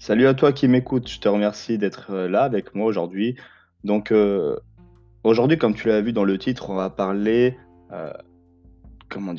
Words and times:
Salut 0.00 0.28
à 0.28 0.34
toi 0.34 0.52
qui 0.52 0.68
m'écoute, 0.68 1.08
je 1.08 1.18
te 1.18 1.28
remercie 1.28 1.76
d'être 1.76 2.12
euh, 2.12 2.28
là 2.28 2.44
avec 2.44 2.76
moi 2.76 2.86
aujourd'hui. 2.86 3.34
Donc 3.82 4.12
euh, 4.12 4.56
aujourd'hui, 5.24 5.58
comme 5.58 5.74
tu 5.74 5.88
l'as 5.88 6.00
vu 6.00 6.12
dans 6.12 6.22
le 6.22 6.38
titre, 6.38 6.70
on 6.70 6.76
va 6.76 6.88
parler, 6.88 7.58
euh, 7.90 8.12
comment 9.08 9.34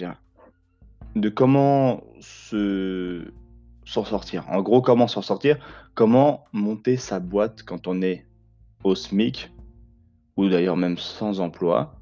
de 1.15 1.29
comment 1.29 2.03
se 2.19 3.31
s'en 3.85 4.03
sortir. 4.03 4.44
En 4.49 4.62
gros, 4.62 4.81
comment 4.81 5.08
s'en 5.08 5.22
sortir, 5.22 5.58
comment 5.96 6.44
monter 6.51 6.97
sa 6.97 7.21
boîte 7.21 7.63
quand 7.63 7.87
on 7.87 8.01
est 8.01 8.26
au 8.83 8.96
SMIC 8.96 9.51
ou 10.35 10.49
d'ailleurs 10.49 10.78
même 10.78 10.97
sans 10.97 11.39
emploi. 11.39 11.96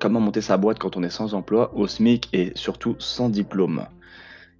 Comment 0.00 0.20
monter 0.20 0.40
sa 0.40 0.56
boîte 0.56 0.78
quand 0.78 0.96
on 0.96 1.02
est 1.02 1.10
sans 1.10 1.34
emploi, 1.34 1.74
au 1.74 1.86
SMIC 1.86 2.30
et 2.32 2.52
surtout 2.54 2.96
sans 2.98 3.28
diplôme. 3.28 3.86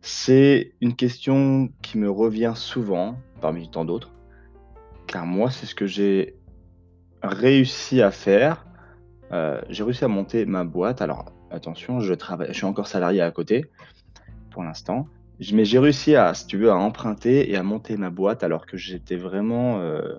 C'est 0.00 0.72
une 0.80 0.94
question 0.94 1.70
qui 1.82 1.98
me 1.98 2.10
revient 2.10 2.52
souvent, 2.54 3.18
parmi 3.40 3.70
tant 3.70 3.84
d'autres, 3.84 4.12
car 5.06 5.26
moi, 5.26 5.50
c'est 5.50 5.66
ce 5.66 5.74
que 5.74 5.86
j'ai 5.86 6.36
réussi 7.22 8.02
à 8.02 8.10
faire. 8.10 8.66
Euh, 9.32 9.60
j'ai 9.68 9.82
réussi 9.82 10.04
à 10.04 10.08
monter 10.08 10.46
ma 10.46 10.64
boîte. 10.64 11.02
Alors, 11.02 11.32
attention, 11.50 12.00
je 12.00 12.14
suis 12.52 12.64
encore 12.64 12.86
salarié 12.86 13.20
à 13.20 13.30
côté 13.30 13.66
pour 14.50 14.62
l'instant. 14.62 15.08
Mais 15.52 15.64
j'ai 15.64 15.78
réussi 15.78 16.16
à, 16.16 16.34
si 16.34 16.46
tu 16.46 16.58
veux, 16.58 16.70
à 16.70 16.76
emprunter 16.76 17.50
et 17.50 17.56
à 17.56 17.62
monter 17.62 17.96
ma 17.96 18.10
boîte 18.10 18.42
alors 18.42 18.66
que 18.66 18.76
j'étais 18.76 19.16
vraiment, 19.16 19.78
euh, 19.80 20.16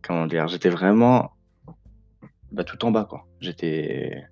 comment 0.00 0.26
dire, 0.26 0.46
j'étais 0.46 0.68
vraiment 0.68 1.32
bah, 2.52 2.64
tout 2.64 2.84
en 2.84 2.92
bas, 2.92 3.04
quoi. 3.04 3.26
J'étais, 3.40 4.24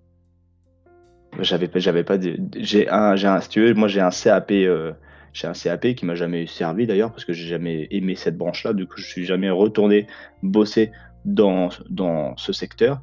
J'avais 1.41 1.69
pas, 1.69 1.79
j'avais 1.79 2.05
pas 2.05 2.17
j'ai 2.57 2.89
un, 2.89 3.17
j'ai 3.17 3.29
un, 3.29 3.41
si 3.41 3.49
tu 3.49 3.61
veux, 3.61 3.75
moi 3.75 3.89
j'ai 3.89 4.01
un 4.01 4.11
CAP, 4.11 4.51
euh, 4.53 4.93
j'ai 5.33 5.47
un 5.47 5.53
CAP 5.53 5.95
qui 5.95 6.07
m'a 6.07 6.15
jamais 6.15 6.47
servi 6.47 6.87
d'ailleurs 6.87 7.11
parce 7.11 7.25
que 7.25 7.33
j'ai 7.33 7.47
jamais 7.47 7.89
aimé 7.91 8.15
cette 8.15 8.37
branche-là. 8.37 8.73
Du 8.73 8.87
coup, 8.87 8.98
je 8.98 9.06
suis 9.06 9.27
jamais 9.27 9.51
retourné 9.51 10.06
bosser 10.43 10.93
dans, 11.25 11.69
dans 11.91 12.37
ce 12.37 12.53
secteur. 12.53 13.03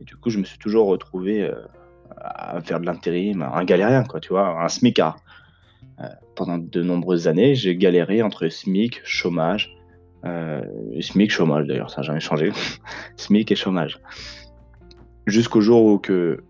Et 0.00 0.04
du 0.04 0.16
coup, 0.16 0.30
je 0.30 0.38
me 0.38 0.44
suis 0.44 0.58
toujours 0.58 0.88
retrouvé 0.88 1.42
euh, 1.42 1.54
à 2.16 2.60
faire 2.60 2.80
de 2.80 2.86
l'intérim, 2.86 3.42
un 3.42 3.64
galérien, 3.64 4.04
quoi, 4.04 4.20
tu 4.20 4.30
vois, 4.30 4.62
un 4.62 4.68
smicard. 4.68 5.16
Euh, 6.00 6.08
pendant 6.34 6.58
de 6.58 6.82
nombreuses 6.82 7.28
années, 7.28 7.54
j'ai 7.54 7.76
galéré 7.76 8.22
entre 8.22 8.48
SMIC, 8.48 9.00
chômage, 9.04 9.76
euh, 10.24 10.62
SMIC, 11.00 11.30
chômage 11.30 11.66
d'ailleurs, 11.66 11.90
ça 11.90 12.00
n'a 12.00 12.06
jamais 12.06 12.20
changé, 12.20 12.52
SMIC 13.16 13.52
et 13.52 13.56
chômage. 13.56 14.00
Jusqu'au 15.26 15.60
jour 15.60 15.84
où 15.84 15.98
que 15.98 16.42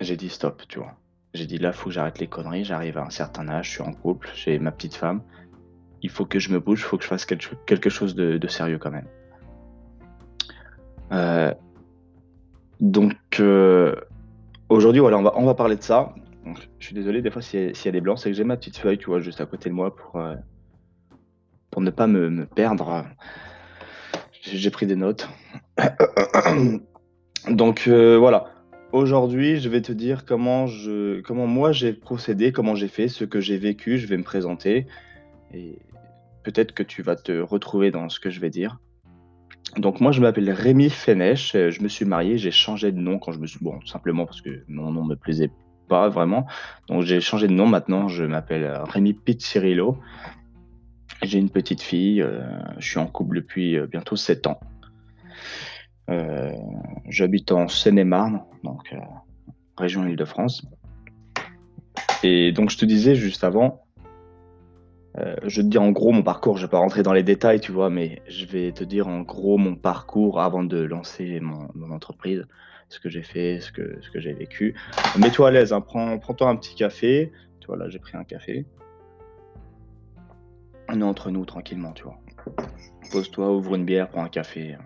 j'ai 0.00 0.16
dit 0.16 0.28
stop, 0.28 0.62
tu 0.68 0.78
vois. 0.78 0.94
J'ai 1.34 1.46
dit 1.46 1.58
là, 1.58 1.72
faut 1.72 1.86
que 1.86 1.94
j'arrête 1.94 2.18
les 2.18 2.26
conneries. 2.26 2.64
J'arrive 2.64 2.98
à 2.98 3.02
un 3.04 3.10
certain 3.10 3.48
âge, 3.48 3.66
je 3.66 3.70
suis 3.72 3.82
en 3.82 3.92
couple, 3.92 4.30
j'ai 4.34 4.58
ma 4.58 4.72
petite 4.72 4.94
femme. 4.94 5.22
Il 6.02 6.10
faut 6.10 6.24
que 6.24 6.38
je 6.38 6.50
me 6.50 6.58
bouge, 6.58 6.80
il 6.80 6.84
faut 6.84 6.96
que 6.96 7.04
je 7.04 7.08
fasse 7.08 7.24
quelque, 7.24 7.42
cho- 7.42 7.56
quelque 7.66 7.90
chose 7.90 8.14
de, 8.14 8.38
de 8.38 8.48
sérieux 8.48 8.78
quand 8.78 8.90
même. 8.90 9.06
Euh, 11.12 11.52
donc 12.80 13.14
euh, 13.38 13.94
aujourd'hui, 14.68 15.00
voilà, 15.00 15.18
on 15.18 15.22
va, 15.22 15.32
on 15.36 15.44
va 15.44 15.54
parler 15.54 15.76
de 15.76 15.82
ça. 15.82 16.14
Je 16.78 16.86
suis 16.86 16.94
désolé, 16.94 17.20
des 17.20 17.30
fois, 17.30 17.42
s'il 17.42 17.60
y, 17.60 17.68
a 17.70 17.74
s'il 17.74 17.86
y 17.86 17.88
a 17.90 17.92
des 17.92 18.00
blancs, 18.00 18.18
c'est 18.18 18.30
que 18.30 18.36
j'ai 18.36 18.44
ma 18.44 18.56
petite 18.56 18.78
feuille, 18.78 18.96
tu 18.98 19.06
vois, 19.06 19.20
juste 19.20 19.40
à 19.40 19.46
côté 19.46 19.68
de 19.68 19.74
moi 19.74 19.94
pour, 19.94 20.16
euh, 20.16 20.34
pour 21.70 21.82
ne 21.82 21.90
pas 21.90 22.06
me, 22.06 22.30
me 22.30 22.46
perdre. 22.46 23.04
J'ai 24.42 24.70
pris 24.70 24.86
des 24.86 24.96
notes. 24.96 25.28
Donc 27.48 27.86
voilà. 27.88 28.46
Aujourd'hui, 28.92 29.58
je 29.60 29.68
vais 29.68 29.82
te 29.82 29.92
dire 29.92 30.24
comment 30.24 30.66
je, 30.66 31.20
comment 31.20 31.46
moi 31.46 31.70
j'ai 31.70 31.92
procédé, 31.92 32.50
comment 32.50 32.74
j'ai 32.74 32.88
fait, 32.88 33.06
ce 33.06 33.24
que 33.24 33.40
j'ai 33.40 33.56
vécu. 33.56 33.98
Je 33.98 34.06
vais 34.08 34.16
me 34.16 34.24
présenter 34.24 34.86
et 35.54 35.78
peut-être 36.42 36.72
que 36.72 36.82
tu 36.82 37.02
vas 37.02 37.14
te 37.14 37.40
retrouver 37.40 37.92
dans 37.92 38.08
ce 38.08 38.18
que 38.18 38.30
je 38.30 38.40
vais 38.40 38.50
dire. 38.50 38.78
Donc 39.76 40.00
moi, 40.00 40.10
je 40.10 40.20
m'appelle 40.20 40.50
Rémi 40.50 40.90
Fénèche. 40.90 41.54
euh, 41.54 41.70
Je 41.70 41.82
me 41.82 41.88
suis 41.88 42.04
marié. 42.04 42.36
J'ai 42.38 42.50
changé 42.50 42.90
de 42.90 42.98
nom 42.98 43.20
quand 43.20 43.30
je 43.30 43.38
me 43.38 43.46
suis 43.46 43.60
bon, 43.60 43.78
simplement 43.86 44.26
parce 44.26 44.40
que 44.40 44.64
mon 44.66 44.90
nom 44.90 45.04
me 45.04 45.14
plaisait 45.14 45.52
pas 45.88 46.08
vraiment. 46.08 46.46
Donc 46.88 47.04
j'ai 47.04 47.20
changé 47.20 47.46
de 47.46 47.52
nom. 47.52 47.66
Maintenant, 47.66 48.08
je 48.08 48.24
m'appelle 48.24 48.64
euh, 48.64 48.82
Rémi 48.82 49.12
Pizzirillo. 49.12 49.98
J'ai 51.22 51.38
une 51.38 51.50
petite 51.50 51.82
fille. 51.82 52.22
euh, 52.22 52.40
je 52.78 52.88
suis 52.88 52.98
en 52.98 53.06
couple 53.06 53.36
depuis 53.36 53.78
bientôt 53.86 54.16
7 54.16 54.48
ans. 54.48 54.58
Euh, 56.10 56.52
J'habite 57.08 57.52
en 57.52 57.68
Seine-et-Marne, 57.68 58.42
donc 58.62 58.92
euh, 58.92 58.98
région 59.76 60.06
Île-de-France. 60.06 60.66
Et 62.22 62.52
donc 62.52 62.70
je 62.70 62.78
te 62.78 62.84
disais 62.84 63.14
juste 63.14 63.42
avant, 63.42 63.84
euh, 65.18 65.34
je 65.44 65.60
te 65.60 65.66
dis 65.66 65.78
en 65.78 65.90
gros 65.90 66.12
mon 66.12 66.22
parcours, 66.22 66.56
je 66.56 66.66
vais 66.66 66.70
pas 66.70 66.78
rentrer 66.78 67.02
dans 67.02 67.12
les 67.12 67.22
détails, 67.22 67.60
tu 67.60 67.72
vois, 67.72 67.90
mais 67.90 68.22
je 68.28 68.44
vais 68.44 68.72
te 68.72 68.84
dire 68.84 69.08
en 69.08 69.20
gros 69.20 69.58
mon 69.58 69.74
parcours 69.74 70.40
avant 70.40 70.62
de 70.62 70.78
lancer 70.78 71.40
mon, 71.40 71.90
entreprise, 71.90 72.46
ce 72.88 73.00
que 73.00 73.08
j'ai 73.08 73.22
fait, 73.22 73.60
ce 73.60 73.72
que, 73.72 73.98
ce 74.00 74.10
que 74.10 74.20
j'ai 74.20 74.32
vécu. 74.32 74.74
Mets-toi 75.18 75.48
à 75.48 75.50
l'aise, 75.50 75.72
hein, 75.72 75.80
prends, 75.80 76.18
prends-toi 76.18 76.48
un 76.48 76.56
petit 76.56 76.74
café. 76.74 77.32
Tu 77.60 77.66
vois, 77.66 77.76
là 77.76 77.88
j'ai 77.88 77.98
pris 77.98 78.16
un 78.16 78.24
café. 78.24 78.66
On 80.88 81.00
est 81.00 81.04
entre 81.04 81.30
nous 81.30 81.44
tranquillement, 81.44 81.92
tu 81.92 82.04
vois. 82.04 82.18
Pose-toi, 83.10 83.52
ouvre 83.52 83.74
une 83.74 83.84
bière, 83.84 84.08
prends 84.08 84.24
un 84.24 84.28
café. 84.28 84.76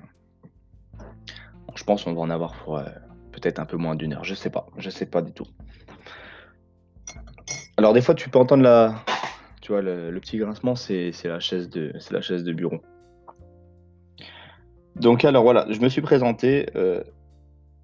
Je 1.74 1.84
pense 1.84 2.04
qu'on 2.04 2.14
va 2.14 2.20
en 2.20 2.30
avoir 2.30 2.54
pour 2.54 2.78
euh, 2.78 2.84
peut-être 3.32 3.58
un 3.58 3.66
peu 3.66 3.76
moins 3.76 3.94
d'une 3.94 4.14
heure, 4.14 4.24
je 4.24 4.34
sais 4.34 4.50
pas, 4.50 4.66
je 4.76 4.90
sais 4.90 5.06
pas 5.06 5.22
du 5.22 5.32
tout. 5.32 5.46
Alors 7.76 7.92
des 7.92 8.00
fois 8.00 8.14
tu 8.14 8.28
peux 8.28 8.38
entendre 8.38 8.62
la, 8.62 8.94
tu 9.60 9.72
vois, 9.72 9.82
le, 9.82 10.16
petit 10.20 10.38
grincement, 10.38 10.76
c'est 10.76 11.12
la 11.24 11.40
chaise 11.40 11.68
de, 11.68 11.92
c'est 11.98 12.12
la 12.12 12.20
chaise 12.20 12.44
de 12.44 12.52
bureau. 12.52 12.80
Donc 14.96 15.24
alors 15.24 15.42
voilà, 15.42 15.66
je 15.70 15.80
me 15.80 15.88
suis 15.88 16.02
présenté 16.02 16.66
euh, 16.76 17.02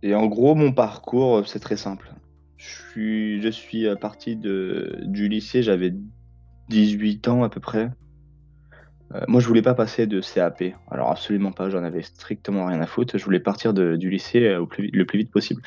et 0.03 0.15
en 0.15 0.27
gros 0.27 0.55
mon 0.55 0.73
parcours 0.73 1.39
euh, 1.39 1.45
c'est 1.45 1.59
très 1.61 1.77
simple. 1.77 2.13
Je 2.57 2.69
suis, 2.91 3.43
je 3.43 3.49
suis 3.49 3.87
parti 3.97 4.37
de, 4.37 5.01
du 5.05 5.29
lycée, 5.29 5.63
j'avais 5.63 5.95
18 6.69 7.29
ans 7.29 7.43
à 7.43 7.49
peu 7.49 7.59
près. 7.59 7.91
Euh, 9.15 9.21
moi 9.27 9.41
je 9.41 9.47
voulais 9.47 9.63
pas 9.63 9.75
passer 9.75 10.07
de 10.07 10.21
CAP, 10.21 10.63
alors 10.91 11.11
absolument 11.11 11.53
pas, 11.53 11.69
j'en 11.69 11.83
avais 11.83 12.03
strictement 12.03 12.67
rien 12.67 12.81
à 12.81 12.87
foutre. 12.87 13.19
Je 13.19 13.25
voulais 13.25 13.41
partir 13.41 13.73
du 13.75 14.11
lycée 14.11 14.47
euh, 14.47 14.65
le 14.79 15.05
plus 15.05 15.19
vite 15.19 15.31
possible. 15.31 15.63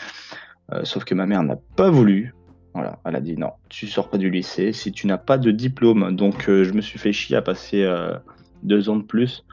Euh, 0.71 0.85
sauf 0.85 1.03
que 1.03 1.13
ma 1.13 1.25
mère 1.25 1.43
n'a 1.43 1.57
pas 1.75 1.89
voulu. 1.89 2.33
Voilà, 2.73 2.99
elle 3.05 3.15
a 3.15 3.21
dit 3.21 3.37
non, 3.37 3.51
tu 3.69 3.87
sors 3.87 4.09
pas 4.09 4.17
du 4.17 4.29
lycée 4.29 4.73
si 4.73 4.91
tu 4.91 5.07
n'as 5.07 5.17
pas 5.17 5.37
de 5.37 5.51
diplôme. 5.51 6.15
Donc 6.15 6.45
je 6.47 6.71
me 6.71 6.81
suis 6.81 6.97
fait 6.97 7.13
chier 7.13 7.35
à 7.35 7.43
passer 7.43 7.87
deux 8.63 8.89
ans 8.89 8.95
de 8.95 9.03
plus 9.03 9.45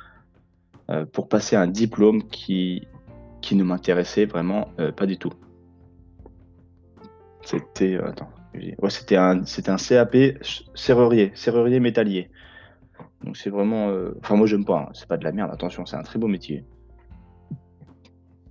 pour 1.12 1.28
passer 1.28 1.54
un 1.54 1.66
diplôme 1.66 2.22
qui, 2.28 2.88
qui 3.42 3.56
ne 3.56 3.64
m'intéressait 3.64 4.24
vraiment 4.24 4.70
pas 4.96 5.04
du 5.04 5.18
tout. 5.18 5.34
C'était 7.42 7.98
attends, 7.98 8.30
ouais, 8.54 8.88
c'était 8.88 9.16
un, 9.16 9.42
un 9.42 9.76
CAP 9.76 10.16
serrurier, 10.74 11.32
serrurier 11.34 11.78
métallier. 11.78 12.30
Donc 13.25 13.36
c'est 13.36 13.50
vraiment, 13.50 13.88
euh, 13.88 14.12
enfin 14.20 14.36
moi 14.36 14.47
j'aime 14.47 14.64
pas, 14.64 14.86
hein, 14.88 14.91
c'est 14.92 15.08
pas 15.08 15.16
de 15.16 15.25
la 15.25 15.32
merde. 15.32 15.50
Attention, 15.53 15.86
c'est 15.86 15.97
un 15.97 16.03
très 16.03 16.19
beau 16.19 16.28
métier, 16.28 16.64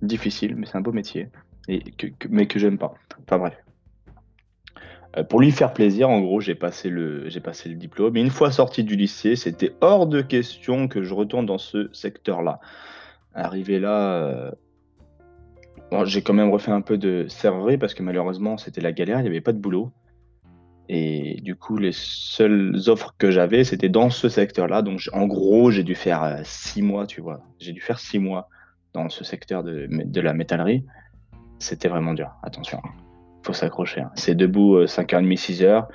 difficile, 0.02 0.54
mais 0.56 0.66
c'est 0.66 0.76
un 0.76 0.82
beau 0.82 0.92
métier 0.92 1.28
mais 2.28 2.46
que 2.46 2.58
j'aime 2.58 2.78
pas. 2.78 2.94
Enfin 3.22 3.38
bref. 3.38 3.56
Euh, 5.16 5.24
pour 5.24 5.40
lui 5.40 5.50
faire 5.50 5.72
plaisir, 5.72 6.08
en 6.08 6.20
gros, 6.20 6.40
j'ai 6.40 6.54
passé 6.54 6.88
le, 6.88 7.28
passé 7.42 7.68
le 7.68 7.74
diplôme. 7.74 8.16
Et 8.16 8.20
une 8.20 8.30
fois 8.30 8.50
sorti 8.50 8.84
du 8.84 8.96
lycée, 8.96 9.36
c'était 9.36 9.72
hors 9.80 10.06
de 10.06 10.20
question 10.20 10.88
que 10.88 11.02
je 11.02 11.14
retourne 11.14 11.46
dans 11.46 11.58
ce 11.58 11.88
secteur-là. 11.92 12.60
Arrivé 13.34 13.80
là, 13.80 14.12
euh, 14.14 14.50
j'ai 16.04 16.22
quand 16.22 16.34
même 16.34 16.50
refait 16.50 16.70
un 16.70 16.80
peu 16.80 16.96
de 16.96 17.26
serrurerie 17.28 17.78
parce 17.78 17.94
que 17.94 18.02
malheureusement, 18.02 18.56
c'était 18.56 18.80
la 18.80 18.92
galère, 18.92 19.18
il 19.18 19.22
n'y 19.22 19.28
avait 19.28 19.40
pas 19.40 19.52
de 19.52 19.58
boulot. 19.58 19.90
Et 20.92 21.40
du 21.42 21.54
coup, 21.54 21.76
les 21.76 21.92
seules 21.92 22.74
offres 22.88 23.14
que 23.16 23.30
j'avais, 23.30 23.62
c'était 23.62 23.88
dans 23.88 24.10
ce 24.10 24.28
secteur-là. 24.28 24.82
Donc, 24.82 25.08
en 25.12 25.28
gros, 25.28 25.70
j'ai 25.70 25.84
dû 25.84 25.94
faire 25.94 26.24
euh, 26.24 26.40
six 26.42 26.82
mois, 26.82 27.06
tu 27.06 27.20
vois. 27.20 27.42
J'ai 27.60 27.70
dû 27.70 27.80
faire 27.80 28.00
six 28.00 28.18
mois 28.18 28.48
dans 28.92 29.08
ce 29.08 29.22
secteur 29.22 29.62
de, 29.62 30.20
la 30.20 30.34
métallerie. 30.34 30.84
C'était 31.60 31.86
vraiment 31.86 32.12
dur. 32.12 32.32
Attention, 32.42 32.82
faut 33.44 33.52
s'accrocher. 33.52 34.00
hein. 34.00 34.10
C'est 34.16 34.34
debout 34.34 34.78
euh, 34.78 34.86
5h30, 34.86 35.38
6h, 35.38 35.86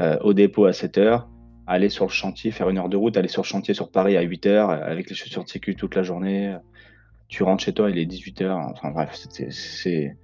euh, 0.00 0.18
au 0.22 0.34
dépôt 0.34 0.64
à 0.64 0.72
7h, 0.72 1.24
aller 1.68 1.88
sur 1.88 2.06
le 2.06 2.10
chantier, 2.10 2.50
faire 2.50 2.68
une 2.68 2.78
heure 2.78 2.88
de 2.88 2.96
route, 2.96 3.16
aller 3.16 3.28
sur 3.28 3.42
le 3.42 3.46
chantier 3.46 3.74
sur 3.74 3.92
Paris 3.92 4.16
à 4.16 4.24
8h, 4.24 4.48
euh, 4.48 4.90
avec 4.90 5.08
les 5.08 5.14
chaussures 5.14 5.44
de 5.44 5.48
sécu 5.48 5.76
toute 5.76 5.94
la 5.94 6.02
journée. 6.02 6.56
Tu 7.28 7.44
rentres 7.44 7.62
chez 7.62 7.72
toi, 7.74 7.90
il 7.90 7.98
est 7.98 8.06
18h. 8.06 8.50
Enfin 8.72 8.90
bref, 8.90 9.24
c'est 9.30 10.16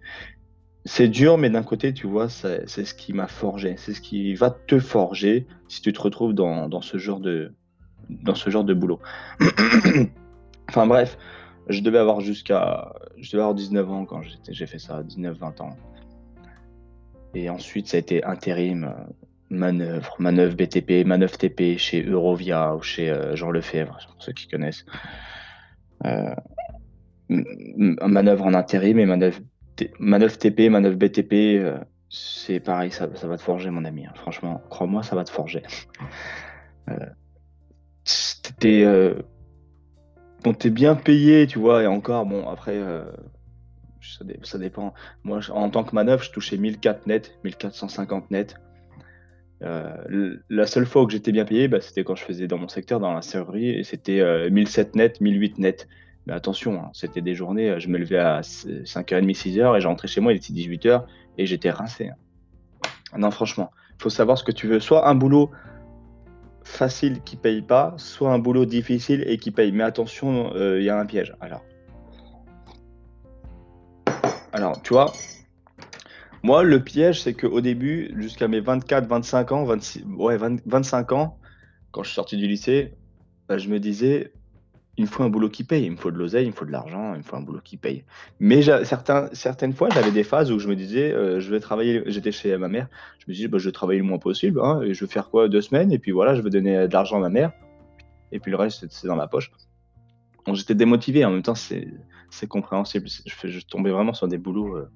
c'est 0.88 1.08
dur, 1.08 1.38
mais 1.38 1.50
d'un 1.50 1.62
côté, 1.62 1.92
tu 1.92 2.06
vois, 2.06 2.28
c'est 2.28 2.66
ce 2.66 2.94
qui 2.94 3.12
m'a 3.12 3.28
forgé. 3.28 3.74
C'est 3.76 3.92
ce 3.92 4.00
qui 4.00 4.34
va 4.34 4.50
te 4.50 4.78
forger 4.78 5.46
si 5.68 5.82
tu 5.82 5.92
te 5.92 6.00
retrouves 6.00 6.32
dans, 6.32 6.68
dans 6.68 6.80
ce 6.80 6.96
genre 6.98 7.20
de, 7.20 7.52
dans 8.08 8.34
ce 8.34 8.48
genre 8.50 8.64
de 8.64 8.74
boulot. 8.74 9.00
Enfin 10.70 10.86
bref, 10.86 11.16
je 11.68 11.80
devais 11.80 11.98
avoir 11.98 12.20
jusqu'à. 12.20 12.92
Je 13.16 13.30
devais 13.30 13.42
avoir 13.42 13.54
19 13.54 13.90
ans 13.90 14.04
quand 14.04 14.20
j'ai 14.48 14.66
fait 14.66 14.78
ça, 14.78 15.02
19-20 15.02 15.62
ans. 15.62 15.76
Et 17.34 17.48
ensuite, 17.48 17.88
ça 17.88 17.96
a 17.96 18.00
été 18.00 18.24
intérim. 18.24 18.84
euh, 18.84 19.04
manœuvre, 19.50 20.14
manœuvre 20.18 20.54
BTP, 20.56 21.06
manœuvre 21.06 21.36
TP 21.38 21.78
chez 21.78 22.04
Eurovia 22.04 22.74
ou 22.74 22.82
chez 22.82 23.10
euh, 23.10 23.34
Jean 23.34 23.50
Lefebvre, 23.50 23.98
pour 24.10 24.22
ceux 24.22 24.32
qui 24.32 24.48
connaissent. 24.48 24.84
Euh, 26.04 26.34
manœuvre 27.28 28.46
en 28.46 28.54
intérim 28.54 28.98
et 28.98 29.06
manœuvre, 29.06 29.40
manœuvre 29.98 30.36
TP, 30.36 30.68
manœuvre 30.70 30.96
BTP, 30.96 31.32
euh, 31.32 31.78
c'est 32.10 32.60
pareil, 32.60 32.90
ça, 32.90 33.06
va 33.06 33.36
te 33.36 33.42
forger, 33.42 33.70
mon 33.70 33.84
ami. 33.84 34.06
Hein. 34.06 34.12
Franchement, 34.14 34.62
crois-moi, 34.70 35.02
ça 35.02 35.16
va 35.16 35.24
te 35.24 35.30
forger. 35.30 35.62
t'es 38.58 38.84
bon, 40.42 40.54
t'es 40.54 40.70
bien 40.70 40.94
payé, 40.94 41.46
tu 41.46 41.58
vois, 41.58 41.82
et 41.82 41.86
encore, 41.86 42.24
bon, 42.24 42.48
après, 42.48 42.80
ça, 44.42 44.58
dépend. 44.58 44.94
Moi, 45.24 45.40
en 45.50 45.70
tant 45.70 45.84
que 45.84 45.94
manœuvre, 45.94 46.22
je 46.22 46.30
touchais 46.30 46.56
1004 46.56 47.06
net, 47.06 47.38
1450 47.44 48.30
net. 48.30 48.54
Euh, 49.62 50.36
la 50.48 50.66
seule 50.66 50.86
fois 50.86 51.02
où 51.02 51.10
j'étais 51.10 51.32
bien 51.32 51.44
payé, 51.44 51.68
bah, 51.68 51.80
c'était 51.80 52.04
quand 52.04 52.14
je 52.14 52.24
faisais 52.24 52.46
dans 52.46 52.58
mon 52.58 52.68
secteur, 52.68 53.00
dans 53.00 53.12
la 53.12 53.22
serrurerie, 53.22 53.70
et 53.70 53.84
c'était 53.84 54.22
1007 54.50 54.88
euh, 54.88 54.90
net, 54.98 55.20
1008 55.20 55.58
net. 55.58 55.88
Mais 56.28 56.34
attention, 56.34 56.78
hein, 56.78 56.90
c'était 56.92 57.22
des 57.22 57.34
journées, 57.34 57.70
euh, 57.70 57.78
je 57.80 57.88
me 57.88 57.96
levais 57.96 58.18
à 58.18 58.42
5h30, 58.42 59.34
6h, 59.34 59.76
et 59.76 59.80
j'entrais 59.80 60.08
chez 60.08 60.20
moi, 60.20 60.32
il 60.32 60.36
était 60.36 60.52
18h, 60.52 61.04
et 61.38 61.46
j'étais 61.46 61.70
rincé. 61.70 62.10
Hein. 62.10 63.18
Non, 63.18 63.30
franchement, 63.30 63.70
il 63.98 64.02
faut 64.02 64.10
savoir 64.10 64.36
ce 64.36 64.44
que 64.44 64.52
tu 64.52 64.66
veux. 64.66 64.78
Soit 64.78 65.08
un 65.08 65.14
boulot 65.14 65.50
facile 66.62 67.22
qui 67.22 67.36
paye 67.36 67.62
pas, 67.62 67.94
soit 67.96 68.30
un 68.30 68.38
boulot 68.38 68.66
difficile 68.66 69.24
et 69.26 69.38
qui 69.38 69.50
paye. 69.50 69.72
Mais 69.72 69.84
attention, 69.84 70.52
il 70.54 70.82
y 70.82 70.90
a 70.90 70.98
un 70.98 71.06
piège. 71.06 71.34
Alors, 71.40 71.64
alors 74.52 74.82
tu 74.82 74.92
vois, 74.92 75.10
moi, 76.42 76.62
le 76.62 76.84
piège, 76.84 77.22
c'est 77.22 77.32
qu'au 77.32 77.62
début, 77.62 78.12
jusqu'à 78.16 78.48
mes 78.48 78.60
24, 78.60 79.08
25 79.08 79.52
ans, 79.52 79.64
26, 79.64 80.04
ouais, 80.18 80.36
25 80.36 81.12
ans, 81.12 81.38
quand 81.90 82.02
je 82.02 82.08
suis 82.08 82.14
sorti 82.14 82.36
du 82.36 82.46
lycée, 82.46 82.92
bah, 83.48 83.56
je 83.56 83.68
me 83.70 83.80
disais, 83.80 84.32
il 84.98 85.02
me 85.02 85.06
faut 85.06 85.22
un 85.22 85.30
boulot 85.30 85.48
qui 85.48 85.62
paye, 85.62 85.84
il 85.84 85.92
me 85.92 85.96
faut 85.96 86.10
de 86.10 86.18
l'oseille, 86.18 86.44
il 86.46 86.48
me 86.48 86.54
faut 86.54 86.64
de 86.64 86.72
l'argent, 86.72 87.14
il 87.14 87.18
me 87.18 87.22
faut 87.22 87.36
un 87.36 87.40
boulot 87.40 87.60
qui 87.62 87.76
paye. 87.76 88.04
Mais 88.40 88.62
certains, 88.84 89.28
certaines 89.32 89.72
fois, 89.72 89.88
j'avais 89.90 90.10
des 90.10 90.24
phases 90.24 90.50
où 90.50 90.58
je 90.58 90.68
me 90.68 90.74
disais, 90.74 91.12
euh, 91.12 91.38
je 91.38 91.50
vais 91.50 91.60
travailler, 91.60 92.02
j'étais 92.06 92.32
chez 92.32 92.56
ma 92.58 92.66
mère, 92.66 92.88
je 93.20 93.24
me 93.28 93.32
disais, 93.32 93.46
bah, 93.46 93.58
je 93.58 93.66
vais 93.68 93.72
travailler 93.72 94.00
le 94.00 94.04
moins 94.04 94.18
possible, 94.18 94.60
hein, 94.60 94.82
et 94.82 94.94
je 94.94 95.04
vais 95.04 95.10
faire 95.10 95.30
quoi, 95.30 95.48
deux 95.48 95.62
semaines, 95.62 95.92
et 95.92 96.00
puis 96.00 96.10
voilà, 96.10 96.34
je 96.34 96.42
vais 96.42 96.50
donner 96.50 96.88
de 96.88 96.92
l'argent 96.92 97.16
à 97.18 97.20
ma 97.20 97.28
mère, 97.28 97.52
et 98.32 98.40
puis 98.40 98.50
le 98.50 98.56
reste, 98.56 98.86
c'est 98.90 99.06
dans 99.06 99.14
ma 99.14 99.28
poche. 99.28 99.52
j'étais 100.52 100.74
démotivé, 100.74 101.24
en 101.24 101.30
même 101.30 101.42
temps, 101.42 101.54
c'est 101.54 102.46
compréhensible, 102.48 103.06
je, 103.08 103.60
tombais 103.66 103.90
vraiment 103.90 104.14
sur 104.14 104.26
des 104.26 104.38
boulots. 104.38 104.76
Euh, 104.76 104.90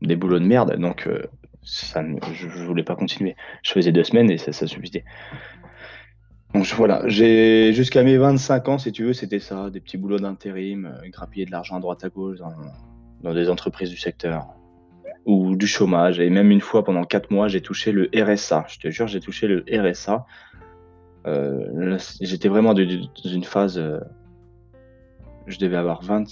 des 0.00 0.14
boulots 0.14 0.38
de 0.38 0.44
merde, 0.44 0.76
donc 0.76 1.08
euh, 1.08 1.24
ça, 1.62 2.04
je, 2.32 2.48
je, 2.48 2.64
voulais 2.64 2.84
pas 2.84 2.94
continuer. 2.94 3.34
Je 3.62 3.72
faisais 3.72 3.90
deux 3.90 4.04
semaines 4.04 4.30
et 4.30 4.38
ça 4.38 4.52
suffisait. 4.52 5.04
Donc 6.54 6.66
voilà, 6.76 7.02
j'ai 7.06 7.72
jusqu'à 7.72 8.02
mes 8.02 8.16
25 8.16 8.68
ans, 8.68 8.78
si 8.78 8.90
tu 8.90 9.04
veux, 9.04 9.12
c'était 9.12 9.38
ça, 9.38 9.70
des 9.70 9.80
petits 9.80 9.98
boulots 9.98 10.18
d'intérim, 10.18 10.86
euh, 10.86 11.08
grappiller 11.10 11.44
de 11.44 11.50
l'argent 11.50 11.76
à 11.76 11.80
droite 11.80 12.04
à 12.04 12.08
gauche 12.08 12.38
dans, 13.22 13.34
des 13.34 13.50
entreprises 13.50 13.90
du 13.90 13.98
secteur 13.98 14.46
ou 15.26 15.56
du 15.56 15.66
chômage. 15.66 16.20
Et 16.20 16.30
même 16.30 16.50
une 16.50 16.62
fois, 16.62 16.84
pendant 16.84 17.04
quatre 17.04 17.30
mois, 17.30 17.48
j'ai 17.48 17.60
touché 17.60 17.92
le 17.92 18.08
RSA. 18.14 18.64
Je 18.68 18.78
te 18.78 18.90
jure, 18.90 19.06
j'ai 19.06 19.20
touché 19.20 19.46
le 19.46 19.64
RSA. 19.70 20.24
Euh, 21.26 21.98
J'étais 22.20 22.48
vraiment 22.48 22.72
dans 22.72 22.86
une 23.24 23.44
phase. 23.44 23.76
Euh, 23.76 24.00
je 25.46 25.58
devais 25.58 25.76
avoir 25.76 26.02
20, 26.02 26.24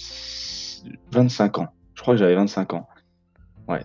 25 1.11 1.59
ans. 1.59 1.67
Je 1.93 2.01
crois 2.01 2.15
que 2.15 2.19
j'avais 2.19 2.35
25 2.35 2.73
ans. 2.73 2.87
Ouais. 3.67 3.83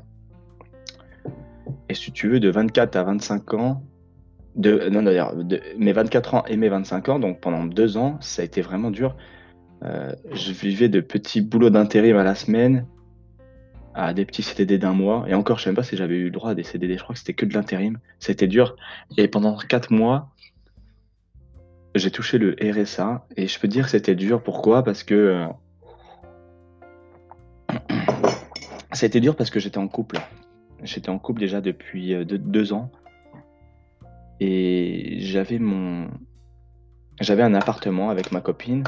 Et 1.89 1.95
si 1.95 2.13
tu 2.13 2.29
veux, 2.29 2.41
de 2.41 2.51
24 2.51 2.97
à 2.97 3.03
25 3.03 3.55
ans, 3.55 3.83
de, 4.55 4.89
non 4.91 5.03
d'ailleurs, 5.03 5.35
de 5.35 5.61
mes 5.79 5.93
24 5.93 6.35
ans 6.35 6.45
et 6.47 6.57
mes 6.57 6.69
25 6.69 7.09
ans, 7.09 7.19
donc 7.19 7.41
pendant 7.41 7.65
deux 7.65 7.97
ans, 7.97 8.19
ça 8.21 8.43
a 8.43 8.45
été 8.45 8.61
vraiment 8.61 8.91
dur. 8.91 9.17
Euh, 9.85 10.13
je 10.33 10.53
vivais 10.53 10.89
de 10.89 11.01
petits 11.01 11.41
boulots 11.41 11.71
d'intérim 11.71 12.17
à 12.17 12.23
la 12.23 12.35
semaine, 12.35 12.87
à 13.95 14.15
des 14.15 14.25
petits 14.25 14.43
CDD 14.43 14.79
d'un 14.79 14.93
mois. 14.93 15.25
Et 15.29 15.35
encore, 15.35 15.59
je 15.59 15.63
ne 15.63 15.65
sais 15.65 15.71
même 15.71 15.77
pas 15.77 15.83
si 15.83 15.97
j'avais 15.97 16.17
eu 16.17 16.25
le 16.25 16.31
droit 16.31 16.51
à 16.51 16.55
des 16.55 16.63
CDD. 16.63 16.97
Je 16.97 17.03
crois 17.03 17.15
que 17.15 17.19
c'était 17.19 17.35
que 17.35 17.47
de 17.47 17.55
l'intérim. 17.55 17.99
C'était 18.19 18.47
dur. 18.47 18.77
Et 19.17 19.29
pendant 19.29 19.57
quatre 19.57 19.93
mois, 19.93 20.31
j'ai 21.95 22.11
touché 22.11 22.39
le 22.39 22.55
RSA. 22.61 23.27
Et 23.37 23.47
je 23.49 23.59
peux 23.59 23.69
dire 23.69 23.85
que 23.87 23.91
c'était 23.91 24.15
dur. 24.15 24.43
Pourquoi? 24.43 24.85
Parce 24.85 25.03
que 25.03 25.15
euh, 25.15 25.47
été 29.03 29.21
dur 29.21 29.35
parce 29.35 29.51
que 29.51 29.61
j'étais 29.61 29.79
en 29.79 29.89
couple. 29.89 30.19
J'étais 30.83 31.11
en 31.11 31.19
couple 31.19 31.41
déjà 31.41 31.61
depuis 31.61 32.15
euh, 32.15 32.25
deux, 32.25 32.73
ans. 32.73 32.91
Et 34.45 35.21
j'avais 35.21 35.61
mon. 35.61 36.09
J'avais 37.21 37.43
un 37.45 37.55
appartement 37.55 38.11
avec 38.11 38.33
ma 38.33 38.41
copine. 38.41 38.83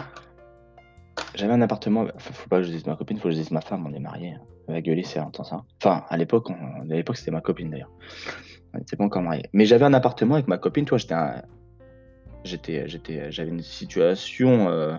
J'avais 1.37 1.53
un 1.53 1.63
appartement. 1.63 2.07
Faut 2.19 2.49
pas 2.49 2.59
que 2.59 2.65
je 2.65 2.71
dise 2.71 2.87
ma 2.87 2.97
copine, 2.97 3.19
faut 3.19 3.29
que 3.29 3.35
je 3.35 3.37
dise 3.37 3.53
ma 3.53 3.61
femme, 3.61 3.87
on 3.87 3.93
est 3.95 4.01
mariés. 4.01 4.35
Elle 4.67 4.75
va 4.75 4.81
gueuler 4.81 5.05
c'est 5.05 5.21
entend 5.21 5.45
ça. 5.45 5.63
Enfin, 5.81 6.05
à 6.09 6.17
l'époque, 6.17 6.51
à 6.51 6.85
l'époque 6.85 7.17
c'était 7.17 7.31
ma 7.31 7.41
copine 7.41 7.71
d'ailleurs. 7.71 7.93
On 8.73 8.79
n'était 8.79 8.97
pas 8.97 9.05
encore 9.05 9.23
mariés. 9.23 9.49
Mais 9.53 9.65
j'avais 9.65 9.85
un 9.85 9.95
appartement 9.95 10.35
avec 10.35 10.49
ma 10.49 10.59
copine, 10.59 10.85
toi, 10.85 10.99
j'étais 10.99 11.15
J'étais, 12.43 12.89
j'étais, 12.89 13.31
j'avais 13.31 13.51
une 13.51 13.63
situation. 13.63 14.69
Euh, 14.69 14.97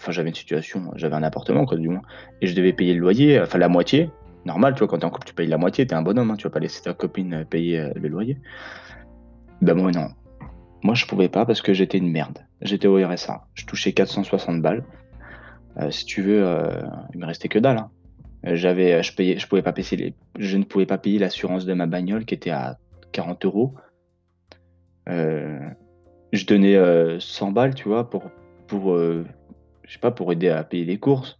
Enfin, 0.00 0.12
j'avais 0.12 0.30
une 0.30 0.34
situation, 0.34 0.92
j'avais 0.96 1.14
un 1.14 1.22
appartement, 1.22 1.66
quoi, 1.66 1.76
du 1.76 1.90
moins. 1.90 2.00
Et 2.40 2.46
je 2.46 2.56
devais 2.56 2.72
payer 2.72 2.94
le 2.94 3.00
loyer, 3.00 3.38
enfin 3.38 3.58
la 3.58 3.68
moitié. 3.68 4.10
Normal, 4.46 4.72
tu 4.72 4.78
vois, 4.78 4.88
quand 4.88 4.98
t'es 4.98 5.04
en 5.04 5.10
couple, 5.10 5.26
tu 5.26 5.34
payes 5.34 5.46
la 5.46 5.58
moitié, 5.58 5.86
t'es 5.86 5.94
un 5.94 6.00
bonhomme, 6.00 6.30
hein, 6.30 6.36
tu 6.36 6.44
vas 6.44 6.50
pas 6.50 6.58
laisser 6.58 6.80
ta 6.82 6.94
copine 6.94 7.34
euh, 7.34 7.44
payer 7.44 7.80
euh, 7.80 7.92
le 7.94 8.08
loyer. 8.08 8.38
Ben 9.60 9.74
moi, 9.74 9.90
non. 9.90 10.08
Moi, 10.82 10.94
je 10.94 11.06
pouvais 11.06 11.28
pas 11.28 11.44
parce 11.44 11.60
que 11.62 11.74
j'étais 11.74 11.98
une 11.98 12.10
merde. 12.10 12.38
J'étais 12.62 12.86
au 12.86 12.96
RSA. 12.96 13.46
Je 13.54 13.66
touchais 13.66 13.92
460 13.92 14.62
balles. 14.62 14.84
Euh, 15.78 15.90
si 15.90 16.04
tu 16.04 16.22
veux, 16.22 16.44
il 17.12 17.20
me 17.20 17.26
restait 17.26 17.48
que 17.48 17.58
dalle. 17.58 17.84
Je 20.38 20.56
ne 20.56 20.64
pouvais 20.64 20.86
pas 20.86 20.98
payer 20.98 21.18
l'assurance 21.18 21.66
de 21.66 21.74
ma 21.74 21.86
bagnole 21.86 22.24
qui 22.24 22.34
était 22.34 22.50
à 22.50 22.78
40 23.12 23.44
euros. 23.44 23.74
je 25.06 26.46
donnais 26.46 27.20
100 27.20 27.52
balles, 27.52 27.74
tu 27.74 27.88
vois, 27.88 28.08
pour, 28.08 28.30
pour 28.66 28.96
je 29.90 29.94
sais 29.94 29.98
pas, 29.98 30.12
pour 30.12 30.32
aider 30.32 30.48
à 30.48 30.62
payer 30.62 30.84
les 30.84 30.98
courses. 30.98 31.38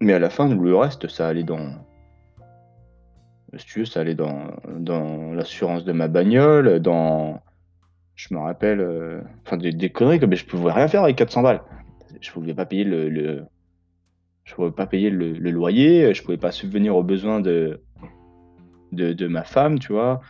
Mais 0.00 0.14
à 0.14 0.18
la 0.18 0.30
fin, 0.30 0.48
le 0.48 0.76
reste, 0.76 1.08
ça 1.08 1.28
allait 1.28 1.42
dans. 1.42 1.86
Si 3.56 3.66
tu 3.66 3.78
veux, 3.80 3.84
ça 3.86 4.00
allait 4.00 4.14
dans, 4.14 5.32
l'assurance 5.32 5.84
de 5.84 5.92
ma 5.92 6.08
bagnole, 6.08 6.80
dans. 6.80 7.40
Je 8.14 8.34
me 8.34 8.40
rappelle. 8.40 8.80
Euh, 8.80 9.20
enfin, 9.46 9.56
des, 9.56 9.90
conneries, 9.90 10.20
comme 10.20 10.34
je 10.34 10.44
pouvais 10.44 10.72
rien 10.72 10.88
faire 10.88 11.04
avec 11.04 11.16
400 11.16 11.42
balles. 11.42 11.62
Je 12.20 12.30
pouvais 12.30 12.54
pas 12.54 12.66
payer 12.66 12.84
le. 12.84 13.44
je 14.44 14.54
pouvais 14.54 14.70
pas 14.70 14.86
payer 14.86 15.10
le, 15.10 15.32
loyer, 15.32 16.12
je 16.14 16.22
pouvais 16.22 16.36
pas 16.36 16.52
subvenir 16.52 16.96
aux 16.96 17.02
besoins 17.02 17.40
de, 17.40 17.80
de, 18.92 19.26
ma 19.26 19.44
femme, 19.44 19.78
tu 19.78 19.92
vois 19.92 20.20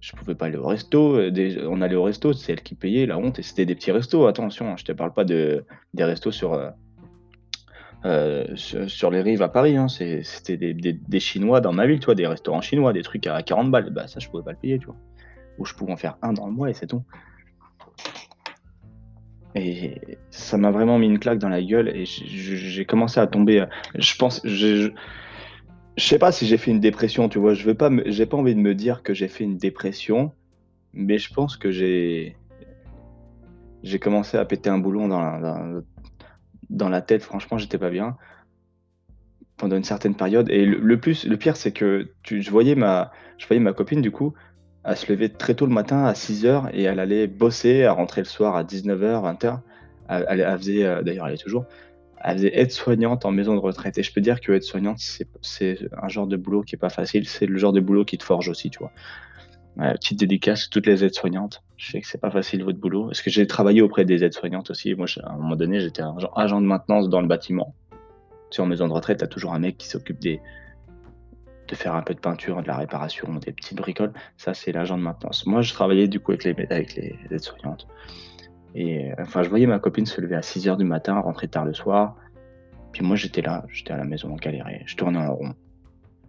je 0.00 0.12
pouvais 0.12 0.34
pas 0.34 0.46
aller 0.46 0.58
au 0.58 0.66
resto. 0.66 1.16
Euh, 1.16 1.66
on 1.66 1.80
allait 1.80 1.94
au 1.94 2.02
resto, 2.02 2.34
c'est 2.34 2.52
elle 2.52 2.62
qui 2.62 2.74
payait, 2.74 3.06
la 3.06 3.16
honte. 3.16 3.38
Et 3.38 3.42
c'était 3.42 3.64
des 3.64 3.74
petits 3.74 3.90
restos, 3.90 4.26
attention, 4.26 4.68
hein, 4.68 4.74
je 4.76 4.84
te 4.84 4.92
parle 4.92 5.14
pas 5.14 5.24
de, 5.24 5.64
des 5.94 6.04
restos 6.04 6.30
sur, 6.30 6.52
euh, 8.04 8.44
euh, 8.74 8.88
sur, 8.88 9.10
les 9.10 9.22
rives 9.22 9.42
à 9.42 9.48
Paris. 9.48 9.76
Hein, 9.76 9.88
c'était 9.88 10.56
des, 10.56 11.20
Chinois 11.20 11.60
dans 11.60 11.72
ma 11.72 11.86
ville, 11.86 12.00
des 12.00 12.26
restaurants 12.26 12.60
chinois, 12.60 12.92
des 12.92 13.02
trucs 13.02 13.26
à 13.26 13.42
40 13.42 13.70
balles. 13.70 13.90
Bah, 13.90 14.06
ça, 14.06 14.20
je 14.20 14.28
pouvais 14.28 14.42
pas 14.42 14.52
le 14.52 14.58
payer. 14.58 14.80
Ou 15.58 15.64
je 15.64 15.74
pouvais 15.74 15.92
en 15.92 15.96
faire 15.96 16.18
un 16.22 16.32
dans 16.32 16.46
le 16.46 16.52
mois 16.52 16.70
et 16.70 16.74
c'est 16.74 16.86
tout. 16.86 17.02
Et 19.54 20.18
ça 20.30 20.58
m'a 20.58 20.72
vraiment 20.72 20.98
mis 20.98 21.06
une 21.06 21.20
claque 21.20 21.38
dans 21.38 21.48
la 21.48 21.62
gueule 21.62 21.88
et 21.88 22.04
j'ai 22.06 22.84
commencé 22.84 23.20
à 23.20 23.26
tomber. 23.28 23.64
Je 23.94 24.16
pense, 24.16 24.40
je 24.44 24.90
sais 25.96 26.18
pas 26.18 26.32
si 26.32 26.46
j'ai 26.46 26.56
fait 26.56 26.72
une 26.72 26.80
dépression, 26.80 27.28
tu 27.28 27.38
vois. 27.38 27.54
Je 27.54 27.64
veux 27.64 27.74
pas, 27.74 27.88
j'ai 28.06 28.26
pas 28.26 28.36
envie 28.36 28.56
de 28.56 28.60
me 28.60 28.74
dire 28.74 29.04
que 29.04 29.14
j'ai 29.14 29.28
fait 29.28 29.44
une 29.44 29.56
dépression, 29.56 30.32
mais 30.92 31.18
je 31.18 31.32
pense 31.32 31.56
que 31.56 31.70
j'ai, 31.70 32.36
j'ai 33.84 34.00
commencé 34.00 34.36
à 34.36 34.44
péter 34.44 34.70
un 34.70 34.78
boulon 34.78 35.06
dans 35.06 35.20
la, 35.20 35.40
dans, 35.40 35.82
la 36.70 37.00
tête. 37.00 37.22
Franchement, 37.22 37.58
j'étais 37.58 37.78
pas 37.78 37.90
bien 37.90 38.16
pendant 39.56 39.76
une 39.76 39.84
certaine 39.84 40.14
période. 40.14 40.48
Et 40.50 40.64
le, 40.64 41.00
plus, 41.00 41.26
le 41.26 41.36
pire, 41.36 41.56
c'est 41.56 41.72
que 41.72 42.08
je 42.24 42.50
voyais 42.50 42.74
ma, 42.74 43.12
je 43.38 43.46
voyais 43.46 43.62
ma 43.62 43.72
copine 43.72 44.00
du 44.00 44.10
coup, 44.10 44.34
à 44.82 44.96
se 44.96 45.10
lever 45.10 45.28
très 45.30 45.54
tôt 45.54 45.66
le 45.66 45.72
matin 45.72 46.04
à 46.04 46.14
6 46.14 46.44
h 46.44 46.70
et 46.72 46.82
elle 46.82 47.00
allait 47.00 47.26
bosser, 47.26 47.84
à 47.84 47.92
rentrer 47.92 48.20
le 48.20 48.26
soir 48.26 48.56
à 48.56 48.64
19h, 48.64 49.38
20h. 49.38 49.60
Elle, 50.08 50.58
faisait, 50.58 50.84
euh, 50.84 51.02
d'ailleurs, 51.02 51.26
elle 51.28 51.34
est 51.34 51.42
toujours, 51.42 51.64
elle 52.22 52.36
faisait 52.36 52.58
aide-soignante 52.58 53.24
en 53.24 53.30
maison 53.30 53.54
de 53.54 53.60
retraite. 53.60 53.96
Et 53.96 54.02
je 54.02 54.12
peux 54.12 54.20
dire 54.20 54.40
que 54.40 54.52
aide-soignante, 54.52 54.98
c'est 55.40 55.78
un 55.96 56.08
genre 56.08 56.26
de 56.26 56.36
boulot 56.36 56.62
qui 56.62 56.74
est 56.74 56.78
pas 56.78 56.90
facile. 56.90 57.26
C'est 57.26 57.46
le 57.46 57.56
genre 57.56 57.72
de 57.72 57.80
boulot 57.80 58.04
qui 58.04 58.18
te 58.18 58.24
forge 58.24 58.48
aussi, 58.48 58.70
tu 58.70 58.80
vois. 58.80 58.92
petite 59.76 60.18
dédicace 60.18 60.68
toutes 60.68 60.86
les 60.86 61.04
aides-soignantes. 61.04 61.62
Je 61.84 61.90
sais 61.90 62.00
que 62.00 62.06
c'est 62.06 62.20
pas 62.20 62.30
facile 62.30 62.64
votre 62.64 62.78
boulot. 62.78 63.06
Parce 63.08 63.20
que 63.20 63.28
j'ai 63.28 63.46
travaillé 63.46 63.82
auprès 63.82 64.06
des 64.06 64.24
aides-soignantes 64.24 64.70
aussi? 64.70 64.94
Moi, 64.94 65.06
à 65.22 65.32
un 65.32 65.36
moment 65.36 65.54
donné, 65.54 65.80
j'étais 65.80 66.02
agent 66.34 66.60
de 66.62 66.66
maintenance 66.66 67.10
dans 67.10 67.20
le 67.20 67.26
bâtiment. 67.26 67.74
Tu 68.50 68.56
sais, 68.56 68.62
en 68.62 68.66
maison 68.66 68.88
de 68.88 68.92
retraite, 68.94 69.18
tu 69.18 69.24
as 69.24 69.28
toujours 69.28 69.52
un 69.52 69.58
mec 69.58 69.76
qui 69.76 69.86
s'occupe 69.86 70.18
de 70.20 70.38
faire 71.74 71.94
un 71.94 72.02
peu 72.02 72.14
de 72.14 72.20
peinture, 72.20 72.62
de 72.62 72.68
la 72.68 72.76
réparation, 72.76 73.34
des 73.34 73.52
petites 73.52 73.76
bricoles. 73.76 74.14
Ça, 74.38 74.54
c'est 74.54 74.72
l'agent 74.72 74.96
de 74.96 75.02
maintenance. 75.02 75.44
Moi, 75.44 75.60
je 75.60 75.74
travaillais 75.74 76.08
du 76.08 76.20
coup 76.20 76.32
avec 76.32 76.44
les, 76.44 77.18
aides-soignantes. 77.30 77.86
Et 78.74 79.10
enfin, 79.18 79.42
je 79.42 79.50
voyais 79.50 79.66
ma 79.66 79.78
copine 79.78 80.06
se 80.06 80.20
lever 80.20 80.36
à 80.36 80.42
6 80.42 80.66
h 80.68 80.78
du 80.78 80.84
matin, 80.84 81.20
rentrer 81.20 81.48
tard 81.48 81.66
le 81.66 81.74
soir. 81.74 82.16
Puis 82.92 83.04
moi, 83.04 83.16
j'étais 83.16 83.42
là, 83.42 83.66
j'étais 83.68 83.92
à 83.92 83.98
la 83.98 84.04
maison, 84.04 84.34
galéré. 84.36 84.84
Je 84.86 84.96
tournais 84.96 85.18
en 85.18 85.34
rond. 85.34 85.54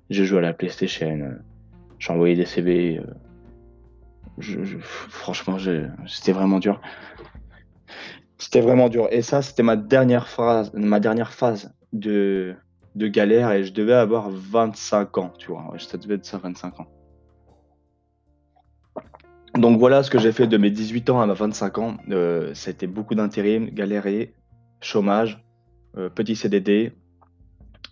Je 0.10 0.24
jouais 0.24 0.40
à 0.40 0.42
la 0.42 0.54
PlayStation. 0.54 1.38
J'envoyais 1.98 2.36
des 2.36 2.46
CV. 2.46 3.00
Franchement, 4.40 5.58
c'était 6.08 6.32
vraiment 6.32 6.60
dur. 6.60 6.82
C'était 8.38 8.62
vraiment 8.62 8.90
dur. 8.90 9.08
Et 9.12 9.22
ça, 9.22 9.42
c'était 9.42 9.64
ma 9.64 9.76
dernière 9.76 10.28
phase, 10.28 10.72
ma 10.74 11.00
dernière 11.00 11.34
phase 11.34 11.74
de, 11.94 12.56
galère 12.96 13.52
et 13.52 13.64
je 13.64 13.74
devais 13.74 13.94
avoir 13.94 14.30
25 14.30 15.18
ans, 15.18 15.34
tu 15.38 15.52
vois. 15.52 15.74
Ça 15.78 15.98
devait 15.98 16.16
être 16.16 16.26
ça, 16.26 16.38
25 16.38 16.80
ans. 16.82 16.88
Donc 19.58 19.80
voilà 19.80 20.04
ce 20.04 20.10
que 20.10 20.20
j'ai 20.20 20.34
fait 20.34 20.48
de 20.48 20.58
mes 20.58 20.70
18 20.70 21.10
ans 21.12 21.22
à 21.22 21.28
mes 21.28 21.34
25 21.34 21.78
ans. 21.78 21.98
Euh, 22.10 22.54
c'était 22.54 22.88
beaucoup 22.88 23.16
d'intérim, 23.16 23.70
galérer, 23.70 24.34
chômage, 24.82 25.46
euh, 25.98 26.10
petit 26.10 26.36
CDD, 26.36 26.92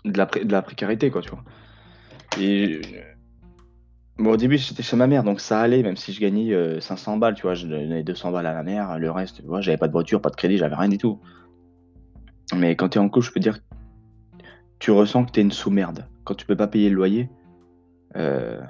de 0.04 0.52
la, 0.52 0.62
précarité, 0.62 1.10
quoi, 1.10 1.22
tu 1.22 1.30
vois. 1.30 1.44
Et 2.38 2.82
au 4.20 4.38
début, 4.38 4.58
j'étais 4.58 4.84
chez 4.84 4.96
ma 4.96 5.08
mère, 5.08 5.24
donc 5.24 5.40
ça 5.40 5.60
allait, 5.60 5.84
même 5.84 5.98
si 5.98 6.14
je 6.14 6.22
gagnais 6.22 6.80
500 6.80 7.16
euh, 7.16 7.20
balles, 7.20 7.36
tu 7.36 7.44
vois, 7.44 7.56
je 7.56 7.68
donnais 7.68 8.04
200 8.04 8.32
balles 8.32 8.46
à 8.46 8.54
la 8.54 8.64
mère, 8.64 9.00
le 9.00 9.12
reste, 9.12 9.38
tu 9.38 9.48
vois, 9.48 9.62
j'avais 9.62 9.78
pas 9.78 9.88
de 9.88 9.94
voiture, 9.94 10.22
pas 10.22 10.30
de 10.30 10.36
crédit, 10.36 10.58
j'avais 10.58 10.76
rien 10.76 10.90
du 10.90 10.98
tout. 10.98 11.20
Mais 12.56 12.76
quand 12.76 12.90
tu 12.90 12.98
es 12.98 13.02
en 13.02 13.10
couple, 13.10 13.26
je 13.26 13.32
peux 13.32 13.40
dire, 13.40 13.58
tu 14.80 14.92
ressens 14.92 15.26
que 15.26 15.32
tu 15.32 15.40
es 15.40 15.44
une 15.44 15.52
sous-merde. 15.52 16.08
Quand 16.24 16.36
tu 16.36 16.46
peux 16.46 16.56
pas 16.56 16.68
payer 16.68 16.90
le 16.90 16.96
loyer, 16.96 17.30
euh, 18.16 18.62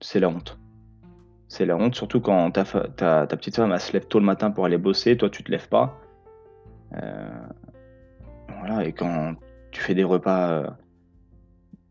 c'est 0.00 0.20
la 0.20 0.28
honte. 0.28 0.58
C'est 1.48 1.66
la 1.66 1.76
honte, 1.76 1.94
surtout 1.94 2.20
quand 2.20 2.50
ta, 2.50 2.64
petite 3.26 3.56
femme 3.56 3.72
elle 3.72 3.80
se 3.80 3.92
lève 3.92 4.06
tôt 4.06 4.20
le 4.20 4.24
matin 4.24 4.50
pour 4.50 4.66
aller 4.66 4.78
bosser, 4.78 5.16
toi 5.16 5.30
tu 5.30 5.42
te 5.42 5.50
lèves 5.50 5.68
pas. 5.68 5.98
Euh, 6.94 7.28
voilà, 8.58 8.84
et 8.84 8.92
quand 8.92 9.34
tu 9.70 9.80
fais 9.80 9.94
des 9.94 10.04
repas 10.04 10.76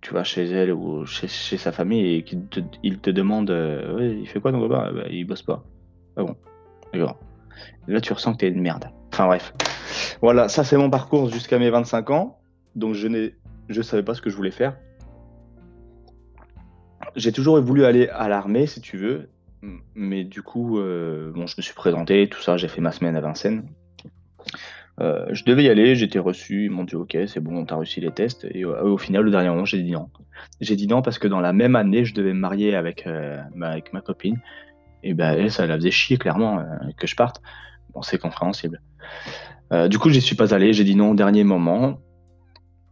tu 0.01 0.13
vas 0.13 0.23
chez 0.23 0.45
elle 0.45 0.71
ou 0.71 1.05
chez, 1.05 1.27
sa 1.27 1.71
famille 1.71 2.15
et 2.15 2.23
qu'il 2.23 2.45
te, 2.47 2.59
il 2.83 2.99
te 2.99 3.09
demande 3.09 3.51
euh, 3.51 4.17
il 4.19 4.27
fait 4.27 4.39
quoi 4.39 4.51
ton 4.51 4.59
copain? 4.59 4.91
Bah, 4.93 5.03
Il 5.09 5.25
bosse 5.25 5.43
pas. 5.43 5.63
Ah 6.15 6.23
bon. 6.23 6.35
Là, 7.87 8.01
tu 8.01 8.13
ressens 8.13 8.33
que 8.33 8.37
t'es 8.37 8.47
une 8.47 8.61
merde. 8.61 8.89
Enfin 9.11 9.27
bref. 9.27 9.53
Voilà, 10.21 10.49
ça 10.49 10.63
c'est 10.63 10.77
mon 10.77 10.89
parcours 10.89 11.29
jusqu'à 11.29 11.59
mes 11.59 11.69
25 11.69 12.09
ans. 12.09 12.39
Donc 12.75 12.93
je 12.93 13.07
ne 13.07 13.29
je 13.67 13.81
savais 13.81 14.03
pas 14.03 14.13
ce 14.13 14.21
que 14.21 14.29
je 14.29 14.35
voulais 14.35 14.51
faire. 14.51 14.77
J'ai 17.15 17.31
toujours 17.31 17.59
voulu 17.59 17.85
aller 17.85 18.07
à 18.09 18.29
l'armée, 18.29 18.67
si 18.67 18.81
tu 18.81 18.97
veux. 18.97 19.29
Mais 19.93 20.23
du 20.23 20.41
coup, 20.41 20.79
euh, 20.79 21.31
bon, 21.31 21.47
je 21.47 21.55
me 21.57 21.61
suis 21.61 21.73
présenté, 21.73 22.29
tout 22.29 22.41
ça, 22.41 22.55
j'ai 22.55 22.67
fait 22.67 22.81
ma 22.81 22.91
semaine 22.91 23.15
à 23.15 23.21
Vincennes. 23.21 23.67
Euh, 24.99 25.25
je 25.31 25.43
devais 25.45 25.63
y 25.63 25.69
aller, 25.69 25.95
j'étais 25.95 26.19
reçu, 26.19 26.65
ils 26.65 26.71
m'ont 26.71 26.83
dit 26.83 26.95
ok, 26.95 27.17
c'est 27.27 27.39
bon, 27.39 27.65
t'as 27.65 27.77
réussi 27.77 28.01
les 28.01 28.11
tests. 28.11 28.45
Et 28.51 28.65
euh, 28.65 28.83
au 28.83 28.97
final, 28.97 29.23
le 29.23 29.31
dernier 29.31 29.49
moment, 29.49 29.65
j'ai 29.65 29.81
dit 29.81 29.91
non. 29.91 30.09
J'ai 30.59 30.75
dit 30.75 30.87
non 30.87 31.01
parce 31.01 31.19
que 31.19 31.27
dans 31.27 31.39
la 31.39 31.53
même 31.53 31.75
année, 31.75 32.05
je 32.05 32.13
devais 32.13 32.33
me 32.33 32.39
marier 32.39 32.75
avec, 32.75 33.07
euh, 33.07 33.41
ma, 33.55 33.79
copine. 34.01 34.39
Et 35.03 35.13
ben, 35.13 35.49
ça 35.49 35.65
la 35.65 35.75
faisait 35.75 35.91
chier 35.91 36.17
clairement 36.17 36.63
que 36.97 37.07
je 37.07 37.15
parte. 37.15 37.41
Bon, 37.93 38.01
c'est 38.01 38.17
compréhensible. 38.17 38.81
du 39.89 39.97
coup, 39.97 40.09
j'y 40.09 40.21
suis 40.21 40.35
pas 40.35 40.53
allé, 40.53 40.73
j'ai 40.73 40.83
dit 40.83 40.95
non 40.95 41.11
au 41.11 41.15
dernier 41.15 41.45
moment. 41.45 41.99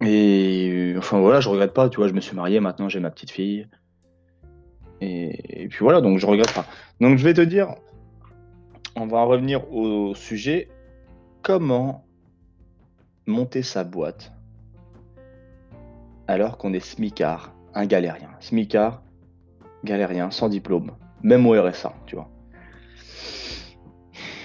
Et 0.01 0.93
enfin 0.97 1.19
voilà, 1.19 1.41
je 1.41 1.49
regrette 1.49 1.73
pas, 1.73 1.89
tu 1.89 1.97
vois, 1.97 2.07
je 2.07 2.13
me 2.13 2.21
suis 2.21 2.35
marié, 2.35 2.59
maintenant 2.59 2.87
j'ai 2.87 2.99
ma 2.99 3.09
petite 3.09 3.31
fille. 3.31 3.67
Et, 5.01 5.63
et, 5.63 5.67
puis 5.67 5.79
voilà, 5.81 6.01
donc 6.01 6.19
je 6.19 6.25
regrette 6.25 6.53
pas. 6.53 6.65
Donc 7.01 7.17
je 7.17 7.23
vais 7.23 7.33
te 7.33 7.41
dire, 7.41 7.75
on 8.95 9.07
va 9.07 9.23
revenir 9.23 9.71
au 9.73 10.15
sujet 10.15 10.69
comment 11.47 12.03
monter 13.25 13.63
sa 13.63 13.85
boîte 13.85 14.33
alors 16.27 16.57
qu'on 16.57 16.73
est 16.73 16.81
smicard, 16.81 17.53
un 17.73 17.85
galérien. 17.85 18.31
Smicard, 18.41 19.01
galérien, 19.85 20.29
sans 20.29 20.49
diplôme, 20.49 20.91
même 21.23 21.47
au 21.47 21.53
RSA, 21.53 21.93
tu 22.05 22.17
vois. 22.17 22.29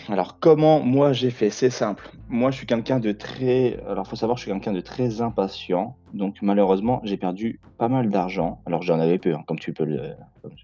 Alors 0.08 0.38
comment 0.38 0.78
moi 0.78 1.12
j'ai 1.12 1.30
fait? 1.30 1.50
C'est 1.50 1.70
simple. 1.70 2.08
Moi 2.28 2.52
je 2.52 2.58
suis 2.58 2.66
quelqu'un 2.66 3.00
de 3.00 3.10
très... 3.10 3.80
Alors 3.88 4.06
faut 4.06 4.14
savoir 4.14 4.38
je 4.38 4.44
suis 4.44 4.52
quelqu'un 4.52 4.72
de 4.72 4.80
très 4.80 5.22
impatient. 5.22 5.96
Donc 6.14 6.36
malheureusement 6.40 7.00
j'ai 7.02 7.16
perdu 7.16 7.58
pas 7.78 7.88
mal 7.88 8.10
d'argent. 8.10 8.60
Alors 8.64 8.82
j'en 8.82 9.00
avais 9.00 9.18
peu, 9.18 9.34
hein, 9.34 9.42
comme 9.48 9.58
tu 9.58 9.72
peux 9.72 9.84
le... 9.84 10.14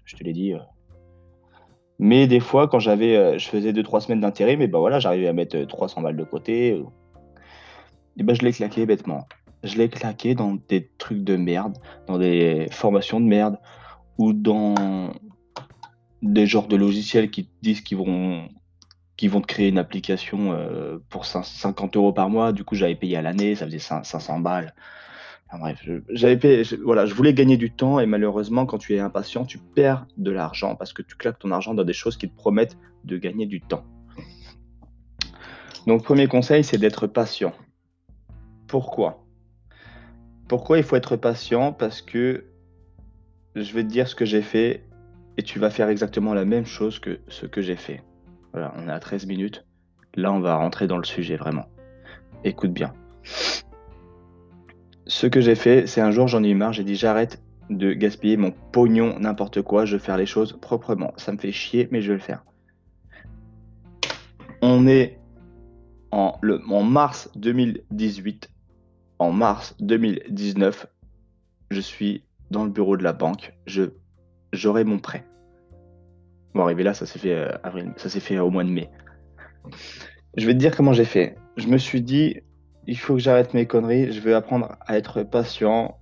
je 0.05 0.15
te 0.15 0.23
l'ai 0.23 0.31
dit, 0.31 0.53
euh, 0.53 0.59
mais 1.99 2.27
des 2.27 2.39
fois, 2.39 2.69
quand 2.69 2.79
j'avais, 2.79 3.15
euh, 3.17 3.37
je 3.37 3.49
faisais 3.49 3.73
2-3 3.73 3.99
semaines 3.99 4.21
d'intérim, 4.21 4.61
et 4.61 4.67
ben 4.67 4.79
voilà, 4.79 4.99
j'arrivais 4.99 5.27
à 5.27 5.33
mettre 5.33 5.59
300 5.59 5.99
euh, 5.99 6.03
balles 6.05 6.15
de 6.15 6.23
côté. 6.23 6.81
Et 8.17 8.23
ben 8.23 8.33
je 8.33 8.41
l'ai 8.41 8.53
claqué 8.53 8.85
bêtement. 8.85 9.27
Je 9.63 9.77
l'ai 9.77 9.89
claqué 9.89 10.33
dans 10.33 10.57
des 10.69 10.89
trucs 10.97 11.23
de 11.23 11.35
merde, 11.35 11.77
dans 12.07 12.17
des 12.17 12.67
formations 12.71 13.19
de 13.19 13.25
merde, 13.25 13.57
ou 14.17 14.31
dans 14.31 15.11
des 16.21 16.47
genres 16.47 16.67
de 16.67 16.77
logiciels 16.77 17.29
qui 17.29 17.49
disent 17.61 17.81
qu'ils 17.81 17.97
vont, 17.97 18.47
vont 19.23 19.41
te 19.41 19.47
créer 19.47 19.67
une 19.67 19.77
application 19.77 20.53
euh, 20.53 20.99
pour 21.09 21.25
50 21.25 21.97
euros 21.97 22.13
par 22.13 22.29
mois. 22.29 22.53
Du 22.53 22.63
coup, 22.63 22.75
j'avais 22.75 22.95
payé 22.95 23.17
à 23.17 23.21
l'année, 23.21 23.55
ça 23.55 23.65
faisait 23.65 23.79
500 23.79 24.39
balles 24.39 24.73
bref, 25.57 25.83
j'avais 26.09 26.61
voilà, 26.83 27.05
je 27.05 27.13
voulais 27.13 27.33
gagner 27.33 27.57
du 27.57 27.71
temps 27.71 27.99
et 27.99 28.05
malheureusement, 28.05 28.65
quand 28.65 28.77
tu 28.77 28.95
es 28.95 28.99
impatient, 28.99 29.45
tu 29.45 29.57
perds 29.57 30.05
de 30.17 30.31
l'argent 30.31 30.75
parce 30.75 30.93
que 30.93 31.01
tu 31.01 31.15
claques 31.15 31.39
ton 31.39 31.51
argent 31.51 31.73
dans 31.73 31.83
des 31.83 31.93
choses 31.93 32.17
qui 32.17 32.29
te 32.29 32.35
promettent 32.35 32.77
de 33.03 33.17
gagner 33.17 33.47
du 33.47 33.61
temps. 33.61 33.83
Donc, 35.87 36.03
premier 36.03 36.27
conseil, 36.27 36.63
c'est 36.63 36.77
d'être 36.77 37.07
patient. 37.07 37.53
Pourquoi? 38.67 39.25
Pourquoi 40.47 40.77
il 40.77 40.83
faut 40.83 40.95
être 40.95 41.15
patient? 41.15 41.73
Parce 41.73 42.01
que 42.01 42.45
je 43.55 43.73
vais 43.73 43.83
te 43.83 43.89
dire 43.89 44.07
ce 44.07 44.13
que 44.13 44.25
j'ai 44.25 44.43
fait 44.43 44.85
et 45.37 45.43
tu 45.43 45.57
vas 45.57 45.71
faire 45.71 45.89
exactement 45.89 46.35
la 46.35 46.45
même 46.45 46.65
chose 46.65 46.99
que 46.99 47.19
ce 47.27 47.47
que 47.47 47.61
j'ai 47.61 47.75
fait. 47.75 48.03
Voilà, 48.51 48.73
on 48.77 48.87
est 48.87 48.91
à 48.91 48.99
13 48.99 49.25
minutes. 49.25 49.65
Là, 50.15 50.31
on 50.31 50.39
va 50.39 50.55
rentrer 50.55 50.85
dans 50.85 50.97
le 50.97 51.05
sujet 51.05 51.37
vraiment. 51.37 51.65
Écoute 52.43 52.71
bien 52.71 52.93
ce 55.09 55.25
que 55.25 55.41
j'ai 55.41 55.55
fait, 55.55 55.87
c'est 55.87 56.01
un 56.01 56.11
jour 56.11 56.27
j'en 56.27 56.43
ai 56.43 56.49
eu 56.49 56.55
marre, 56.55 56.71
j'ai 56.71 56.83
dit 56.83 56.95
j'arrête 56.95 57.41
de 57.71 57.93
gaspiller 57.93 58.37
mon 58.37 58.51
pognon 58.51 59.17
n'importe 59.19 59.63
quoi, 59.63 59.83
je 59.85 59.93
veux 59.93 60.01
faire 60.01 60.17
les 60.17 60.27
choses 60.27 60.57
proprement. 60.61 61.13
Ça 61.17 61.31
me 61.31 61.37
fait 61.37 61.51
chier, 61.51 61.87
mais 61.91 62.01
je 62.01 62.09
vais 62.09 62.13
le 62.13 62.19
faire. 62.19 62.43
On 64.61 64.87
est 64.87 65.19
en, 66.11 66.37
mars 66.83 67.31
2018. 67.35 68.51
En 69.17 69.31
mars 69.31 69.75
2019, 69.79 70.85
je 71.71 71.81
suis 71.81 72.23
dans 72.51 72.63
le 72.63 72.69
bureau 72.69 72.95
de 72.95 73.03
la 73.03 73.13
banque. 73.13 73.57
J'aurai 74.53 74.83
mon 74.83 74.99
prêt. 74.99 75.25
Bon, 76.53 76.63
arrivé 76.63 76.83
là, 76.83 76.93
ça 76.93 77.07
s'est 77.07 77.19
fait 77.19 77.33
euh, 77.33 77.51
avril, 77.63 77.93
ça 77.97 78.09
s'est 78.09 78.19
fait 78.19 78.37
au 78.37 78.51
mois 78.51 78.63
de 78.63 78.69
mai. 78.69 78.89
Je 80.37 80.45
vais 80.45 80.53
te 80.53 80.59
dire 80.59 80.75
comment 80.75 80.93
j'ai 80.93 81.05
fait. 81.05 81.35
Je 81.57 81.67
me 81.67 81.77
suis 81.77 82.01
dit, 82.01 82.41
il 82.89 82.97
faut 82.97 83.13
que 83.13 83.19
j'arrête 83.19 83.53
mes 83.53 83.67
conneries, 83.67 84.11
je 84.11 84.19
vais 84.19 84.33
apprendre 84.33 84.75
à 84.87 84.97
être 84.97 85.21
patient, 85.21 85.99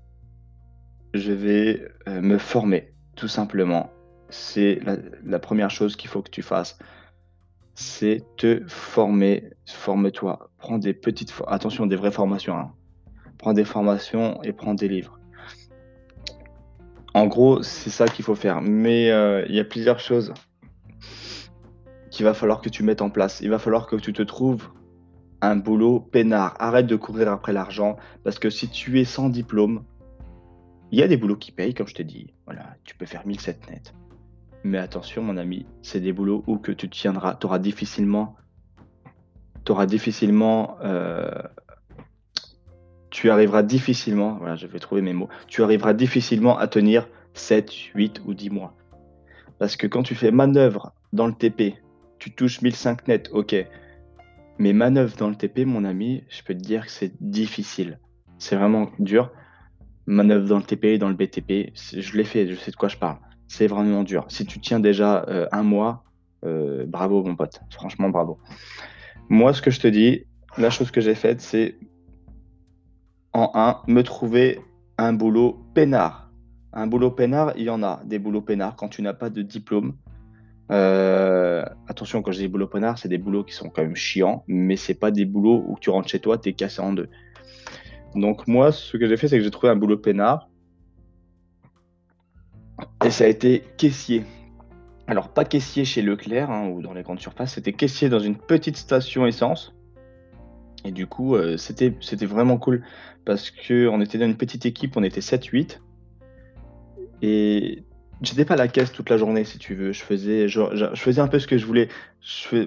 je 1.14 1.34
vais 1.34 1.86
euh, 2.08 2.22
me 2.22 2.38
former, 2.38 2.94
tout 3.18 3.28
simplement. 3.28 3.92
C'est 4.30 4.80
la, 5.26 5.40
première 5.40 5.70
chose 5.70 5.98
qu'il 5.98 6.10
faut 6.10 6.22
que 6.22 6.30
tu 6.30 6.42
fasses. 6.42 6.80
C'est 7.76 8.24
te 8.38 8.64
former, 8.68 9.52
forme-toi. 9.66 10.50
Prends 10.58 10.78
des 10.78 10.94
petites, 10.94 11.34
attention, 11.48 11.88
des 11.88 11.98
vraies 11.98 12.12
formations. 12.12 12.58
Hein. 12.58 12.72
Prends 13.38 13.54
des 13.54 13.66
formations 13.66 14.42
et 14.44 14.54
prends 14.54 14.74
des 14.74 14.88
livres. 14.88 15.20
En 17.14 17.28
gros, 17.28 17.64
c'est 17.64 17.90
ça 17.90 18.08
qu'il 18.08 18.24
faut 18.24 18.36
faire. 18.36 18.62
Mais 18.62 19.12
euh, 19.12 19.46
il 19.50 19.56
y 19.56 19.60
a 19.60 19.66
plusieurs 19.66 20.00
choses 20.00 20.34
qu'il 22.12 22.26
va 22.26 22.34
falloir 22.34 22.62
que 22.62 22.70
tu 22.70 22.84
mettes 22.84 23.02
en 23.02 23.10
place. 23.10 23.42
Il 23.42 23.50
va 23.50 23.60
falloir 23.60 23.88
que 23.88 23.98
tu 23.98 24.14
te 24.14 24.22
trouves 24.22 24.70
un 25.42 25.56
boulot 25.56 26.00
peinard. 26.00 26.56
Arrête 26.60 26.88
de 26.88 26.96
courir 26.96 27.32
après 27.32 27.54
l'argent 27.54 27.98
parce 28.24 28.40
que 28.40 28.50
si 28.50 28.70
tu 28.70 29.00
es 29.00 29.06
sans 29.06 29.30
diplôme, 29.30 29.84
il 30.92 31.00
y 31.00 31.04
a 31.04 31.08
des 31.08 31.18
boulots 31.18 31.36
qui 31.36 31.52
payent, 31.52 31.74
comme 31.74 31.88
je 31.88 31.96
t'ai 31.96 32.04
dit. 32.04 32.34
Voilà, 32.46 32.76
tu 32.84 32.96
peux 32.96 33.06
faire 33.06 33.26
1007 33.26 33.70
net. 33.70 33.94
Mais 34.64 34.78
attention, 34.78 35.22
mon 35.22 35.38
ami, 35.38 35.66
c'est 35.82 36.00
des 36.00 36.14
boulots 36.14 36.44
où 36.48 36.58
que 36.58 36.72
tu 36.72 36.90
tiendras, 36.90 37.36
tu 37.36 37.46
auras 37.46 37.60
difficilement, 37.60 38.36
tu 39.66 39.72
auras 39.72 39.86
difficilement, 39.86 40.78
euh, 40.82 41.30
tu 43.10 43.30
arriveras 43.30 43.64
difficilement, 43.64 44.38
voilà, 44.38 44.56
je 44.56 44.68
vais 44.68 44.80
trouver 44.80 45.02
mes 45.02 45.14
mots, 45.14 45.30
tu 45.48 45.64
arriveras 45.64 45.94
difficilement 45.94 46.58
à 46.58 46.68
tenir 46.68 47.08
7, 47.34 47.72
8 47.96 48.22
ou 48.26 48.34
10 48.34 48.50
mois. 48.50 48.74
Parce 49.60 49.76
que 49.76 49.88
quand 49.88 50.04
tu 50.04 50.16
fais 50.16 50.32
manœuvre 50.32 50.94
dans 51.14 51.28
le 51.28 51.34
TP, 51.34 51.76
tu 52.20 52.34
touches 52.34 52.62
1005 52.62 53.08
net, 53.08 53.30
ok, 53.32 53.56
mes 54.60 54.74
manœuvres 54.74 55.16
dans 55.18 55.30
le 55.30 55.36
TP, 55.36 55.66
mon 55.66 55.84
ami, 55.86 56.24
je 56.30 56.42
peux 56.44 56.54
te 56.54 56.60
dire 56.60 56.86
que 56.86 56.92
c'est 56.92 57.14
difficile. 57.22 58.00
C'est 58.40 58.56
vraiment 58.56 58.90
dur. 59.00 59.32
manœuvre 60.06 60.48
dans 60.48 60.58
le 60.58 60.64
TP, 60.64 60.98
dans 60.98 61.10
le 61.10 61.16
BTP, 61.16 61.74
je 61.76 62.18
l'ai 62.18 62.24
fait, 62.24 62.48
je 62.48 62.56
sais 62.56 62.72
de 62.72 62.76
quoi 62.76 62.90
je 62.90 62.98
parle. 62.98 63.18
C'est 63.48 63.68
vraiment 63.68 64.04
dur. 64.04 64.26
Si 64.30 64.46
tu 64.46 64.60
tiens 64.60 64.80
déjà 64.80 65.26
euh, 65.28 65.48
un 65.52 65.64
mois, 65.64 66.04
euh, 66.46 66.86
bravo 66.86 67.24
mon 67.24 67.36
pote, 67.36 67.62
franchement 67.72 68.10
bravo. 68.10 68.40
Moi, 69.30 69.54
ce 69.54 69.62
que 69.62 69.72
je 69.72 69.80
te 69.80 69.88
dis, 69.88 70.24
la 70.58 70.70
chose 70.70 70.92
que 70.92 71.02
j'ai 71.02 71.16
faite, 71.16 71.42
c'est 71.42 71.78
en 73.34 73.52
un, 73.54 73.82
me 73.88 74.02
trouver 74.02 74.60
un 74.98 75.14
boulot 75.14 75.66
peinard. 75.74 76.32
Un 76.74 76.88
boulot 76.88 77.12
peinard, 77.12 77.54
il 77.58 77.64
y 77.64 77.70
en 77.70 77.84
a 77.84 78.02
des 78.06 78.20
boulots 78.20 78.42
peinards 78.42 78.76
quand 78.76 78.88
tu 78.88 79.02
n'as 79.02 79.14
pas 79.14 79.30
de 79.30 79.42
diplôme. 79.42 79.96
Euh, 80.72 81.64
attention, 81.88 82.22
quand 82.22 82.32
je 82.32 82.40
dis 82.40 82.48
boulot 82.48 82.68
peinard, 82.68 82.98
c'est 82.98 83.08
des 83.08 83.18
boulots 83.18 83.44
qui 83.44 83.54
sont 83.54 83.70
quand 83.70 83.82
même 83.82 83.96
chiants, 83.96 84.44
mais 84.48 84.76
c'est 84.76 84.96
pas 84.96 85.12
des 85.12 85.26
boulots 85.26 85.64
où 85.68 85.78
tu 85.80 85.90
rentres 85.90 86.10
chez 86.10 86.20
toi, 86.20 86.38
tu 86.38 86.50
es 86.50 86.54
cassé 86.54 86.82
en 86.82 86.94
deux. 86.94 87.10
Donc 88.16 88.48
moi, 88.48 88.72
ce 88.72 88.98
que 88.98 89.08
j'ai 89.08 89.18
fait, 89.18 89.28
c'est 89.28 89.38
que 89.38 89.44
j'ai 89.44 89.52
trouvé 89.52 89.72
un 89.72 89.76
boulot 89.76 89.98
peinard. 89.98 90.50
Et 93.06 93.10
ça 93.10 93.24
a 93.24 93.28
été 93.28 93.64
caissier. 93.78 94.24
Alors 95.08 95.30
pas 95.30 95.46
caissier 95.46 95.86
chez 95.86 96.02
Leclerc 96.02 96.52
hein, 96.52 96.68
ou 96.68 96.82
dans 96.82 96.94
les 96.94 97.02
grandes 97.02 97.20
surfaces, 97.20 97.54
c'était 97.54 97.72
caissier 97.72 98.10
dans 98.10 98.20
une 98.20 98.36
petite 98.36 98.76
station 98.76 99.26
essence. 99.26 99.74
Et 100.84 100.92
du 100.92 101.08
coup, 101.08 101.36
euh, 101.36 101.58
c'était 101.58 101.96
c'était 102.02 102.26
vraiment 102.26 102.58
cool 102.58 102.84
parce 103.26 103.52
qu'on 103.52 104.02
était 104.02 104.18
dans 104.18 104.26
une 104.26 104.38
petite 104.38 104.66
équipe, 104.66 104.98
on 104.98 105.04
était 105.04 105.22
7-8. 105.22 105.80
Et 107.22 107.84
j'étais 108.22 108.46
pas 108.46 108.56
à 108.56 108.58
la 108.58 108.68
caisse 108.68 108.92
toute 108.92 109.10
la 109.10 109.18
journée, 109.18 109.44
si 109.44 109.58
tu 109.58 109.76
veux. 109.76 109.92
Je 109.92 110.02
faisais, 110.02 110.48
je, 110.48 110.62
faisais 110.96 111.22
un 111.22 111.28
peu 111.28 111.40
ce 111.40 111.48
que 111.48 111.58
je 111.58 111.66
voulais. 111.66 111.90
Je 112.22 112.66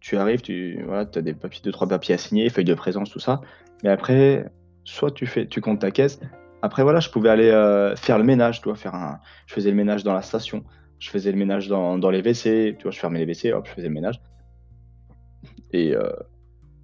tu, 0.00 0.16
arrives, 0.16 0.40
tu 0.40 0.82
voilà, 0.84 1.08
as 1.14 1.22
des 1.22 1.34
papiers, 1.34 1.60
deux, 1.64 1.72
trois 1.72 1.88
papiers 1.88 2.14
à 2.14 2.18
signer, 2.18 2.48
feuilles 2.48 2.64
de 2.64 2.74
présence, 2.74 3.10
tout 3.10 3.18
ça. 3.18 3.40
Mais 3.82 3.90
après, 3.90 4.50
soit 4.84 5.10
tu 5.10 5.26
fais, 5.26 5.46
tu 5.46 5.60
comptes 5.60 5.80
ta 5.80 5.90
caisse. 5.90 6.20
Après, 6.62 6.82
voilà, 6.82 7.00
je 7.00 7.10
pouvais 7.10 7.28
aller 7.28 7.50
euh, 7.50 7.94
faire 7.96 8.18
le 8.18 8.24
ménage, 8.24 8.60
tu 8.60 8.68
vois, 8.68 8.76
faire 8.76 8.94
un, 8.94 9.20
je 9.46 9.54
faisais 9.54 9.70
le 9.70 9.76
ménage 9.76 10.04
dans 10.04 10.14
la 10.14 10.22
station, 10.22 10.64
je 10.98 11.10
faisais 11.10 11.30
le 11.30 11.38
ménage 11.38 11.68
dans, 11.68 11.98
dans 11.98 12.10
les 12.10 12.20
WC, 12.20 12.76
tu 12.78 12.84
vois, 12.84 12.92
je 12.92 12.98
fermais 12.98 13.24
les 13.24 13.26
WC, 13.26 13.52
hop, 13.52 13.66
je 13.66 13.72
faisais 13.72 13.88
le 13.88 13.94
ménage. 13.94 14.20
Et 15.72 15.94
euh, 15.94 16.10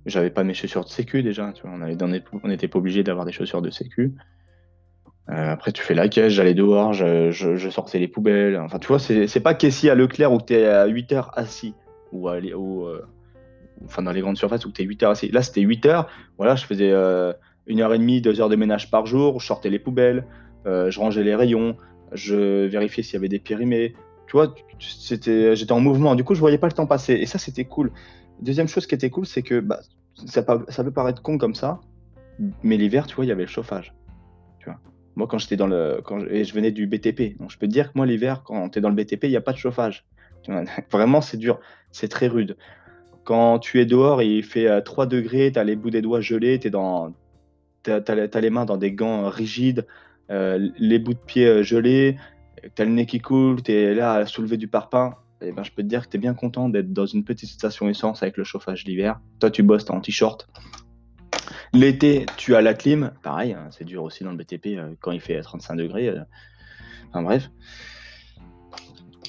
j'avais 0.05 0.31
pas 0.31 0.45
mes 0.45 0.55
chaussures 0.55 0.85
de 0.85 0.91
sécu 0.91 1.23
déjà, 1.23 1.53
tu 1.53 1.63
vois, 1.63 1.73
on, 1.73 2.49
n'était 2.49 2.69
pas 2.69 2.79
obligé 2.79 3.03
d'avoir 3.03 3.25
des 3.25 3.33
chaussures 3.33 3.63
de 3.63 3.71
sécu. 3.71 4.15
Euh, 5.31 5.53
après, 5.53 5.73
tu 5.73 5.83
fais 5.83 5.95
la 5.95 6.09
caisse, 6.09 6.33
j'allais 6.33 6.55
dehors, 6.55 6.93
je, 6.93 7.69
sortais 7.71 7.99
les 7.99 8.09
poubelles. 8.09 8.59
Enfin, 8.59 8.79
tu 8.79 8.89
vois, 8.89 8.99
c'est 8.99 9.41
pas 9.41 9.55
qu'ici 9.55 9.89
à 9.89 9.95
Leclerc 9.95 10.33
où 10.33 10.41
tu 10.41 10.55
es 10.55 10.67
à 10.67 10.87
8 10.87 11.13
heures 11.13 11.31
assis, 11.35 11.75
ou, 12.11 12.29
à, 12.29 12.39
ou 12.39 12.87
enfin 13.85 14.03
dans 14.03 14.13
les 14.13 14.21
grandes 14.21 14.37
surfaces 14.37 14.65
où 14.67 14.73
tu 14.73 14.83
es 14.83 14.85
8 14.85 15.03
heures 15.05 15.11
assis. 15.13 15.29
Là, 15.31 15.43
c'était 15.43 15.61
8 15.61 15.87
heures, 15.87 16.09
voilà, 16.39 16.57
je 16.57 16.65
faisais 16.65 16.93
une 17.67 17.81
heure 17.81 17.95
et 17.95 17.99
demie, 17.99 18.21
deux 18.21 18.41
heures 18.41 18.49
de 18.49 18.57
ménage 18.57 18.91
par 18.91 19.07
jour, 19.07 19.41
je 19.41 19.47
sortais 19.47 19.71
les 19.71 19.79
poubelles, 19.79 20.25
euh, 20.67 20.91
je 20.91 21.01
rangeais 21.01 21.23
les 21.23 21.35
rayons, 21.35 21.77
je 22.13 22.67
vérifiais 22.67 23.03
s'il 23.03 23.15
y 23.15 23.17
avait 23.17 23.29
des 23.29 23.39
périmés. 23.39 23.95
Tu 24.27 24.33
vois, 24.33 24.55
j'étais 24.79 25.73
en 25.73 25.81
mouvement. 25.81 26.15
Du 26.15 26.25
coup, 26.25 26.35
je 26.35 26.41
voyais 26.41 26.59
pas 26.59 26.67
le 26.67 26.73
temps 26.73 26.87
passer. 26.87 27.15
Et 27.15 27.27
ça, 27.27 27.39
c'était 27.39 27.65
cool. 27.65 27.93
Deuxième 28.41 28.69
chose 28.69 28.87
qui 28.87 28.95
était 28.95 29.11
cool, 29.11 29.27
c'est 29.27 29.43
que 29.43 29.61
bah, 29.61 29.81
ça, 30.27 30.43
peut 30.43 30.91
paraître 30.91 31.23
con 31.23 31.39
comme 31.39 31.55
ça, 31.55 31.81
mais 32.63 32.77
l'hiver, 32.77 33.07
tu 33.07 33.15
vois, 33.15 33.25
il 33.25 33.29
y 33.29 33.33
avait 33.33 33.43
le 33.43 33.49
chauffage. 33.49 33.95
Moi, 35.17 35.27
quand 35.27 35.39
j'étais 35.39 35.57
dans 35.57 35.67
le. 35.67 36.01
Quand 36.05 36.21
je, 36.21 36.27
et 36.27 36.45
je 36.45 36.55
venais 36.55 36.73
du 36.73 36.87
BTP. 36.87 37.39
Donc, 37.39 37.51
je 37.51 37.59
peux 37.59 37.67
te 37.67 37.73
dire 37.73 37.93
que 37.93 37.93
moi, 37.97 38.07
l'hiver, 38.07 38.43
quand 38.45 38.71
tu 38.71 38.79
es 38.79 38.83
dans 38.83 38.89
le 38.89 38.95
BTP, 38.95 39.25
il 39.25 39.31
n'y 39.31 39.37
a 39.37 39.43
pas 39.43 39.53
de 39.53 39.59
chauffage. 39.59 40.07
Vraiment, 40.91 41.21
c'est 41.21 41.37
dur. 41.37 41.61
C'est 41.91 42.09
très 42.09 42.27
rude. 42.27 42.57
Quand 43.25 43.59
tu 43.59 43.81
es 43.81 43.87
dehors 43.87 44.23
il 44.23 44.43
fait 44.43 44.83
3 44.83 45.05
euh, 45.05 45.07
degrés, 45.07 45.53
tu 45.53 45.59
as 45.59 45.65
les 45.65 45.77
bouts 45.77 45.91
des 45.91 46.03
doigts 46.03 46.21
gelés, 46.21 46.59
tu 46.59 46.71
as, 46.75 48.41
les 48.41 48.51
mains 48.51 48.65
dans 48.65 48.77
des 48.77 48.93
gants 48.93 49.29
rigides, 49.29 49.87
euh, 50.31 50.71
les 50.79 50.99
bouts 50.99 51.15
de 51.15 51.19
pied 51.19 51.47
euh, 51.47 51.63
gelés, 51.63 52.17
tu 52.75 52.83
as 52.83 52.85
le 52.85 52.91
nez 52.91 53.07
qui 53.07 53.21
coule, 53.21 53.63
tu 53.63 53.73
es 53.73 53.95
là 53.95 54.15
à 54.15 54.27
soulever 54.27 54.57
du 54.57 54.67
parpaing. 54.67 55.15
Et 55.41 55.49
eh 55.49 55.53
ben, 55.53 55.65
je 55.65 55.73
peux 55.73 55.83
te 55.83 55.89
dire 55.89 56.05
que 56.05 56.11
tu 56.11 56.17
es 56.19 56.21
bien 56.21 56.35
content 56.35 56.69
d'être 56.69 56.93
dans 56.93 57.07
une 57.07 57.25
petite 57.25 57.49
station 57.49 57.89
essence 57.89 58.23
avec 58.23 58.37
le 58.37 58.45
chauffage 58.45 58.85
l'hiver. 58.85 59.21
Toi, 59.41 59.51
tu 59.51 59.65
bosses, 59.65 59.91
en 59.91 60.01
t-shirt. 60.01 60.49
L'été, 61.73 62.27
tu 62.37 62.55
as 62.55 62.61
la 62.61 62.75
clim. 62.75 63.13
Pareil, 63.23 63.53
hein, 63.53 63.69
c'est 63.71 63.85
dur 63.85 64.03
aussi 64.03 64.25
dans 64.25 64.31
le 64.31 64.37
BTP 64.37 64.79
euh, 64.79 64.95
quand 65.01 65.11
il 65.13 65.21
fait 65.21 65.41
35 65.41 65.77
degrés. 65.77 66.13
Enfin 67.09 67.23
bref. 67.23 67.51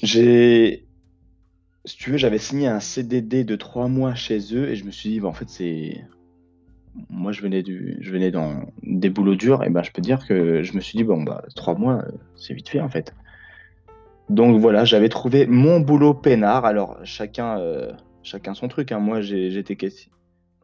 J'ai. 0.02 0.86
Si 1.86 1.96
tu 1.96 2.10
veux, 2.10 2.16
j'avais 2.16 2.38
signé 2.38 2.66
un 2.66 2.80
CDD 2.80 3.44
de 3.44 3.56
3 3.56 3.88
mois 3.88 4.14
chez 4.14 4.54
eux 4.54 4.68
et 4.70 4.76
je 4.76 4.84
me 4.84 4.90
suis 4.90 5.10
dit, 5.10 5.20
bah, 5.20 5.28
en 5.28 5.34
fait, 5.34 5.48
c'est 5.50 6.02
moi, 7.10 7.32
je 7.32 7.40
venais, 7.42 7.62
du, 7.62 7.98
je 8.00 8.10
venais 8.10 8.30
dans 8.30 8.60
des 8.82 9.10
boulots 9.10 9.34
durs, 9.34 9.64
et 9.64 9.70
ben, 9.70 9.82
je 9.82 9.90
peux 9.90 10.02
dire 10.02 10.26
que 10.26 10.62
je 10.62 10.74
me 10.74 10.80
suis 10.80 10.96
dit, 10.96 11.04
bon, 11.04 11.22
bah, 11.22 11.42
trois 11.54 11.74
mois, 11.74 12.04
c'est 12.36 12.54
vite 12.54 12.68
fait, 12.68 12.80
en 12.80 12.88
fait. 12.88 13.14
Donc 14.30 14.60
voilà, 14.60 14.84
j'avais 14.84 15.08
trouvé 15.08 15.46
mon 15.46 15.80
boulot 15.80 16.14
peinard. 16.14 16.64
Alors, 16.64 16.98
chacun, 17.04 17.58
euh, 17.58 17.92
chacun 18.22 18.54
son 18.54 18.68
truc. 18.68 18.90
Hein. 18.92 18.98
Moi, 18.98 19.20
j'étais 19.20 19.76
caissier. 19.76 20.10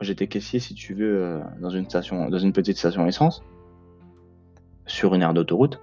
J'étais 0.00 0.26
caissier, 0.26 0.60
si 0.60 0.74
tu 0.74 0.94
veux, 0.94 1.22
euh, 1.22 1.40
dans, 1.60 1.70
une 1.70 1.84
station, 1.84 2.28
dans 2.28 2.38
une 2.38 2.52
petite 2.52 2.78
station 2.78 3.06
essence, 3.06 3.42
sur 4.86 5.14
une 5.14 5.22
aire 5.22 5.34
d'autoroute. 5.34 5.80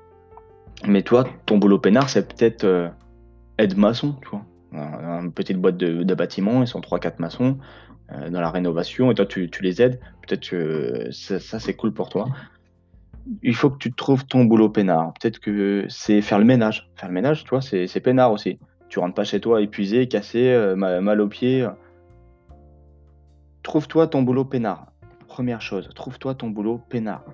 Mais 0.86 1.02
toi, 1.04 1.26
ton 1.46 1.58
boulot 1.58 1.80
peinard, 1.80 2.10
c'est 2.10 2.28
peut-être 2.28 2.64
euh, 2.64 2.90
aide-maçon, 3.58 4.16
tu 4.22 4.30
vois. 4.30 4.42
Une 4.74 5.32
petite 5.32 5.58
boîte 5.58 5.78
de, 5.78 6.04
de 6.04 6.14
bâtiment, 6.14 6.62
ils 6.62 6.68
sont 6.68 6.82
3-4 6.82 7.14
maçons. 7.20 7.58
Euh, 8.14 8.30
dans 8.30 8.40
la 8.40 8.50
rénovation 8.50 9.12
et 9.12 9.16
toi 9.16 9.26
tu, 9.26 9.50
les 9.60 9.82
aides, 9.82 10.00
peut-être 10.26 10.50
que 10.50 11.12
ça, 11.12 11.60
c'est 11.60 11.74
cool 11.74 11.94
pour 11.94 12.08
toi. 12.08 12.28
Il 13.44 13.54
faut 13.54 13.70
que 13.70 13.78
tu 13.78 13.92
trouves 13.92 14.26
ton 14.26 14.46
boulot 14.46 14.70
peinard. 14.70 15.14
Peut-être 15.20 15.40
que 15.40 15.86
c'est 15.90 16.22
faire 16.22 16.40
le 16.40 16.46
ménage. 16.46 16.90
Faire 16.96 17.10
le 17.10 17.14
ménage, 17.14 17.44
tu 17.44 17.50
vois, 17.50 17.60
c'est 17.60 18.00
peinard 18.00 18.32
aussi. 18.32 18.60
Tu 18.88 19.00
rentres 19.00 19.16
pas 19.16 19.26
chez 19.26 19.42
toi 19.42 19.62
épuisé, 19.62 20.08
cassé, 20.08 20.50
euh, 20.50 20.78
mal, 20.78 21.20
aux 21.20 21.28
pieds. 21.28 21.68
Trouve-toi 23.68 24.08
ton 24.08 24.22
boulot 24.22 24.46
peinard. 24.46 24.94
Première 25.28 25.62
chose, 25.62 25.90
trouve-toi 25.94 26.36
ton 26.36 26.50
boulot 26.50 26.80
peinard. 26.88 27.26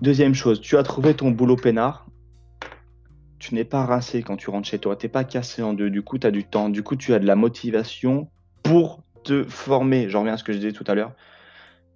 Deuxième 0.00 0.34
chose, 0.34 0.60
tu 0.60 0.76
as 0.76 0.84
trouvé 0.84 1.14
ton 1.14 1.32
boulot 1.32 1.56
peinard. 1.56 2.06
Tu 3.40 3.56
n'es 3.56 3.64
pas 3.64 3.84
rincé 3.84 4.22
quand 4.22 4.36
tu 4.36 4.50
rentres 4.50 4.68
chez 4.68 4.78
toi. 4.78 4.94
Tu 4.94 5.06
n'es 5.06 5.10
pas 5.10 5.24
cassé 5.24 5.64
en 5.64 5.72
deux. 5.72 5.90
Du 5.90 6.02
coup, 6.02 6.16
tu 6.16 6.28
as 6.28 6.30
du 6.30 6.44
temps. 6.44 6.68
Du 6.68 6.84
coup, 6.84 6.94
tu 6.94 7.12
as 7.12 7.18
de 7.18 7.26
la 7.26 7.34
motivation 7.34 8.28
pour 8.62 9.02
te 9.24 9.42
former. 9.42 10.08
J'en 10.08 10.20
reviens 10.20 10.34
à 10.34 10.36
ce 10.36 10.44
que 10.44 10.52
je 10.52 10.58
disais 10.58 10.70
tout 10.70 10.84
à 10.86 10.94
l'heure. 10.94 11.10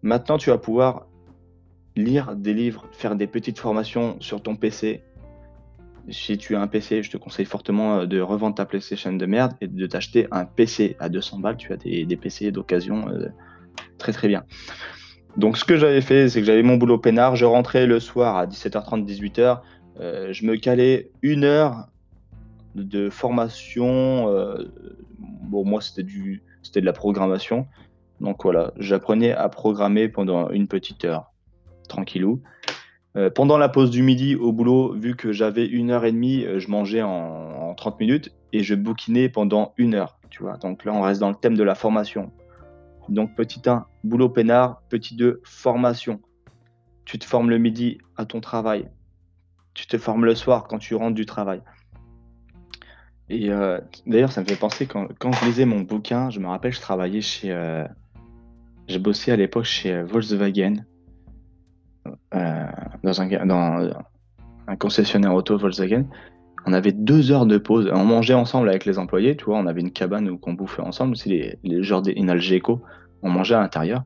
Maintenant, 0.02 0.36
tu 0.36 0.50
vas 0.50 0.58
pouvoir 0.58 1.06
lire 1.94 2.34
des 2.34 2.52
livres, 2.52 2.88
faire 2.90 3.14
des 3.14 3.28
petites 3.28 3.60
formations 3.60 4.16
sur 4.20 4.42
ton 4.42 4.56
PC. 4.56 5.04
Si 6.10 6.38
tu 6.38 6.56
as 6.56 6.60
un 6.60 6.66
PC, 6.66 7.02
je 7.02 7.10
te 7.10 7.16
conseille 7.16 7.44
fortement 7.44 8.00
euh, 8.00 8.06
de 8.06 8.20
revendre 8.20 8.54
ta 8.54 8.64
PlayStation 8.64 9.12
de 9.12 9.26
merde 9.26 9.52
et 9.60 9.66
de 9.66 9.86
t'acheter 9.86 10.26
un 10.30 10.44
PC 10.44 10.96
à 11.00 11.08
200 11.08 11.40
balles. 11.40 11.56
Tu 11.56 11.72
as 11.72 11.76
des, 11.76 12.16
PC 12.16 12.50
d'occasion 12.50 13.08
euh, 13.08 13.28
très 13.98 14.12
très 14.12 14.28
bien. 14.28 14.44
Donc 15.36 15.58
ce 15.58 15.64
que 15.64 15.76
j'avais 15.76 16.00
fait, 16.00 16.28
c'est 16.28 16.40
que 16.40 16.46
j'avais 16.46 16.62
mon 16.62 16.76
boulot 16.76 16.98
peinard. 16.98 17.36
Je 17.36 17.44
rentrais 17.44 17.86
le 17.86 18.00
soir 18.00 18.36
à 18.36 18.46
17h30, 18.46 19.04
18h. 19.04 19.60
Euh, 20.00 20.32
je 20.32 20.46
me 20.46 20.56
calais 20.56 21.10
une 21.22 21.44
heure 21.44 21.88
de 22.74 23.10
formation. 23.10 24.26
bon, 25.18 25.64
moi, 25.64 25.80
c'était 25.80 26.06
c'était 26.62 26.80
de 26.80 26.86
la 26.86 26.92
programmation. 26.92 27.66
Donc 28.20 28.42
voilà, 28.42 28.72
j'apprenais 28.78 29.32
à 29.32 29.48
programmer 29.48 30.08
pendant 30.08 30.50
une 30.50 30.68
petite 30.68 31.04
heure, 31.04 31.32
tranquillou. 31.88 32.42
Euh, 33.18 33.30
pendant 33.30 33.58
la 33.58 33.68
pause 33.68 33.90
du 33.90 34.02
midi 34.02 34.36
au 34.36 34.52
boulot, 34.52 34.92
vu 34.94 35.16
que 35.16 35.32
j'avais 35.32 35.66
une 35.66 35.90
heure 35.90 36.04
et 36.04 36.12
demie, 36.12 36.44
euh, 36.44 36.60
je 36.60 36.70
mangeais 36.70 37.02
en, 37.02 37.74
30 37.74 37.98
minutes 37.98 38.32
et 38.52 38.62
je 38.62 38.74
bouquinais 38.74 39.28
pendant 39.28 39.74
une 39.76 39.94
heure. 39.94 40.18
Tu 40.30 40.42
vois, 40.42 40.56
donc 40.56 40.84
là 40.84 40.92
on 40.92 41.00
reste 41.00 41.20
dans 41.20 41.28
le 41.28 41.34
thème 41.34 41.56
de 41.56 41.64
la 41.64 41.74
formation. 41.74 42.30
Donc 43.08 43.34
petit 43.34 43.60
1, 43.68 43.86
boulot 44.04 44.28
peinard. 44.28 44.82
Petit 44.88 45.16
2, 45.16 45.40
formation. 45.42 46.20
Tu 47.04 47.18
te 47.18 47.24
formes 47.24 47.50
le 47.50 47.58
midi 47.58 47.98
à 48.16 48.24
ton 48.24 48.40
travail. 48.40 48.88
Tu 49.74 49.86
te 49.86 49.98
formes 49.98 50.24
le 50.24 50.34
soir 50.34 50.68
quand 50.68 50.78
tu 50.78 50.94
rentres 50.94 51.14
du 51.14 51.26
travail. 51.26 51.62
Et 53.28 53.50
euh, 53.50 53.80
d'ailleurs, 54.06 54.32
ça 54.32 54.42
me 54.42 54.46
fait 54.46 54.56
penser 54.56 54.86
quand, 54.86 55.08
quand, 55.18 55.32
je 55.32 55.44
lisais 55.44 55.64
mon 55.64 55.80
bouquin, 55.80 56.30
je 56.30 56.38
me 56.40 56.46
rappelle, 56.46 56.72
je 56.72 56.80
travaillais 56.80 57.20
chez. 57.20 57.84
J'ai 58.86 58.98
bossé 58.98 59.32
à 59.32 59.36
l'époque 59.36 59.64
chez 59.64 60.02
Volkswagen, 60.02 60.84
dans, 62.32 63.20
un, 63.20 63.46
dans 63.46 63.90
un 64.66 64.76
concessionnaire 64.76 65.34
auto 65.34 65.56
Volkswagen. 65.56 66.04
On 66.66 66.72
avait 66.72 66.92
deux 66.92 67.32
heures 67.32 67.46
de 67.46 67.58
pause. 67.58 67.90
On 67.92 68.04
mangeait 68.04 68.34
ensemble 68.34 68.68
avec 68.68 68.84
les 68.84 68.98
employés, 68.98 69.36
tu 69.36 69.46
vois. 69.46 69.58
On 69.58 69.66
avait 69.66 69.80
une 69.80 69.92
cabane 69.92 70.28
où 70.28 70.38
on 70.42 70.52
bouffait 70.52 70.82
ensemble. 70.82 71.16
C'est 71.16 71.30
les, 71.30 71.58
les 71.64 71.82
genres 71.82 72.02
d'Inalgeco. 72.02 72.82
On 73.22 73.30
mangeait 73.30 73.54
à 73.54 73.60
l'intérieur. 73.60 74.04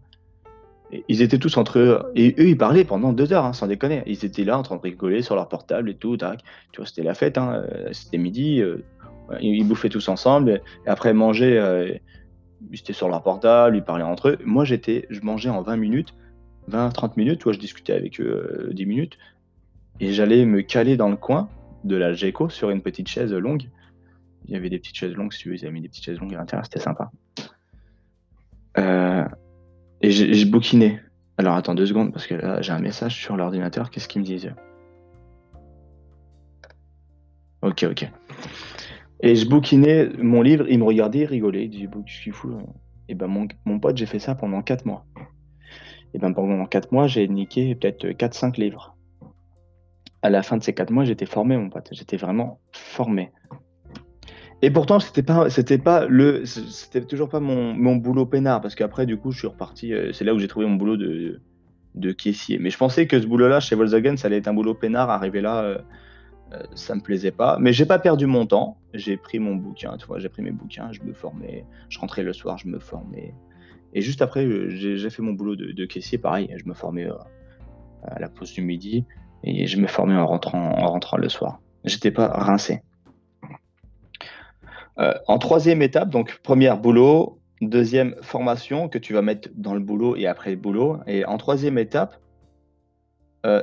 Ils 1.08 1.22
étaient 1.22 1.38
tous 1.38 1.56
entre 1.56 1.78
eux. 1.78 2.02
Et 2.14 2.34
eux, 2.38 2.48
ils 2.48 2.56
parlaient 2.56 2.84
pendant 2.84 3.12
deux 3.12 3.32
heures, 3.32 3.46
hein, 3.46 3.52
sans 3.54 3.66
déconner. 3.66 4.02
Ils 4.06 4.24
étaient 4.24 4.44
là 4.44 4.58
en 4.58 4.62
train 4.62 4.76
de 4.76 4.82
rigoler 4.82 5.22
sur 5.22 5.34
leur 5.34 5.48
portable 5.48 5.90
et 5.90 5.94
tout. 5.94 6.16
Tu 6.16 6.26
vois, 6.76 6.86
c'était 6.86 7.02
la 7.02 7.14
fête. 7.14 7.38
Hein. 7.38 7.64
C'était 7.92 8.18
midi. 8.18 8.62
Ils, 9.40 9.66
bouffaient 9.66 9.88
tous 9.88 10.08
ensemble. 10.08 10.60
Après 10.86 11.14
manger, 11.14 11.58
euh, 11.58 11.94
ils 12.70 12.78
étaient 12.78 12.92
sur 12.92 13.08
leur 13.08 13.22
portable, 13.22 13.76
ils 13.76 13.82
parlaient 13.82 14.04
entre 14.04 14.30
eux. 14.30 14.38
Moi, 14.44 14.64
j'étais, 14.64 15.06
je 15.10 15.20
mangeais 15.20 15.48
en 15.48 15.62
20 15.62 15.76
minutes, 15.76 16.14
20-30 16.70 17.12
minutes. 17.16 17.42
Je 17.50 17.58
discutais 17.58 17.92
avec 17.92 18.20
eux 18.20 18.70
10 18.72 18.82
euh, 18.82 18.86
minutes. 18.86 19.18
et 20.00 20.12
j'allais 20.12 20.44
me 20.44 20.62
caler 20.62 20.96
dans 20.96 21.08
le 21.08 21.16
coin 21.16 21.48
de 21.84 21.96
la 21.96 22.12
GECO 22.12 22.48
sur 22.48 22.70
une 22.70 22.82
petite 22.82 23.08
chaise 23.08 23.32
longue. 23.32 23.68
Il 24.46 24.52
y 24.52 24.56
avait 24.56 24.70
des 24.70 24.78
petites 24.78 24.96
chaises 24.96 25.14
longues, 25.14 25.32
si 25.32 25.48
vous 25.48 25.64
avez 25.64 25.72
mis 25.72 25.80
des 25.80 25.88
petites 25.88 26.04
chaises 26.04 26.18
longues 26.18 26.34
à 26.34 26.38
l'intérieur, 26.38 26.64
c'était 26.64 26.80
sympa. 26.80 27.10
Euh, 28.78 29.24
et 30.00 30.10
je 30.10 30.46
bouquinais. 30.46 31.00
Alors 31.38 31.54
attends 31.54 31.74
deux 31.74 31.86
secondes, 31.86 32.12
parce 32.12 32.26
que 32.26 32.34
là 32.34 32.60
j'ai 32.60 32.72
un 32.72 32.80
message 32.80 33.16
sur 33.16 33.36
l'ordinateur, 33.36 33.90
qu'est-ce 33.90 34.08
qu'ils 34.08 34.20
me 34.20 34.26
disent 34.26 34.52
Ok, 37.62 37.84
ok. 37.88 38.10
Et 39.20 39.36
je 39.36 39.48
bouquinais 39.48 40.10
mon 40.18 40.42
livre, 40.42 40.66
il 40.68 40.80
me 40.80 40.84
regardait, 40.84 41.20
il 41.20 41.26
rigolait, 41.26 41.64
il 41.64 41.70
disait, 41.70 41.88
je 42.06 42.12
suis 42.12 42.32
fou. 42.32 42.58
Et 43.08 43.14
ben 43.14 43.28
mon, 43.28 43.46
mon 43.64 43.78
pote, 43.78 43.96
j'ai 43.96 44.06
fait 44.06 44.18
ça 44.18 44.34
pendant 44.34 44.62
4 44.62 44.84
mois. 44.84 45.06
Et 46.14 46.18
ben 46.18 46.32
pendant 46.32 46.64
4 46.66 46.92
mois, 46.92 47.06
j'ai 47.06 47.26
niqué 47.28 47.74
peut-être 47.74 48.06
4-5 48.06 48.58
livres. 48.60 48.96
À 50.22 50.30
la 50.30 50.42
fin 50.42 50.56
de 50.56 50.62
ces 50.62 50.72
4 50.72 50.90
mois, 50.90 51.04
j'étais 51.04 51.26
formé, 51.26 51.56
mon 51.56 51.70
pote. 51.70 51.88
J'étais 51.92 52.16
vraiment 52.16 52.60
formé. 52.72 53.32
Et 54.64 54.70
pourtant, 54.70 55.00
c'était 55.00 55.24
pas, 55.24 55.48
pas 55.84 56.06
le, 56.06 56.44
c'était 56.44 57.04
toujours 57.04 57.28
pas 57.28 57.40
mon, 57.40 57.74
mon 57.74 57.96
boulot 57.96 58.26
peinard, 58.26 58.60
parce 58.60 58.76
qu'après, 58.76 59.06
du 59.06 59.16
coup, 59.16 59.32
je 59.32 59.38
suis 59.38 59.48
reparti. 59.48 59.92
Euh, 59.92 60.12
c'est 60.12 60.24
là 60.24 60.34
où 60.34 60.38
j'ai 60.38 60.46
trouvé 60.46 60.66
mon 60.66 60.76
boulot 60.76 60.96
de, 60.96 61.40
de 61.96 62.12
caissier. 62.12 62.58
Mais 62.58 62.70
je 62.70 62.78
pensais 62.78 63.08
que 63.08 63.20
ce 63.20 63.26
boulot-là, 63.26 63.58
chez 63.58 63.74
Volkswagen, 63.74 64.16
ça 64.16 64.28
allait 64.28 64.38
être 64.38 64.48
un 64.48 64.54
boulot 64.54 64.74
peinard. 64.74 65.10
Arrivé 65.10 65.40
là, 65.40 65.62
euh, 65.64 65.78
euh, 66.52 66.62
ça 66.74 66.94
me 66.94 67.00
plaisait 67.00 67.32
pas. 67.32 67.58
Mais 67.58 67.72
j'ai 67.72 67.86
pas 67.86 67.98
perdu 67.98 68.26
mon 68.26 68.46
temps. 68.46 68.78
J'ai 68.94 69.16
pris 69.16 69.38
mon 69.38 69.56
bouquin, 69.56 69.96
tu 69.96 70.06
vois, 70.06 70.18
j'ai 70.18 70.28
pris 70.28 70.42
mes 70.42 70.52
bouquins, 70.52 70.92
je 70.92 71.02
me 71.02 71.12
formais. 71.12 71.64
Je 71.88 71.98
rentrais 71.98 72.22
le 72.22 72.32
soir, 72.32 72.58
je 72.58 72.68
me 72.68 72.78
formais. 72.78 73.34
Et 73.92 74.00
juste 74.00 74.22
après, 74.22 74.44
euh, 74.44 74.68
j'ai 74.70 75.10
fait 75.10 75.22
mon 75.22 75.32
boulot 75.32 75.56
de, 75.56 75.84
caissier, 75.84 76.18
pareil. 76.18 76.52
Je 76.56 76.68
me 76.68 76.74
formais 76.74 77.06
euh, 77.06 77.14
à 78.02 78.18
la 78.18 78.28
pause 78.28 78.52
du 78.52 78.62
midi 78.62 79.04
et 79.44 79.66
je 79.66 79.78
me 79.78 79.86
formais 79.86 80.14
en 80.14 80.26
rentrant, 80.26 80.78
en 80.78 80.86
rentrant 80.86 81.16
le 81.16 81.28
soir. 81.28 81.60
J'étais 81.84 82.10
pas 82.10 82.28
rincé. 82.28 82.82
en 84.96 85.38
troisième 85.38 85.82
étape, 85.82 86.10
donc 86.10 86.38
première 86.42 86.78
boulot, 86.78 87.40
deuxième 87.60 88.14
formation 88.22 88.88
que 88.88 88.98
tu 88.98 89.14
vas 89.14 89.22
mettre 89.22 89.48
dans 89.54 89.74
le 89.74 89.80
boulot 89.80 90.16
et 90.16 90.26
après 90.26 90.50
le 90.50 90.56
boulot. 90.56 90.98
Et 91.06 91.24
en 91.24 91.38
troisième 91.38 91.76
étape, 91.76 92.20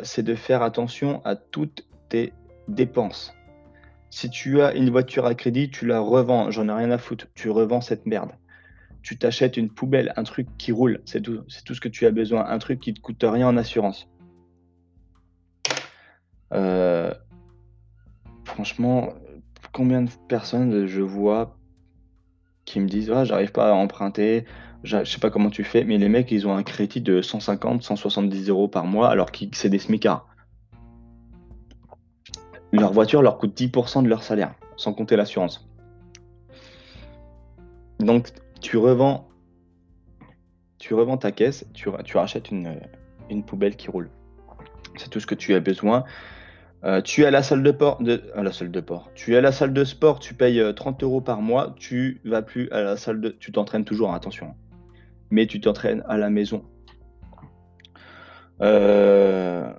c'est 0.04 0.24
de 0.24 0.36
faire 0.36 0.62
attention 0.63 1.22
à 1.24 1.38
toutes 1.38 1.88
tes 2.10 2.34
dépenses. 2.68 3.34
Si 4.10 4.30
tu 4.30 4.62
as 4.62 4.74
une 4.74 4.89
voiture 4.89 5.26
à 5.26 5.36
crédit, 5.36 5.70
tu 5.70 5.86
la 5.86 6.00
revends. 6.00 6.50
J'en 6.50 6.68
ai 6.68 6.74
rien 6.74 6.92
à 6.92 6.98
foutre. 6.98 7.28
Tu 7.36 7.50
revends 7.50 7.82
cette 7.82 8.06
merde. 8.06 8.32
Tu 9.10 9.17
t'achètes 9.17 9.58
une 9.58 9.72
poubelle, 9.72 10.13
un 10.17 10.24
truc 10.24 10.48
qui 10.60 10.72
roule. 10.72 11.02
C'est 11.04 11.22
tout, 11.22 11.41
c'est 11.48 11.63
tout 11.63 11.74
ce 11.74 11.82
que 11.82 11.89
tu 11.89 12.06
as 12.06 12.12
besoin. 12.12 12.45
Un 12.45 12.60
truc 12.60 12.80
qui 12.80 12.91
ne 12.91 12.95
te 12.95 13.02
coûte 13.02 13.24
rien 13.24 13.48
en 13.48 13.58
assurance. 13.58 14.08
Euh, 16.54 17.12
franchement, 18.43 19.10
combien 19.74 20.04
de 20.04 20.12
personnes 20.28 20.86
je 20.86 21.02
vois 21.02 21.58
qui 22.65 22.80
me 22.80 22.88
disent 22.88 23.10
ah, 23.10 23.24
j'arrive 23.26 23.52
pas 23.52 23.72
à 23.72 23.74
emprunter, 23.74 24.45
je 24.84 25.04
sais 25.04 25.17
pas 25.17 25.32
comment 25.32 25.50
tu 25.50 25.63
fais, 25.63 25.84
mais 25.84 25.98
les 25.98 26.08
mecs 26.08 26.30
ils 26.30 26.48
ont 26.48 26.56
un 26.56 26.62
crédit 26.62 27.02
de 27.02 27.24
150, 27.24 27.82
170 27.82 28.50
euros 28.50 28.67
par 28.67 28.86
mois 28.86 29.10
alors 29.10 29.32
que 29.32 29.39
c'est 29.54 29.69
des 29.69 29.80
smicards 29.80 30.30
leur 32.72 32.93
voiture 32.93 33.24
leur 33.24 33.39
coûte 33.39 33.60
10% 33.60 34.04
de 34.04 34.08
leur 34.08 34.22
salaire, 34.22 34.54
sans 34.78 34.93
compter 34.93 35.15
l'assurance. 35.15 35.67
Donc, 38.00 38.30
tu 38.62 38.78
revends, 38.78 39.30
tu 40.78 40.93
revends 40.93 41.17
ta 41.17 41.32
caisse, 41.32 41.65
tu, 41.74 41.89
rachètes 42.17 42.52
une, 42.52 43.43
poubelle 43.45 43.76
qui 43.76 43.89
roule. 43.89 44.10
C'est 44.98 45.10
tout 45.10 45.19
ce 45.19 45.28
que 45.28 45.36
tu 45.36 45.54
as 45.54 45.60
besoin. 45.60 46.04
Euh, 46.86 47.02
tu 47.02 47.24
es 47.24 47.26
à 47.26 47.32
la 47.32 47.43
salle 47.43 47.62
de 47.62 47.72
port. 47.72 48.00
Tu 49.13 49.34
es 49.34 49.38
à 49.38 49.41
la 49.41 49.52
salle 49.52 49.74
de 49.74 49.84
sport, 49.84 50.19
tu 50.19 50.34
payes 50.34 50.63
30 50.76 51.04
euh, 51.04 51.06
euros 51.06 51.22
par 51.22 51.41
mois. 51.41 51.76
Tu 51.78 52.22
vas 52.24 52.41
plus 52.41 52.69
à 52.72 52.82
la 52.82 52.98
salle 52.98 53.19
de, 53.22 53.30
tu 53.30 53.52
t'entraînes 53.52 53.86
toujours, 53.86 54.13
attention. 54.13 54.56
Mais 55.30 55.45
tu 55.45 55.60
t'entraînes 55.60 56.04
à 56.08 56.17
la 56.17 56.30
maison. 56.30 56.63
Euh, 58.62 59.72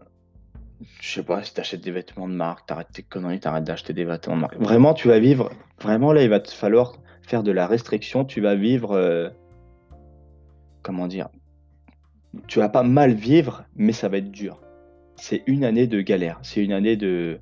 je 1.00 1.10
sais 1.10 1.22
pas, 1.22 1.42
si 1.42 1.54
tu 1.54 1.60
achètes 1.60 1.80
des 1.80 1.90
vêtements 1.90 2.28
de 2.28 2.34
marque, 2.34 2.66
t'arrêtes 2.66 2.92
tes 2.92 3.02
conneries, 3.02 3.40
t'arrêtes 3.40 3.64
d'acheter 3.64 3.92
des 3.92 4.04
vêtements 4.04 4.36
de 4.36 4.40
marque. 4.42 4.56
Vraiment, 4.58 4.94
tu 4.94 5.08
vas 5.08 5.18
vivre, 5.18 5.50
vraiment 5.80 6.12
là, 6.12 6.22
il 6.22 6.30
va 6.30 6.40
te 6.40 6.50
falloir 6.50 6.94
faire 7.30 7.42
de 7.44 7.52
la 7.52 7.68
restriction, 7.68 8.24
tu 8.24 8.40
vas 8.40 8.56
vivre, 8.56 8.90
euh, 8.90 9.30
comment 10.82 11.06
dire, 11.06 11.28
tu 12.48 12.58
vas 12.58 12.68
pas 12.68 12.82
mal 12.82 13.12
vivre, 13.12 13.64
mais 13.76 13.92
ça 13.92 14.08
va 14.08 14.18
être 14.18 14.32
dur. 14.32 14.60
C'est 15.14 15.44
une 15.46 15.62
année 15.62 15.86
de 15.86 16.00
galère, 16.00 16.40
c'est 16.42 16.62
une 16.62 16.72
année 16.72 16.96
de 16.96 17.38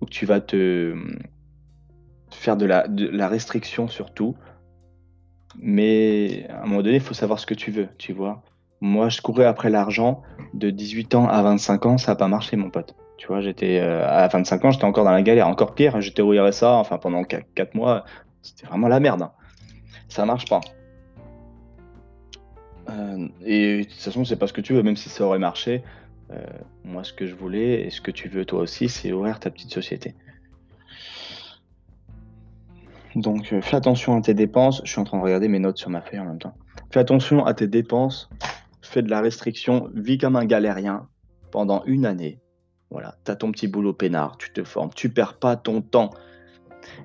où 0.00 0.06
tu 0.06 0.24
vas 0.24 0.40
te 0.40 0.94
faire 2.30 2.56
de 2.56 2.64
la, 2.64 3.28
restriction 3.28 3.86
surtout. 3.86 4.34
Mais 5.58 6.46
à 6.48 6.62
un 6.62 6.66
moment 6.66 6.82
donné, 6.82 6.96
il 6.96 7.00
faut 7.00 7.14
savoir 7.14 7.38
ce 7.38 7.46
que 7.46 7.54
tu 7.54 7.70
veux, 7.70 7.88
tu 7.98 8.14
vois. 8.14 8.42
Moi, 8.80 9.10
je 9.10 9.20
courais 9.20 9.46
après 9.46 9.68
l'argent 9.68 10.22
de 10.54 10.70
18 10.70 11.14
ans 11.14 11.28
à 11.28 11.42
25 11.42 11.86
ans, 11.86 11.98
ça 11.98 12.12
n'a 12.12 12.16
pas 12.16 12.28
marché, 12.28 12.56
mon 12.56 12.70
pote. 12.70 12.94
Tu 13.18 13.26
vois, 13.26 13.40
j'étais 13.40 13.78
euh, 13.80 14.06
à 14.06 14.28
25 14.28 14.64
ans, 14.64 14.70
j'étais 14.70 14.84
encore 14.84 15.04
dans 15.04 15.12
la 15.12 15.22
galère. 15.22 15.48
Encore 15.48 15.74
pire, 15.74 16.00
j'étais 16.00 16.22
au 16.22 16.30
RSA, 16.30 16.72
enfin 16.72 16.98
pendant 16.98 17.24
4, 17.24 17.74
mois, 17.74 18.04
c'était 18.46 18.66
vraiment 18.66 18.88
la 18.88 19.00
merde. 19.00 19.22
Hein. 19.22 19.32
Ça 20.08 20.24
marche 20.24 20.48
pas. 20.48 20.60
Euh, 22.88 23.28
et 23.44 23.78
de 23.78 23.82
toute 23.84 24.00
façon, 24.00 24.24
c'est 24.24 24.36
pas 24.36 24.46
ce 24.46 24.52
que 24.52 24.60
tu 24.60 24.72
veux, 24.72 24.82
même 24.82 24.96
si 24.96 25.08
ça 25.08 25.24
aurait 25.24 25.38
marché. 25.38 25.82
Euh, 26.30 26.44
moi, 26.84 27.04
ce 27.04 27.12
que 27.12 27.26
je 27.26 27.34
voulais, 27.34 27.82
et 27.82 27.90
ce 27.90 28.00
que 28.00 28.10
tu 28.10 28.28
veux 28.28 28.44
toi 28.44 28.60
aussi, 28.60 28.88
c'est 28.88 29.12
ouvrir 29.12 29.40
ta 29.40 29.50
petite 29.50 29.72
société. 29.72 30.14
Donc, 33.14 33.54
fais 33.60 33.76
attention 33.76 34.16
à 34.16 34.20
tes 34.20 34.34
dépenses. 34.34 34.82
Je 34.84 34.90
suis 34.90 35.00
en 35.00 35.04
train 35.04 35.18
de 35.18 35.22
regarder 35.22 35.48
mes 35.48 35.58
notes 35.58 35.78
sur 35.78 35.90
ma 35.90 36.02
feuille 36.02 36.20
en 36.20 36.26
même 36.26 36.38
temps. 36.38 36.54
Fais 36.90 37.00
attention 37.00 37.44
à 37.46 37.54
tes 37.54 37.66
dépenses 37.66 38.28
fais 38.86 39.02
de 39.02 39.10
la 39.10 39.20
restriction, 39.20 39.90
vis 39.94 40.18
comme 40.18 40.36
un 40.36 40.44
galérien 40.44 41.08
pendant 41.50 41.84
une 41.84 42.06
année. 42.06 42.40
Voilà, 42.90 43.16
tu 43.24 43.30
as 43.30 43.36
ton 43.36 43.50
petit 43.50 43.68
boulot 43.68 43.92
peinard, 43.92 44.38
tu 44.38 44.52
te 44.52 44.64
formes, 44.64 44.90
tu 44.94 45.10
perds 45.10 45.38
pas 45.38 45.56
ton 45.56 45.82
temps. 45.82 46.10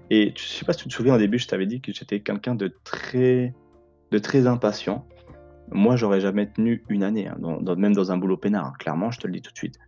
Et 0.09 0.33
je 0.35 0.43
sais 0.43 0.65
pas 0.65 0.73
si 0.73 0.83
tu 0.83 0.89
te 0.89 0.93
souviens 0.93 1.15
au 1.15 1.17
début, 1.17 1.39
je 1.39 1.47
t'avais 1.47 1.65
dit 1.65 1.81
que 1.81 1.93
j'étais 1.93 2.19
quelqu'un 2.19 2.55
de 2.55 2.73
très, 2.83 3.53
de 4.11 4.17
très 4.17 4.47
impatient. 4.47 5.07
Moi, 5.71 5.95
j'aurais 5.95 6.19
jamais 6.19 6.47
tenu 6.47 6.83
une 6.89 7.03
année, 7.03 7.27
hein, 7.27 7.37
même 7.77 7.93
dans 7.93 8.11
un 8.11 8.17
boulot 8.17 8.37
peinard, 8.37 8.67
hein, 8.67 8.73
clairement, 8.77 9.11
je 9.11 9.19
te 9.19 9.27
le 9.27 9.33
dis 9.33 9.41
tout 9.41 9.51
de 9.51 9.57
suite. 9.57 9.79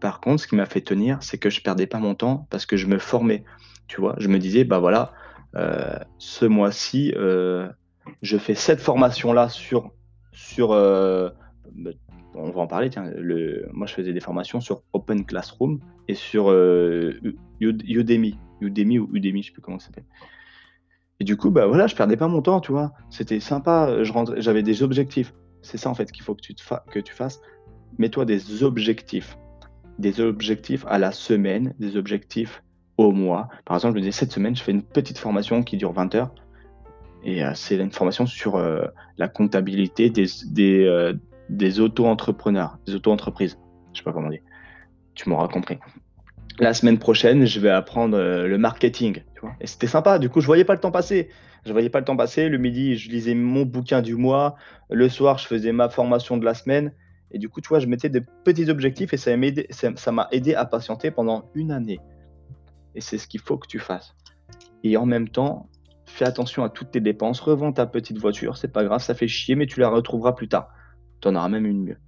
Par 0.00 0.20
contre, 0.20 0.42
ce 0.42 0.46
qui 0.46 0.56
m'a 0.56 0.66
fait 0.66 0.80
tenir, 0.80 1.22
c'est 1.22 1.38
que 1.38 1.50
je 1.50 1.62
perdais 1.62 1.86
pas 1.86 1.98
mon 1.98 2.14
temps 2.14 2.46
parce 2.50 2.66
que 2.66 2.76
je 2.76 2.86
me 2.86 2.98
formais. 2.98 3.44
Tu 3.86 4.00
vois, 4.00 4.14
je 4.18 4.28
me 4.28 4.38
disais, 4.38 4.64
bah 4.64 4.78
voilà, 4.78 5.12
euh, 5.56 5.98
ce 6.18 6.44
mois-ci, 6.44 7.12
euh, 7.16 7.68
je 8.22 8.36
fais 8.36 8.54
cette 8.54 8.80
formation-là 8.80 9.48
sur 9.48 9.90
sur. 10.32 10.72
Euh, 10.72 11.30
bah, 11.74 11.90
on 12.34 12.50
va 12.50 12.60
en 12.60 12.66
parler, 12.66 12.90
tiens. 12.90 13.10
Moi, 13.72 13.86
je 13.86 13.94
faisais 13.94 14.12
des 14.12 14.20
formations 14.20 14.60
sur 14.60 14.82
Open 14.92 15.24
Classroom 15.24 15.80
et 16.08 16.14
sur 16.14 16.50
Udemy. 17.60 18.38
Udemy 18.60 18.98
ou 18.98 19.08
Udemy, 19.12 19.42
je 19.42 19.48
sais 19.48 19.52
plus 19.52 19.62
comment 19.62 19.78
ça 19.78 19.86
s'appelle. 19.86 20.06
Et 21.20 21.24
du 21.24 21.36
coup, 21.36 21.50
bah 21.50 21.66
voilà, 21.66 21.86
je 21.86 21.96
perdais 21.96 22.16
pas 22.16 22.28
mon 22.28 22.42
temps, 22.42 22.60
tu 22.60 22.72
vois. 22.72 22.92
C'était 23.10 23.40
sympa. 23.40 24.02
j'avais 24.36 24.62
des 24.62 24.82
objectifs. 24.82 25.32
C'est 25.62 25.78
ça 25.78 25.90
en 25.90 25.94
fait 25.94 26.12
qu'il 26.12 26.22
faut 26.22 26.34
que 26.34 26.42
tu, 26.42 26.54
que 26.90 26.98
tu 27.00 27.14
fasses. 27.14 27.40
Mets-toi 27.98 28.24
des 28.24 28.62
objectifs. 28.62 29.38
Des 29.98 30.20
objectifs 30.20 30.84
à 30.88 30.98
la 30.98 31.12
semaine, 31.12 31.74
des 31.78 31.96
objectifs 31.96 32.62
au 32.98 33.12
mois. 33.12 33.48
Par 33.64 33.76
exemple, 33.76 33.94
je 33.94 33.96
me 33.96 34.00
disais, 34.00 34.18
cette 34.18 34.32
semaine, 34.32 34.54
je 34.56 34.62
fais 34.62 34.72
une 34.72 34.82
petite 34.82 35.18
formation 35.18 35.62
qui 35.62 35.76
dure 35.76 35.92
20 35.92 36.14
heures. 36.14 36.34
Et 37.24 37.44
euh, 37.44 37.52
c'est 37.54 37.76
une 37.76 37.90
formation 37.90 38.26
sur 38.26 38.56
euh, 38.56 38.86
la 39.16 39.28
comptabilité 39.28 40.10
des, 40.10 40.26
des, 40.46 40.84
euh, 40.84 41.14
des 41.48 41.80
auto-entrepreneurs, 41.80 42.78
des 42.86 42.94
auto-entreprises. 42.94 43.58
Je 43.92 43.98
sais 43.98 44.04
pas 44.04 44.12
comment 44.12 44.28
dire. 44.28 44.42
Tu 45.14 45.28
m'auras 45.28 45.48
compris. 45.48 45.78
La 46.58 46.72
semaine 46.72 46.98
prochaine, 46.98 47.44
je 47.46 47.60
vais 47.60 47.70
apprendre 47.70 48.18
le 48.18 48.58
marketing. 48.58 49.22
Et 49.60 49.66
c'était 49.66 49.86
sympa. 49.86 50.18
Du 50.18 50.30
coup, 50.30 50.40
je 50.40 50.46
voyais 50.46 50.64
pas 50.64 50.74
le 50.74 50.80
temps 50.80 50.90
passer. 50.90 51.28
Je 51.64 51.72
voyais 51.72 51.90
pas 51.90 51.98
le 51.98 52.04
temps 52.04 52.16
passer. 52.16 52.48
Le 52.48 52.58
midi, 52.58 52.96
je 52.96 53.10
lisais 53.10 53.34
mon 53.34 53.64
bouquin 53.64 54.00
du 54.00 54.14
mois. 54.14 54.56
Le 54.90 55.08
soir, 55.08 55.38
je 55.38 55.46
faisais 55.46 55.72
ma 55.72 55.88
formation 55.88 56.36
de 56.36 56.44
la 56.44 56.54
semaine. 56.54 56.92
Et 57.30 57.38
du 57.38 57.48
coup, 57.48 57.60
tu 57.60 57.68
vois, 57.68 57.80
je 57.80 57.86
mettais 57.86 58.08
des 58.08 58.22
petits 58.44 58.70
objectifs 58.70 59.12
et 59.12 59.16
ça 59.16 59.36
m'a 59.36 59.46
aidé, 59.46 59.66
ça 59.70 60.12
m'a 60.12 60.28
aidé 60.32 60.54
à 60.54 60.64
patienter 60.64 61.10
pendant 61.10 61.50
une 61.54 61.72
année. 61.72 61.98
Et 62.94 63.00
c'est 63.00 63.18
ce 63.18 63.26
qu'il 63.26 63.40
faut 63.40 63.58
que 63.58 63.66
tu 63.66 63.78
fasses. 63.78 64.14
Et 64.84 64.96
en 64.96 65.06
même 65.06 65.28
temps, 65.28 65.68
fais 66.06 66.24
attention 66.24 66.64
à 66.64 66.70
toutes 66.70 66.92
tes 66.92 67.00
dépenses, 67.00 67.40
revends 67.40 67.72
ta 67.72 67.84
petite 67.84 68.18
voiture, 68.18 68.56
c'est 68.56 68.72
pas 68.72 68.84
grave, 68.84 69.02
ça 69.02 69.14
fait 69.14 69.28
chier, 69.28 69.56
mais 69.56 69.66
tu 69.66 69.80
la 69.80 69.88
retrouveras 69.88 70.32
plus 70.32 70.48
tard. 70.48 70.68
Tu 71.20 71.28
en 71.28 71.34
auras 71.34 71.48
même 71.48 71.66
une 71.66 71.82
mieux. 71.82 71.98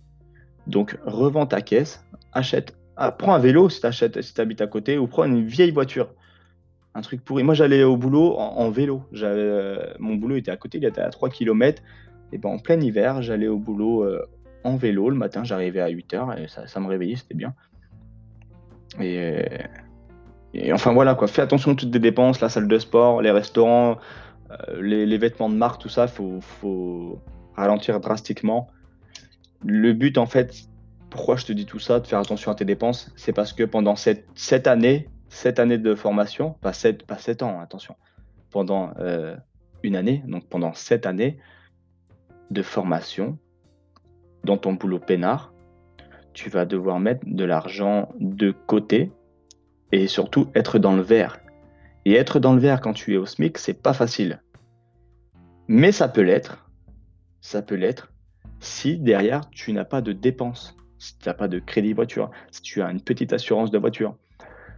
Donc, 0.66 0.96
revends 1.04 1.46
ta 1.46 1.60
caisse, 1.60 2.04
achète, 2.32 2.76
ah, 2.98 3.12
prends 3.12 3.34
un 3.34 3.38
vélo 3.38 3.68
si 3.68 3.80
tu 3.80 4.22
si 4.22 4.40
habites 4.40 4.60
à 4.60 4.66
côté, 4.66 4.98
ou 4.98 5.06
prends 5.06 5.24
une 5.24 5.46
vieille 5.46 5.70
voiture. 5.70 6.08
Un 6.94 7.00
truc 7.00 7.24
pourri. 7.24 7.44
Moi, 7.44 7.54
j'allais 7.54 7.84
au 7.84 7.96
boulot 7.96 8.36
en, 8.36 8.70
vélo. 8.70 9.02
Euh, 9.14 9.94
mon 10.00 10.16
boulot 10.16 10.36
était 10.36 10.50
à 10.50 10.56
côté, 10.56 10.78
il 10.78 10.84
était 10.84 11.00
à 11.00 11.10
3 11.10 11.28
km. 11.30 11.82
Et 12.32 12.38
ben, 12.38 12.50
en 12.50 12.58
plein 12.58 12.80
hiver, 12.80 13.22
j'allais 13.22 13.46
au 13.46 13.58
boulot 13.58 14.02
euh, 14.02 14.26
en 14.64 14.76
vélo. 14.76 15.10
Le 15.10 15.16
matin, 15.16 15.44
j'arrivais 15.44 15.80
à 15.80 15.88
8 15.88 16.14
h 16.14 16.42
et 16.42 16.48
ça, 16.48 16.80
me 16.80 16.88
réveillait, 16.88 17.16
c'était 17.16 17.34
bien. 17.34 17.54
Et, 19.00 19.44
et 20.54 20.72
enfin 20.72 20.92
voilà 20.92 21.14
quoi, 21.14 21.28
fais 21.28 21.42
attention 21.42 21.72
à 21.72 21.74
toutes 21.74 21.92
tes 21.92 21.98
dépenses, 21.98 22.40
la 22.40 22.48
salle 22.48 22.68
de 22.68 22.78
sport, 22.78 23.20
les 23.20 23.30
restaurants, 23.30 23.98
euh, 24.50 24.80
les, 24.82 25.18
vêtements 25.18 25.50
de 25.50 25.54
marque, 25.54 25.80
tout 25.80 25.90
ça, 25.90 26.08
faut, 26.08 26.40
faut 26.40 27.20
ralentir 27.54 28.00
drastiquement. 28.00 28.68
Le 29.64 29.92
but 29.92 30.18
en 30.18 30.26
fait, 30.26 30.68
pourquoi 31.10 31.36
je 31.36 31.46
te 31.46 31.52
dis 31.52 31.66
tout 31.66 31.78
ça, 31.78 32.00
de 32.00 32.06
faire 32.06 32.18
attention 32.18 32.50
à 32.50 32.54
tes 32.54 32.64
dépenses, 32.64 33.12
c'est 33.16 33.32
parce 33.32 33.52
que 33.52 33.64
pendant 33.64 33.96
cette, 33.96 34.66
année, 34.66 35.08
cette 35.28 35.58
année 35.58 35.78
de 35.78 35.94
formation, 35.94 36.52
pas 36.60 36.72
7, 36.72 37.06
pas 37.06 37.18
sept 37.18 37.42
ans, 37.42 37.60
attention, 37.60 37.96
pendant 38.50 38.92
euh, 38.98 39.36
une 39.82 39.96
année, 39.96 40.22
donc 40.26 40.48
pendant 40.48 40.74
cette 40.74 41.06
années 41.06 41.38
de 42.50 42.62
formation, 42.62 43.38
dans 44.44 44.56
ton 44.56 44.74
boulot 44.74 44.98
peinard, 44.98 45.52
tu 46.32 46.50
vas 46.50 46.64
devoir 46.64 47.00
mettre 47.00 47.22
de 47.26 47.44
l'argent 47.44 48.10
de 48.20 48.50
côté 48.50 49.10
et 49.92 50.06
surtout 50.06 50.48
être 50.54 50.78
dans 50.78 50.94
le 50.94 51.02
vert. 51.02 51.40
Et 52.04 52.14
être 52.14 52.38
dans 52.38 52.54
le 52.54 52.60
vert 52.60 52.80
quand 52.80 52.92
tu 52.92 53.14
es 53.14 53.16
au 53.16 53.26
SMIC, 53.26 53.58
c'est 53.58 53.82
pas 53.82 53.92
facile. 53.92 54.40
Mais 55.66 55.92
ça 55.92 56.08
peut 56.08 56.22
l'être. 56.22 56.70
Ça 57.40 57.60
peut 57.60 57.74
l'être 57.74 58.12
si 58.60 58.98
derrière 58.98 59.48
tu 59.50 59.72
n'as 59.72 59.84
pas 59.84 60.00
de 60.00 60.12
dépenses, 60.12 60.76
si 60.98 61.18
tu 61.18 61.28
n'as 61.28 61.34
pas 61.34 61.48
de 61.48 61.58
crédit 61.58 61.92
voiture, 61.92 62.30
si 62.50 62.62
tu 62.62 62.82
as 62.82 62.90
une 62.90 63.00
petite 63.00 63.32
assurance 63.32 63.70
de 63.70 63.78
voiture, 63.78 64.16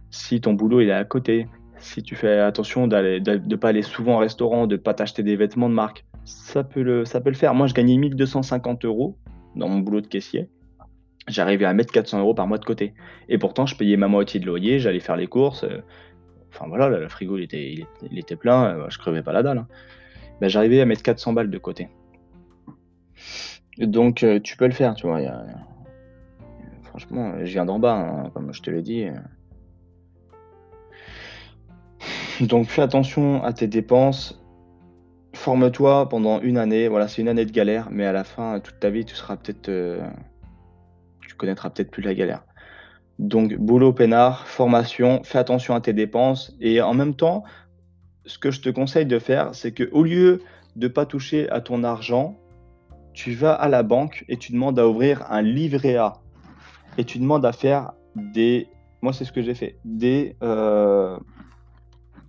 si 0.09 0.41
ton 0.41 0.53
boulot 0.53 0.81
il 0.81 0.89
est 0.89 0.93
à 0.93 1.05
côté, 1.05 1.47
si 1.77 2.03
tu 2.03 2.15
fais 2.15 2.39
attention 2.39 2.87
de 2.87 3.19
ne 3.19 3.55
pas 3.55 3.69
aller 3.69 3.81
souvent 3.81 4.15
au 4.15 4.19
restaurant, 4.19 4.67
de 4.67 4.75
ne 4.75 4.81
pas 4.81 4.93
t'acheter 4.93 5.23
des 5.23 5.35
vêtements 5.35 5.69
de 5.69 5.73
marque, 5.73 6.05
ça 6.25 6.63
peut, 6.63 6.83
le, 6.83 7.05
ça 7.05 7.21
peut 7.21 7.29
le 7.29 7.35
faire. 7.35 7.55
Moi, 7.55 7.65
je 7.65 7.73
gagnais 7.73 7.97
1250 7.97 8.85
euros 8.85 9.17
dans 9.55 9.67
mon 9.67 9.79
boulot 9.79 10.01
de 10.01 10.07
caissier 10.07 10.49
j'arrivais 11.27 11.65
à 11.65 11.73
mettre 11.73 11.93
400 11.93 12.19
euros 12.19 12.33
par 12.33 12.47
mois 12.47 12.57
de 12.57 12.65
côté. 12.65 12.93
Et 13.29 13.37
pourtant, 13.37 13.65
je 13.65 13.75
payais 13.75 13.97
ma 13.97 14.07
moitié 14.07 14.39
de 14.39 14.45
loyer, 14.45 14.79
j'allais 14.79 14.99
faire 14.99 15.15
les 15.15 15.27
courses. 15.27 15.65
Enfin 16.53 16.67
voilà, 16.67 16.89
le 16.89 17.07
frigo 17.07 17.37
il 17.37 17.43
était, 17.43 17.85
il 18.09 18.19
était, 18.19 18.35
plein, 18.35 18.75
euh, 18.75 18.89
je 18.89 18.97
crevais 18.97 19.23
pas 19.23 19.31
la 19.31 19.43
dalle. 19.43 19.59
Hein. 19.59 19.67
Ben, 20.41 20.49
j'arrivais 20.49 20.81
à 20.81 20.85
mettre 20.85 21.03
400 21.03 21.33
balles 21.33 21.49
de 21.49 21.57
côté. 21.57 21.87
Donc 23.77 24.23
euh, 24.23 24.39
tu 24.39 24.57
peux 24.57 24.65
le 24.65 24.73
faire, 24.73 24.95
tu 24.95 25.07
vois. 25.07 25.21
Franchement, 26.91 27.33
je 27.39 27.51
viens 27.51 27.65
d'en 27.65 27.79
bas, 27.79 27.95
hein, 27.95 28.29
comme 28.33 28.53
je 28.53 28.61
te 28.61 28.69
l'ai 28.69 28.81
dit. 28.81 29.07
Donc 32.39 32.67
fais 32.67 32.81
attention 32.81 33.43
à 33.43 33.51
tes 33.51 33.67
dépenses. 33.67 34.41
Forme-toi 35.33 36.07
pendant 36.09 36.39
une 36.41 36.57
année. 36.57 36.87
Voilà, 36.87 37.07
c'est 37.07 37.21
une 37.21 37.27
année 37.27 37.45
de 37.45 37.51
galère, 37.51 37.89
mais 37.91 38.05
à 38.05 38.11
la 38.11 38.23
fin, 38.23 38.59
toute 38.59 38.79
ta 38.79 38.89
vie, 38.89 39.05
tu 39.05 39.15
seras 39.15 39.37
peut-être 39.37 39.69
connaîtra 41.41 41.71
peut-être 41.71 41.89
plus 41.89 42.03
la 42.03 42.13
galère. 42.13 42.43
Donc, 43.17 43.55
boulot 43.55 43.93
peinard, 43.93 44.47
formation, 44.47 45.21
fais 45.23 45.39
attention 45.39 45.73
à 45.75 45.81
tes 45.81 45.93
dépenses. 45.93 46.55
Et 46.61 46.81
en 46.81 46.93
même 46.93 47.15
temps, 47.15 47.43
ce 48.25 48.37
que 48.37 48.51
je 48.51 48.61
te 48.61 48.69
conseille 48.69 49.07
de 49.07 49.19
faire, 49.19 49.53
c'est 49.53 49.71
que 49.71 49.89
au 49.91 50.03
lieu 50.03 50.41
de 50.75 50.87
pas 50.87 51.05
toucher 51.05 51.49
à 51.49 51.59
ton 51.59 51.83
argent, 51.83 52.37
tu 53.13 53.33
vas 53.33 53.53
à 53.53 53.67
la 53.67 53.83
banque 53.83 54.23
et 54.29 54.37
tu 54.37 54.53
demandes 54.53 54.79
à 54.79 54.87
ouvrir 54.87 55.25
un 55.29 55.41
livret 55.41 55.97
A. 55.97 56.13
Et 56.97 57.05
tu 57.05 57.19
demandes 57.19 57.45
à 57.45 57.51
faire 57.51 57.93
des. 58.15 58.67
Moi, 59.01 59.13
c'est 59.13 59.25
ce 59.25 59.31
que 59.31 59.41
j'ai 59.41 59.55
fait. 59.55 59.77
Des. 59.85 60.35
Euh... 60.43 61.17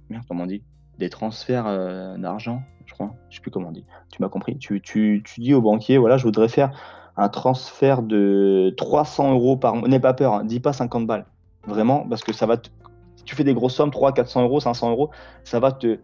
Merde, 0.08 0.24
comment 0.28 0.44
on 0.44 0.46
dit? 0.46 0.62
Des 0.98 1.10
transferts 1.10 1.66
euh, 1.66 2.16
d'argent, 2.16 2.62
je 2.86 2.94
crois. 2.94 3.14
Je 3.30 3.36
sais 3.36 3.42
plus 3.42 3.50
comment 3.50 3.68
on 3.68 3.72
dit. 3.72 3.84
Tu 4.10 4.22
m'as 4.22 4.28
compris. 4.28 4.58
Tu, 4.58 4.80
tu, 4.80 5.22
tu 5.24 5.40
dis 5.40 5.54
au 5.54 5.60
banquier 5.60 5.98
voilà, 5.98 6.16
je 6.16 6.24
voudrais 6.24 6.48
faire 6.48 6.70
un 7.16 7.28
transfert 7.28 8.02
de 8.02 8.74
300 8.76 9.32
euros 9.32 9.56
par 9.56 9.76
mois. 9.76 9.88
N'aie 9.88 10.00
pas 10.00 10.14
peur, 10.14 10.34
hein, 10.34 10.44
dis 10.44 10.60
pas 10.60 10.72
50 10.72 11.06
balles. 11.06 11.26
Vraiment, 11.66 12.06
parce 12.08 12.22
que 12.22 12.32
ça 12.32 12.46
va 12.46 12.56
te. 12.56 12.68
Si 13.16 13.24
tu 13.24 13.34
fais 13.34 13.44
des 13.44 13.54
grosses 13.54 13.74
sommes, 13.74 13.90
300, 13.90 14.14
400 14.14 14.42
euros, 14.42 14.60
500 14.60 14.90
euros, 14.90 15.10
ça 15.44 15.60
va 15.60 15.72
te 15.72 15.98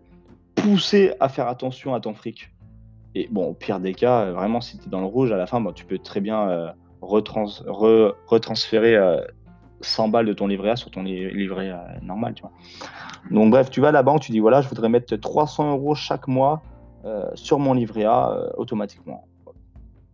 pousser 0.54 1.14
à 1.20 1.28
faire 1.28 1.48
attention 1.48 1.94
à 1.94 2.00
ton 2.00 2.14
fric. 2.14 2.50
Et 3.14 3.28
bon, 3.30 3.46
au 3.46 3.54
pire 3.54 3.80
des 3.80 3.94
cas, 3.94 4.30
vraiment, 4.32 4.60
si 4.60 4.78
tu 4.78 4.86
es 4.86 4.90
dans 4.90 5.00
le 5.00 5.06
rouge, 5.06 5.32
à 5.32 5.36
la 5.36 5.46
fin, 5.46 5.64
tu 5.72 5.84
peux 5.84 5.98
très 5.98 6.20
bien 6.20 6.48
euh, 6.48 6.70
retransférer 7.00 8.96
100 9.80 10.08
euh, 10.08 10.10
balles 10.10 10.26
de 10.26 10.32
ton 10.32 10.46
livret 10.46 10.70
A 10.70 10.76
sur 10.76 10.90
ton 10.90 11.02
livret 11.02 11.70
euh, 11.70 11.76
normal. 12.02 12.34
Donc, 13.30 13.50
bref, 13.50 13.70
tu 13.70 13.80
vas 13.80 13.88
à 13.88 13.92
la 13.92 14.02
banque, 14.02 14.20
tu 14.20 14.32
dis 14.32 14.40
voilà, 14.40 14.60
je 14.60 14.68
voudrais 14.68 14.88
mettre 14.88 15.14
300 15.16 15.70
euros 15.72 15.94
chaque 15.94 16.28
mois 16.28 16.62
sur 17.34 17.58
mon 17.58 17.72
livret 17.72 18.04
A 18.04 18.50
automatiquement. 18.58 19.24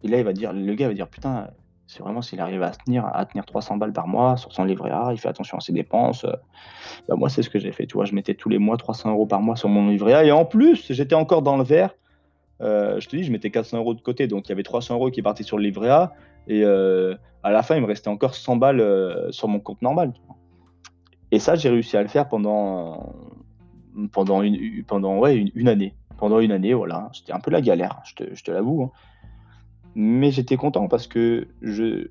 Et 0.04 0.08
là, 0.08 0.18
il 0.18 0.24
va 0.24 0.32
dire, 0.32 0.52
le 0.52 0.74
gars 0.74 0.86
va 0.86 0.94
dire, 0.94 1.08
putain, 1.08 1.48
c'est 1.86 2.02
vraiment 2.02 2.22
s'il 2.22 2.40
arrive 2.40 2.62
à 2.62 2.70
tenir, 2.70 3.06
à 3.12 3.24
tenir 3.26 3.44
300 3.44 3.76
balles 3.76 3.92
par 3.92 4.06
mois 4.06 4.36
sur 4.36 4.52
son 4.52 4.64
livret 4.64 4.90
A, 4.90 5.10
il 5.12 5.18
fait 5.18 5.28
attention 5.28 5.58
à 5.58 5.60
ses 5.60 5.72
dépenses. 5.72 6.24
Euh, 6.24 6.32
bah, 7.08 7.16
moi, 7.16 7.28
c'est 7.28 7.42
ce 7.42 7.50
que 7.50 7.58
j'ai 7.58 7.72
fait. 7.72 7.86
Tu 7.86 7.94
vois, 7.94 8.04
je 8.04 8.14
mettais 8.14 8.34
tous 8.34 8.48
les 8.48 8.58
mois 8.58 8.76
300 8.76 9.10
euros 9.10 9.26
par 9.26 9.40
mois 9.40 9.56
sur 9.56 9.68
mon 9.68 9.88
livret 9.88 10.14
A. 10.14 10.24
Et 10.24 10.32
en 10.32 10.44
plus, 10.44 10.92
j'étais 10.92 11.14
encore 11.14 11.42
dans 11.42 11.56
le 11.56 11.64
vert. 11.64 11.94
Euh, 12.62 12.98
je 13.00 13.08
te 13.08 13.16
dis, 13.16 13.24
je 13.24 13.32
mettais 13.32 13.50
400 13.50 13.78
euros 13.78 13.94
de 13.94 14.00
côté. 14.00 14.26
Donc, 14.26 14.46
il 14.46 14.50
y 14.50 14.52
avait 14.52 14.62
300 14.62 14.94
euros 14.94 15.10
qui 15.10 15.20
partaient 15.20 15.42
sur 15.42 15.58
le 15.58 15.64
livret 15.64 15.90
A. 15.90 16.12
Et 16.48 16.62
euh, 16.64 17.14
à 17.42 17.50
la 17.50 17.62
fin, 17.62 17.76
il 17.76 17.82
me 17.82 17.86
restait 17.86 18.08
encore 18.08 18.34
100 18.34 18.56
balles 18.56 19.28
sur 19.30 19.48
mon 19.48 19.60
compte 19.60 19.82
normal. 19.82 20.12
Et 21.30 21.38
ça, 21.38 21.56
j'ai 21.56 21.68
réussi 21.68 21.96
à 21.96 22.02
le 22.02 22.08
faire 22.08 22.28
pendant, 22.28 23.12
pendant, 24.12 24.42
une, 24.42 24.84
pendant 24.84 25.18
ouais, 25.18 25.36
une, 25.54 25.68
année. 25.68 25.94
Pendant 26.16 26.40
une 26.40 26.52
année, 26.52 26.74
voilà. 26.74 27.10
C'était 27.12 27.32
un 27.32 27.40
peu 27.40 27.50
la 27.50 27.60
galère, 27.60 28.00
je 28.04 28.14
te, 28.14 28.34
je 28.34 28.44
te 28.44 28.50
l'avoue. 28.50 28.84
Hein. 28.84 28.90
Mais 29.94 30.30
j'étais 30.30 30.56
content 30.56 30.88
parce 30.88 31.06
que 31.06 31.48
je 31.62 32.08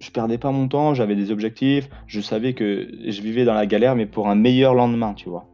je 0.00 0.10
perdais 0.10 0.38
pas 0.38 0.50
mon 0.50 0.66
temps, 0.66 0.94
j'avais 0.94 1.14
des 1.14 1.30
objectifs, 1.30 1.88
je 2.06 2.20
savais 2.20 2.54
que 2.54 2.88
je 3.06 3.20
vivais 3.20 3.44
dans 3.44 3.54
la 3.54 3.66
galère, 3.66 3.94
mais 3.94 4.06
pour 4.06 4.28
un 4.28 4.34
meilleur 4.34 4.74
lendemain, 4.74 5.12
tu 5.14 5.28
vois. 5.28 5.46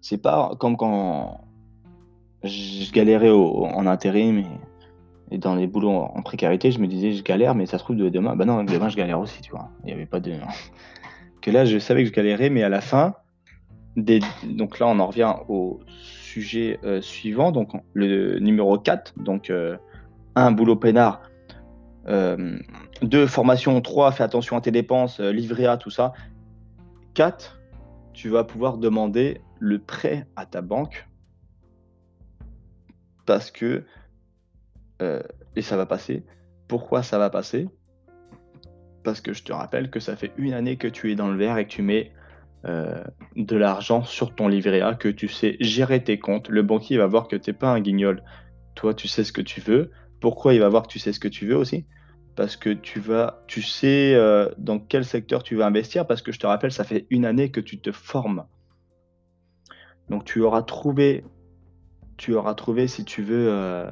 C'est 0.00 0.22
pas 0.22 0.54
comme 0.60 0.76
quand 0.76 1.40
je 2.44 2.92
galérais 2.92 3.30
en 3.30 3.86
intérim 3.86 4.38
et, 4.38 4.46
dans 5.32 5.54
les 5.54 5.66
boulots 5.66 5.90
en, 5.90 6.22
précarité, 6.22 6.70
je 6.70 6.78
me 6.78 6.86
disais 6.86 7.12
je 7.12 7.22
galère, 7.22 7.54
mais 7.54 7.66
ça 7.66 7.78
se 7.78 7.84
trouve 7.84 7.96
de 7.96 8.08
demain, 8.08 8.36
bah 8.36 8.44
non, 8.44 8.64
demain 8.64 8.88
je 8.88 8.96
galère 8.96 9.20
aussi, 9.20 9.42
tu 9.42 9.50
vois. 9.50 9.68
Il 9.82 9.86
n'y 9.86 9.92
avait 9.92 10.06
pas 10.06 10.20
de. 10.20 10.32
que 11.42 11.50
là, 11.50 11.64
je 11.64 11.78
savais 11.78 12.02
que 12.02 12.08
je 12.08 12.14
galérais, 12.14 12.50
mais 12.50 12.62
à 12.62 12.68
la 12.68 12.80
fin, 12.80 13.14
donc 13.96 14.78
là, 14.78 14.86
on 14.86 14.98
en 14.98 15.06
revient 15.06 15.34
au 15.48 15.80
sujet 15.88 16.78
euh, 16.84 17.00
suivant, 17.00 17.52
donc 17.52 17.72
le 17.94 18.38
numéro 18.38 18.78
4, 18.78 19.14
donc 19.18 19.50
euh, 19.50 19.76
un 20.34 20.52
boulot 20.52 20.76
peinard, 20.76 21.22
2 22.06 22.12
euh, 22.12 23.26
formation, 23.26 23.80
3 23.80 24.12
fais 24.12 24.22
attention 24.22 24.56
à 24.56 24.60
tes 24.60 24.70
dépenses, 24.70 25.20
livret 25.20 25.66
A, 25.66 25.76
tout 25.76 25.90
ça. 25.90 26.12
4, 27.14 27.60
tu 28.12 28.28
vas 28.28 28.44
pouvoir 28.44 28.78
demander 28.78 29.40
le 29.58 29.78
prêt 29.78 30.26
à 30.36 30.46
ta 30.46 30.62
banque 30.62 31.08
parce 33.28 33.50
que, 33.50 33.84
et 35.00 35.62
ça 35.62 35.76
va 35.76 35.86
passer. 35.86 36.24
Pourquoi 36.66 37.02
ça 37.02 37.18
va 37.18 37.30
passer? 37.30 37.68
Parce 39.04 39.20
que 39.20 39.32
je 39.32 39.42
te 39.42 39.52
rappelle 39.52 39.90
que 39.90 40.00
ça 40.00 40.16
fait 40.16 40.32
une 40.36 40.52
année 40.52 40.76
que 40.76 40.88
tu 40.88 41.10
es 41.10 41.14
dans 41.14 41.28
le 41.28 41.36
vert 41.36 41.56
et 41.56 41.66
que 41.66 41.70
tu 41.70 41.82
mets 41.82 42.12
euh, 42.64 43.02
de 43.36 43.56
l'argent 43.56 44.02
sur 44.02 44.34
ton 44.34 44.48
livret 44.48 44.80
A, 44.80 44.94
que 44.94 45.08
tu 45.08 45.28
sais 45.28 45.56
gérer 45.60 46.02
tes 46.02 46.18
comptes. 46.18 46.48
Le 46.48 46.62
banquier 46.62 46.98
va 46.98 47.06
voir 47.06 47.28
que 47.28 47.36
tu 47.36 47.50
n'es 47.50 47.56
pas 47.56 47.70
un 47.70 47.80
guignol. 47.80 48.22
Toi, 48.74 48.94
tu 48.94 49.06
sais 49.06 49.22
ce 49.22 49.32
que 49.32 49.40
tu 49.40 49.60
veux. 49.60 49.90
Pourquoi 50.20 50.54
il 50.54 50.60
va 50.60 50.68
voir 50.68 50.82
que 50.82 50.88
tu 50.88 50.98
sais 50.98 51.12
ce 51.12 51.20
que 51.20 51.28
tu 51.28 51.46
veux 51.46 51.56
aussi? 51.56 51.86
Parce 52.34 52.56
que 52.56 52.70
tu 52.70 52.98
vas, 52.98 53.44
tu 53.46 53.62
sais 53.62 54.14
euh, 54.14 54.48
dans 54.58 54.80
quel 54.80 55.04
secteur 55.04 55.42
tu 55.44 55.54
vas 55.54 55.66
investir. 55.66 56.06
Parce 56.06 56.20
que 56.20 56.32
je 56.32 56.40
te 56.40 56.46
rappelle, 56.46 56.72
ça 56.72 56.84
fait 56.84 57.06
une 57.10 57.24
année 57.24 57.50
que 57.50 57.60
tu 57.60 57.80
te 57.80 57.92
formes. 57.92 58.44
Donc 60.08 60.24
tu 60.24 60.40
auras 60.42 60.62
trouvé, 60.62 61.24
tu 62.16 62.34
auras 62.34 62.54
trouvé 62.54 62.88
si 62.88 63.04
tu 63.04 63.22
veux 63.22 63.48
euh, 63.50 63.88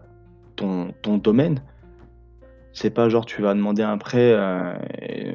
ton, 0.56 0.92
ton 1.02 1.18
domaine. 1.18 1.62
C'est 2.72 2.90
pas 2.90 3.08
genre 3.08 3.24
tu 3.24 3.40
vas 3.40 3.54
demander 3.54 3.82
un 3.82 3.96
prêt, 3.96 4.36
et 5.00 5.32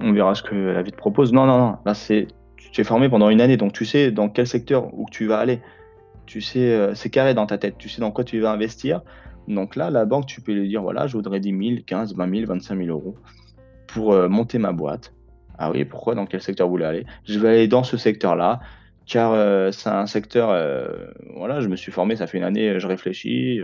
on 0.00 0.12
verra 0.12 0.36
ce 0.36 0.44
que 0.44 0.54
la 0.54 0.82
vie 0.82 0.92
te 0.92 0.96
propose. 0.96 1.32
Non, 1.32 1.44
non, 1.44 1.58
non. 1.58 1.76
Là, 1.84 1.94
c'est 1.94 2.28
tu 2.72 2.80
es 2.80 2.84
formé 2.84 3.08
pendant 3.08 3.30
une 3.30 3.40
année, 3.40 3.56
donc 3.56 3.72
tu 3.72 3.84
sais 3.84 4.10
dans 4.10 4.28
quel 4.28 4.46
secteur 4.46 4.92
où 4.94 5.06
tu 5.10 5.26
vas 5.26 5.38
aller. 5.38 5.60
Tu 6.26 6.40
sais, 6.40 6.70
euh, 6.70 6.94
c'est 6.94 7.10
carré 7.10 7.34
dans 7.34 7.46
ta 7.46 7.58
tête, 7.58 7.76
tu 7.78 7.88
sais 7.88 8.00
dans 8.00 8.10
quoi 8.10 8.24
tu 8.24 8.38
vas 8.40 8.52
investir. 8.52 9.02
Donc 9.46 9.76
là, 9.76 9.90
la 9.90 10.04
banque, 10.04 10.26
tu 10.26 10.40
peux 10.42 10.52
lui 10.52 10.68
dire 10.68 10.82
voilà, 10.82 11.06
je 11.06 11.16
voudrais 11.16 11.40
10 11.40 11.48
000, 11.70 11.80
15, 11.86 12.14
20 12.14 12.30
000, 12.30 12.46
25 12.46 12.76
000 12.76 12.88
euros 12.90 13.16
pour 13.86 14.12
euh, 14.12 14.28
monter 14.28 14.58
ma 14.58 14.72
boîte. 14.72 15.14
Ah 15.56 15.70
oui, 15.70 15.84
pourquoi? 15.84 16.14
Dans 16.14 16.26
quel 16.26 16.42
secteur 16.42 16.66
vous 16.66 16.74
voulez 16.74 16.84
aller? 16.84 17.06
Je 17.24 17.38
vais 17.38 17.48
aller 17.48 17.68
dans 17.68 17.82
ce 17.82 17.96
secteur-là, 17.96 18.60
car 19.08 19.32
euh, 19.32 19.72
c'est 19.72 19.88
un 19.88 20.06
secteur. 20.06 20.48
voilà, 21.34 21.60
je 21.60 21.68
me 21.68 21.76
suis 21.76 21.90
formé, 21.90 22.16
ça 22.16 22.26
fait 22.26 22.38
une 22.38 22.44
année, 22.44 22.78
je 22.78 22.86
réfléchis. 22.86 23.60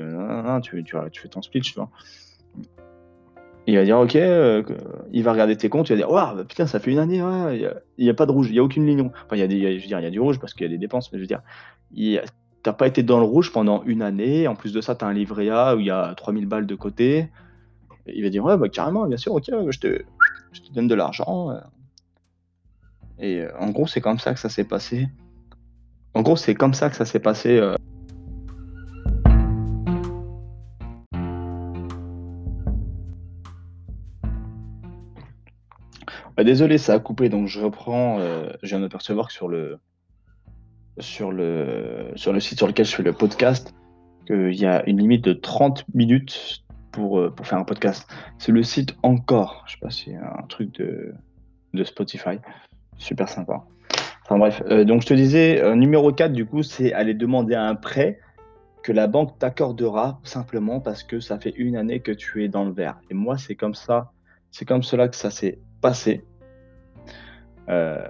tu, 0.62 0.84
tu, 0.84 0.96
tu, 1.12 1.20
fais 1.20 1.28
ton 1.28 1.42
speech, 1.42 1.72
tu 1.72 1.74
vois. 1.74 1.90
Il 3.66 3.76
va 3.76 3.84
dire 3.84 3.98
ok, 3.98 4.16
euh, 4.16 4.62
il 5.12 5.22
va 5.22 5.32
regarder 5.32 5.56
tes 5.56 5.70
comptes, 5.70 5.88
il 5.88 5.92
va 5.92 5.96
dire 5.96 6.10
waouh 6.10 6.44
putain 6.44 6.66
ça 6.66 6.80
fait 6.80 6.90
une 6.90 6.98
année, 6.98 7.16
il 7.16 8.04
n'y 8.04 8.10
a, 8.10 8.14
pas 8.14 8.26
de 8.26 8.30
rouge, 8.30 8.48
il 8.50 8.52
n'y 8.52 8.58
a 8.58 8.62
aucune 8.62 8.86
ligne. 8.86 9.10
Enfin 9.24 9.36
il 9.36 9.38
y 9.38 9.42
a 9.42 9.46
je 9.46 9.80
veux 9.80 9.86
dire, 9.86 10.00
il 10.00 10.04
y 10.04 10.06
a 10.06 10.10
du 10.10 10.20
rouge 10.20 10.38
parce 10.38 10.52
qu'il 10.52 10.66
y 10.66 10.68
a 10.68 10.72
des 10.72 10.78
dépenses, 10.78 11.10
mais 11.12 11.18
je 11.18 11.22
veux 11.22 11.26
dire, 11.26 11.40
tu 11.94 12.20
n'as 12.66 12.72
pas 12.74 12.86
été 12.86 13.02
dans 13.02 13.18
le 13.18 13.24
rouge 13.24 13.52
pendant 13.52 13.82
une 13.84 14.02
année. 14.02 14.46
En 14.48 14.54
plus 14.54 14.74
de 14.74 14.82
ça, 14.82 14.94
tu 14.94 15.04
as 15.04 15.08
un 15.08 15.14
livret 15.14 15.48
A 15.48 15.76
où 15.76 15.80
il 15.80 15.86
y 15.86 15.90
a 15.90 16.14
3000 16.14 16.46
balles 16.46 16.66
de 16.66 16.74
côté. 16.74 17.30
Il 18.06 18.22
va 18.22 18.28
dire 18.28 18.44
ouais 18.44 18.58
bah 18.58 18.68
carrément, 18.68 19.06
bien 19.06 19.16
sûr, 19.16 19.32
ok, 19.32 19.46
je 19.70 19.78
te 19.78 20.72
donne 20.74 20.88
de 20.88 20.94
l'argent. 20.94 21.58
Et 23.18 23.44
en 23.58 23.70
gros, 23.70 23.86
c'est 23.86 24.02
comme 24.02 24.18
ça 24.18 24.34
que 24.34 24.40
ça 24.40 24.50
s'est 24.50 24.64
passé. 24.64 25.08
En 26.14 26.22
gros, 26.22 26.36
c'est 26.36 26.54
comme 26.54 26.74
ça 26.74 26.90
que 26.90 26.96
ça 26.96 27.04
s'est 27.04 27.20
passé. 27.20 27.60
Bah, 36.36 36.42
désolé, 36.42 36.78
ça 36.78 36.94
a 36.94 36.98
coupé, 36.98 37.28
donc 37.28 37.46
je 37.48 37.60
reprends. 37.60 38.18
je 38.18 38.68
viens 38.68 38.80
d'apercevoir 38.80 39.28
que 39.28 39.32
sur 39.32 39.48
le, 39.48 39.78
sur, 40.98 41.32
le, 41.32 42.12
sur 42.16 42.32
le 42.32 42.40
site 42.40 42.58
sur 42.58 42.66
lequel 42.66 42.86
je 42.86 42.94
fais 42.94 43.02
le 43.02 43.12
podcast, 43.12 43.74
qu'il 44.26 44.54
y 44.54 44.66
a 44.66 44.88
une 44.88 44.98
limite 44.98 45.24
de 45.24 45.32
30 45.32 45.84
minutes 45.94 46.64
pour, 46.92 47.34
pour 47.34 47.46
faire 47.46 47.58
un 47.58 47.64
podcast. 47.64 48.08
C'est 48.38 48.52
le 48.52 48.62
site 48.62 48.96
Encore. 49.02 49.64
Je 49.66 49.72
sais 49.72 49.78
pas 49.80 49.90
si 49.90 50.04
c'est 50.10 50.16
un 50.16 50.46
truc 50.48 50.72
de, 50.74 51.12
de 51.72 51.84
Spotify. 51.84 52.38
Super 52.98 53.28
sympa. 53.28 53.64
Enfin 54.24 54.38
bref, 54.38 54.62
euh, 54.70 54.84
donc 54.84 55.02
je 55.02 55.06
te 55.06 55.14
disais, 55.14 55.62
euh, 55.62 55.74
numéro 55.74 56.10
4, 56.10 56.32
du 56.32 56.46
coup, 56.46 56.62
c'est 56.62 56.94
aller 56.94 57.12
demander 57.12 57.54
un 57.54 57.74
prêt 57.74 58.18
que 58.82 58.90
la 58.90 59.06
banque 59.06 59.38
t'accordera 59.38 60.20
simplement 60.24 60.80
parce 60.80 61.02
que 61.02 61.20
ça 61.20 61.38
fait 61.38 61.52
une 61.56 61.76
année 61.76 62.00
que 62.00 62.12
tu 62.12 62.42
es 62.42 62.48
dans 62.48 62.64
le 62.64 62.72
vert. 62.72 62.98
Et 63.10 63.14
moi, 63.14 63.36
c'est 63.36 63.54
comme 63.54 63.74
ça, 63.74 64.12
c'est 64.50 64.64
comme 64.64 64.82
cela 64.82 65.08
que 65.08 65.16
ça 65.16 65.30
s'est 65.30 65.58
passé. 65.82 66.24
Euh, 67.68 68.06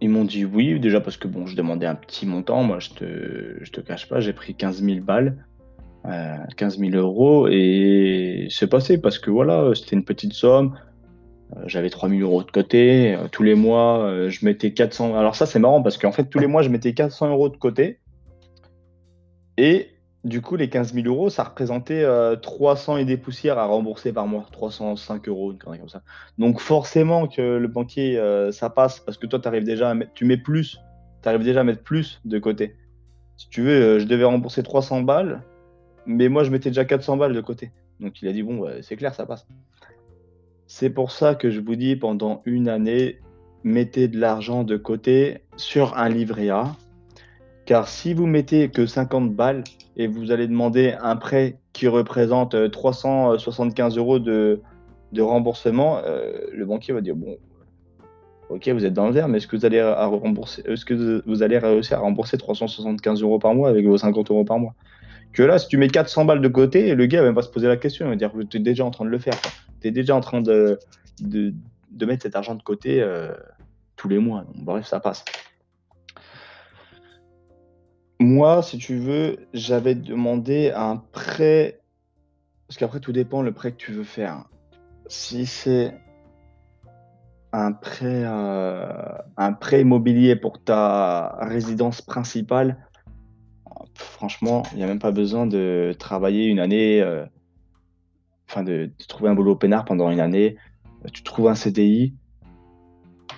ils 0.00 0.08
m'ont 0.08 0.24
dit 0.24 0.46
oui, 0.46 0.80
déjà 0.80 1.00
parce 1.00 1.16
que 1.18 1.28
bon, 1.28 1.46
je 1.46 1.56
demandais 1.56 1.86
un 1.86 1.94
petit 1.94 2.24
montant. 2.24 2.62
Moi, 2.62 2.78
je 2.78 2.90
te, 2.90 3.58
je 3.60 3.70
te 3.70 3.80
cache 3.80 4.08
pas, 4.08 4.20
j'ai 4.20 4.32
pris 4.32 4.54
15 4.54 4.82
000 4.82 5.00
balles, 5.00 5.44
15 6.56 6.78
000 6.78 6.92
euros 6.92 7.48
et 7.50 8.46
c'est 8.50 8.68
passé 8.68 8.98
parce 8.98 9.18
que 9.18 9.30
voilà, 9.30 9.72
c'était 9.74 9.96
une 9.96 10.04
petite 10.04 10.32
somme. 10.32 10.74
Euh, 11.56 11.62
j'avais 11.66 11.90
3000 11.90 12.22
euros 12.22 12.42
de 12.42 12.50
côté. 12.50 13.14
Euh, 13.14 13.28
tous 13.30 13.42
les 13.42 13.54
mois, 13.54 14.04
euh, 14.04 14.30
je 14.30 14.44
mettais 14.44 14.72
400. 14.72 15.16
Alors, 15.16 15.34
ça, 15.34 15.46
c'est 15.46 15.58
marrant 15.58 15.82
parce 15.82 15.98
qu'en 15.98 16.12
fait, 16.12 16.24
tous 16.24 16.38
les 16.38 16.46
mois, 16.46 16.62
je 16.62 16.68
mettais 16.68 16.94
400 16.94 17.30
euros 17.30 17.48
de 17.48 17.56
côté. 17.56 18.00
Et 19.56 19.90
du 20.24 20.40
coup, 20.40 20.56
les 20.56 20.68
15 20.68 20.94
000 20.94 21.06
euros, 21.06 21.30
ça 21.30 21.44
représentait 21.44 22.04
300 22.42 22.98
et 22.98 23.04
des 23.04 23.16
poussières 23.16 23.58
à 23.58 23.66
rembourser 23.66 24.12
par 24.12 24.26
mois. 24.26 24.46
305 24.52 25.28
euros, 25.28 25.52
une 25.52 25.58
comme 25.58 25.88
ça. 25.88 26.02
Donc, 26.38 26.60
forcément 26.60 27.26
que 27.26 27.56
le 27.56 27.68
banquier, 27.68 28.20
ça 28.52 28.70
passe 28.70 29.00
parce 29.00 29.16
que 29.16 29.26
toi, 29.26 29.40
arrives 29.44 29.64
déjà 29.64 29.94
tu 30.14 30.24
mets 30.24 30.36
plus. 30.36 30.78
Tu 31.22 31.28
arrives 31.28 31.42
déjà 31.42 31.60
à 31.60 31.64
mettre 31.64 31.82
plus 31.82 32.20
de 32.24 32.38
côté. 32.38 32.76
Si 33.36 33.48
tu 33.48 33.62
veux, 33.62 33.98
je 33.98 34.04
devais 34.04 34.24
rembourser 34.24 34.62
300 34.62 35.02
balles, 35.02 35.42
mais 36.06 36.28
moi, 36.28 36.44
je 36.44 36.50
mettais 36.50 36.70
déjà 36.70 36.84
400 36.84 37.16
balles 37.16 37.34
de 37.34 37.40
côté. 37.40 37.72
Donc, 37.98 38.22
il 38.22 38.28
a 38.28 38.32
dit, 38.32 38.44
bon, 38.44 38.64
c'est 38.82 38.96
clair, 38.96 39.14
ça 39.14 39.26
passe. 39.26 39.46
C'est 40.70 40.90
pour 40.90 41.12
ça 41.12 41.34
que 41.34 41.48
je 41.48 41.60
vous 41.60 41.76
dis 41.76 41.96
pendant 41.96 42.42
une 42.44 42.68
année, 42.68 43.20
mettez 43.64 44.06
de 44.06 44.20
l'argent 44.20 44.64
de 44.64 44.76
côté 44.76 45.38
sur 45.56 45.96
un 45.96 46.10
livret 46.10 46.50
A. 46.50 46.76
Car 47.64 47.88
si 47.88 48.12
vous 48.12 48.26
mettez 48.26 48.68
que 48.68 48.84
50 48.84 49.34
balles 49.34 49.64
et 49.96 50.06
vous 50.06 50.30
allez 50.30 50.46
demander 50.46 50.94
un 51.00 51.16
prêt 51.16 51.58
qui 51.72 51.88
représente 51.88 52.70
375 52.70 53.96
euh, 53.96 54.00
euros 54.00 54.18
de, 54.18 54.60
remboursement, 55.18 56.02
euh, 56.04 56.38
le 56.52 56.66
banquier 56.66 56.92
va 56.92 57.00
dire 57.00 57.16
bon, 57.16 57.38
ok, 58.50 58.68
vous 58.68 58.84
êtes 58.84 58.92
dans 58.92 59.06
le 59.06 59.12
vert, 59.12 59.26
mais 59.26 59.38
est-ce 59.38 59.46
que 59.46 59.56
vous 59.56 59.64
allez 59.64 59.80
à 59.80 60.04
rembourser, 60.04 60.62
est-ce 60.66 60.84
que 60.84 61.22
vous 61.26 61.42
allez 61.42 61.56
réussir 61.56 61.96
à 61.96 62.00
rembourser 62.02 62.36
375 62.36 63.22
euros 63.22 63.38
par 63.38 63.54
mois 63.54 63.70
avec 63.70 63.86
vos 63.86 63.96
50 63.96 64.30
euros 64.30 64.44
par 64.44 64.58
mois? 64.58 64.74
Que 65.32 65.42
là, 65.42 65.58
si 65.58 65.68
tu 65.68 65.76
mets 65.76 65.88
400 65.88 66.24
balles 66.24 66.40
de 66.40 66.48
côté, 66.48 66.94
le 66.94 67.06
gars 67.06 67.20
va 67.20 67.26
même 67.26 67.34
pas 67.34 67.42
se 67.42 67.48
poser 67.48 67.68
la 67.68 67.76
question, 67.76 68.06
il 68.06 68.08
va 68.10 68.16
dire 68.16 68.32
tu 68.48 68.56
es 68.56 68.60
déjà 68.60 68.84
en 68.84 68.90
train 68.90 69.04
de 69.04 69.10
le 69.10 69.18
faire 69.18 69.34
tu 69.80 69.88
es 69.88 69.90
déjà 69.90 70.14
en 70.14 70.20
train 70.20 70.40
de, 70.40 70.78
de, 71.20 71.54
mettre 72.06 72.22
cet 72.22 72.36
argent 72.36 72.54
de 72.54 72.62
côté 72.62 73.00
euh, 73.00 73.32
tous 73.96 74.08
les 74.08 74.18
mois. 74.18 74.44
bref, 74.54 74.86
ça 74.86 75.00
passe. 75.00 75.24
Moi, 78.20 78.62
si 78.62 78.78
tu 78.78 78.96
veux, 78.96 79.46
j'avais 79.52 79.94
demandé 79.94 80.72
un 80.74 80.96
prêt, 80.96 81.80
parce 82.66 82.78
qu'après, 82.78 83.00
tout 83.00 83.12
dépend 83.12 83.42
le 83.42 83.52
prêt 83.52 83.72
que 83.72 83.76
tu 83.76 83.92
veux 83.92 84.04
faire. 84.04 84.44
Si 85.06 85.46
c'est 85.46 85.94
un 87.52 87.72
prêt, 87.72 88.24
euh, 88.24 89.12
un 89.36 89.52
prêt 89.52 89.82
immobilier 89.82 90.34
pour 90.36 90.62
ta 90.62 91.38
résidence 91.40 92.02
principale, 92.02 92.87
franchement, 93.94 94.62
il 94.72 94.78
n'y 94.78 94.84
a 94.84 94.86
même 94.86 94.98
pas 94.98 95.10
besoin 95.10 95.46
de 95.46 95.94
travailler 95.98 96.46
une 96.46 96.60
année. 96.60 97.00
Euh, 97.02 97.24
enfin 98.48 98.62
de, 98.62 98.90
trouver 99.08 99.30
un 99.30 99.34
boulot 99.34 99.56
peinard 99.56 99.84
pendant 99.84 100.10
une 100.10 100.20
année. 100.20 100.56
Euh, 101.04 101.08
tu 101.12 101.22
trouves 101.22 101.48
un 101.48 101.54
CDI, 101.54 102.14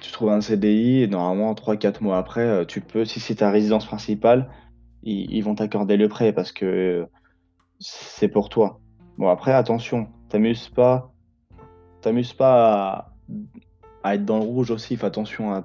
tu 0.00 0.12
trouves 0.12 0.30
un 0.30 0.40
CDI 0.40 1.02
et 1.02 1.06
normalement 1.08 1.52
3-4 1.54 2.02
mois 2.02 2.18
après, 2.18 2.46
euh, 2.46 2.64
tu 2.64 2.80
peux, 2.80 3.04
si 3.04 3.20
c'est 3.20 3.36
ta 3.36 3.50
résidence 3.50 3.86
principale, 3.86 4.50
ils, 5.02 5.40
vont 5.42 5.54
t'accorder 5.54 5.96
le 5.96 6.08
prêt 6.08 6.32
parce 6.32 6.52
que 6.52 7.06
c'est 7.78 8.28
pour 8.28 8.50
toi. 8.50 8.80
Bon 9.16 9.28
après 9.28 9.52
attention, 9.52 10.08
t'amuses 10.28 10.68
pas, 10.68 11.10
t'amuses 12.02 12.34
pas 12.34 13.14
à, 14.02 14.14
être 14.14 14.24
dans 14.26 14.38
le 14.38 14.44
rouge 14.44 14.70
aussi. 14.70 14.96
Fais 14.96 15.06
attention 15.06 15.54
à 15.54 15.62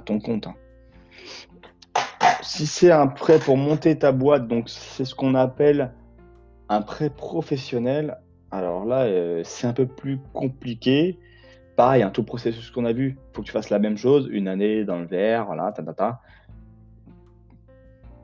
ton 0.00 0.18
compte. 0.18 0.46
Hein. 0.46 0.54
Si 2.46 2.64
c'est 2.68 2.92
un 2.92 3.08
prêt 3.08 3.40
pour 3.40 3.56
monter 3.56 3.98
ta 3.98 4.12
boîte, 4.12 4.46
donc 4.46 4.68
c'est 4.68 5.04
ce 5.04 5.16
qu'on 5.16 5.34
appelle 5.34 5.92
un 6.68 6.80
prêt 6.80 7.10
professionnel, 7.10 8.18
alors 8.52 8.84
là, 8.84 9.02
euh, 9.02 9.42
c'est 9.44 9.66
un 9.66 9.72
peu 9.72 9.84
plus 9.84 10.20
compliqué. 10.32 11.18
Pareil, 11.74 12.04
un 12.04 12.10
tout 12.10 12.22
processus 12.22 12.70
qu'on 12.70 12.84
a 12.84 12.92
vu, 12.92 13.18
il 13.18 13.34
faut 13.34 13.42
que 13.42 13.46
tu 13.46 13.52
fasses 13.52 13.68
la 13.68 13.80
même 13.80 13.98
chose, 13.98 14.28
une 14.30 14.46
année 14.46 14.84
dans 14.84 15.00
le 15.00 15.06
vert, 15.06 15.46
voilà, 15.46 15.72
ta, 15.72 15.82
ta, 15.82 15.92
ta. 15.92 16.20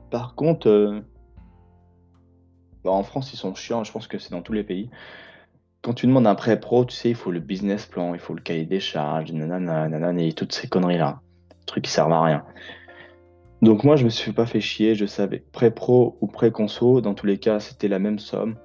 Par 0.09 0.35
contre, 0.35 0.69
euh, 0.69 1.01
bah, 2.85 2.91
en 2.91 3.03
France, 3.03 3.33
ils 3.33 3.37
sont 3.37 3.53
chiants, 3.53 3.83
je 3.83 3.91
pense 3.91 4.07
que 4.07 4.17
c'est 4.17 4.31
dans 4.31 4.41
tous 4.41 4.53
les 4.53 4.63
pays. 4.63 4.89
Quand 5.81 5.93
tu 5.93 6.07
demandes 6.07 6.27
un 6.27 6.35
prêt 6.35 6.57
pro, 6.57 6.85
tu 6.85 6.95
sais, 6.95 7.09
il 7.09 7.15
faut 7.15 7.29
le 7.29 7.41
business 7.41 7.85
plan, 7.85 8.13
il 8.13 8.21
faut 8.21 8.33
le 8.33 8.41
cahier 8.41 8.65
des 8.65 8.79
charges, 8.79 9.33
nanana, 9.33 9.89
nanana, 9.89 10.23
et 10.23 10.31
toutes 10.31 10.53
ces 10.53 10.69
conneries-là. 10.69 11.19
Trucs 11.65 11.83
qui 11.83 11.91
servent 11.91 12.13
à 12.13 12.23
rien. 12.23 12.45
Donc 13.63 13.85
moi, 13.85 13.95
je 13.95 14.03
me 14.03 14.09
suis 14.09 14.33
pas 14.33 14.45
fait 14.45 14.59
chier, 14.59 14.93
je 14.93 15.05
savais 15.05 15.41
pré-pro 15.53 16.17
ou 16.19 16.27
pré-conso, 16.27 16.99
dans 16.99 17.13
tous 17.13 17.25
les 17.25 17.37
cas, 17.37 17.61
c'était 17.61 17.87
la 17.87 17.97
même 17.97 18.19
somme. 18.19 18.57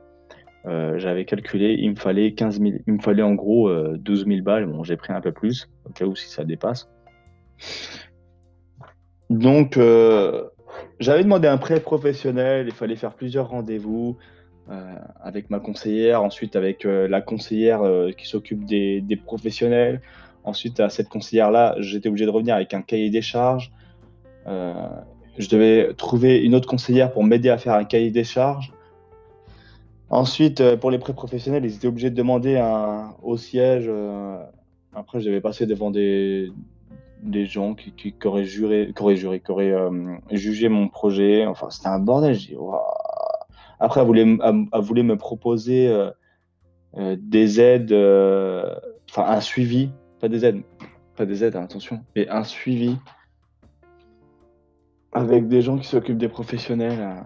Euh, 0.66 0.98
j'avais 0.98 1.24
calculé, 1.24 1.76
il 1.78 1.90
me 1.90 1.94
fallait 1.94 2.32
15 2.34 2.60
000, 2.60 2.72
il 2.84 2.94
me 2.94 2.98
fallait 2.98 3.22
en 3.22 3.34
gros 3.34 3.70
12 3.70 4.22
euh, 4.22 4.24
000 4.26 4.42
balles. 4.42 4.66
Bon, 4.66 4.82
j'ai 4.82 4.96
pris 4.96 5.12
un 5.12 5.20
peu 5.20 5.30
plus, 5.30 5.70
au 5.84 5.90
cas 5.90 6.04
où 6.04 6.16
si 6.16 6.28
ça 6.28 6.42
dépasse. 6.42 6.90
Donc, 9.30 9.76
euh, 9.76 10.48
j'avais 10.98 11.22
demandé 11.22 11.46
un 11.46 11.58
prêt 11.58 11.78
professionnel, 11.78 12.66
il 12.66 12.74
fallait 12.74 12.96
faire 12.96 13.14
plusieurs 13.14 13.48
rendez-vous 13.50 14.16
avec 15.22 15.48
ma 15.48 15.60
conseillère, 15.60 16.22
ensuite 16.22 16.54
avec 16.54 16.84
la 16.84 17.22
conseillère 17.22 17.80
qui 18.18 18.28
s'occupe 18.28 18.66
des, 18.66 19.00
des, 19.00 19.16
professionnels. 19.16 20.02
Ensuite, 20.44 20.78
à 20.80 20.90
cette 20.90 21.08
conseillère-là, 21.08 21.76
j'étais 21.78 22.10
obligé 22.10 22.26
de 22.26 22.30
revenir 22.30 22.54
avec 22.54 22.74
un 22.74 22.82
cahier 22.82 23.08
des 23.08 23.22
charges. 23.22 23.72
Euh, 24.48 24.88
je 25.38 25.48
devais 25.48 25.94
trouver 25.94 26.42
une 26.42 26.54
autre 26.54 26.68
conseillère 26.68 27.12
pour 27.12 27.22
m'aider 27.22 27.48
à 27.48 27.58
faire 27.58 27.74
un 27.74 27.84
cahier 27.84 28.10
des 28.10 28.24
charges. 28.24 28.72
Ensuite, 30.10 30.60
euh, 30.60 30.76
pour 30.76 30.90
les 30.90 30.98
prêts 30.98 31.12
professionnels, 31.12 31.64
ils 31.64 31.74
étaient 31.74 31.86
obligés 31.86 32.10
de 32.10 32.16
demander 32.16 32.56
un, 32.56 33.14
au 33.22 33.36
siège. 33.36 33.84
Euh, 33.88 34.42
après, 34.94 35.20
je 35.20 35.26
devais 35.26 35.40
passer 35.40 35.66
devant 35.66 35.90
des, 35.90 36.50
des 37.22 37.46
gens 37.46 37.74
qui, 37.74 37.92
qui, 37.92 38.14
auraient 38.24 38.44
juré, 38.44 38.92
qui 38.96 39.02
auraient, 39.02 39.16
juré, 39.16 39.40
qui 39.40 39.50
auraient 39.52 39.74
jugé 40.32 40.68
mon 40.68 40.88
projet. 40.88 41.46
Enfin, 41.46 41.68
c'était 41.70 41.88
un 41.88 41.98
bordel. 41.98 42.36
Après, 43.78 44.00
elle 44.00 44.06
voulait, 44.06 44.24
me 44.24 45.16
proposer 45.16 45.94
des 46.96 47.60
aides, 47.60 47.92
enfin 49.10 49.30
un 49.30 49.40
suivi, 49.40 49.90
pas 50.20 50.28
des 50.28 50.44
aides, 50.44 50.62
pas 51.16 51.26
des 51.26 51.44
aides, 51.44 51.54
attention, 51.54 52.00
mais 52.16 52.28
un 52.28 52.44
suivi 52.44 52.96
avec 55.12 55.48
des 55.48 55.62
gens 55.62 55.78
qui 55.78 55.86
s'occupent 55.86 56.18
des 56.18 56.28
professionnels 56.28 56.98
euh, 57.00 57.20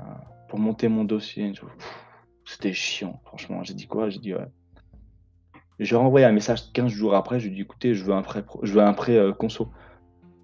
pour 0.49 0.59
monter 0.59 0.89
mon 0.89 1.05
dossier. 1.05 1.53
C'était 2.45 2.73
chiant, 2.73 3.21
franchement. 3.25 3.63
J'ai 3.65 3.75
dit 3.75 3.87
quoi? 3.87 4.09
J'ai 4.09 4.19
dit 4.19 4.35
ouais. 4.35 4.47
J'ai 5.79 5.97
renvoyé 5.97 6.27
un 6.27 6.33
message 6.33 6.73
15 6.73 6.93
jours 6.93 7.15
après. 7.15 7.41
J'ai 7.41 7.51
dit 7.51 7.63
écoutez, 7.63 7.95
je 7.95 8.05
veux 8.05 8.13
un 8.13 8.23
prêt, 8.23 8.45
je 8.63 8.73
veux 8.73 8.83
un 8.83 8.93
prêt 8.93 9.17
euh, 9.17 9.33
conso. 9.33 9.69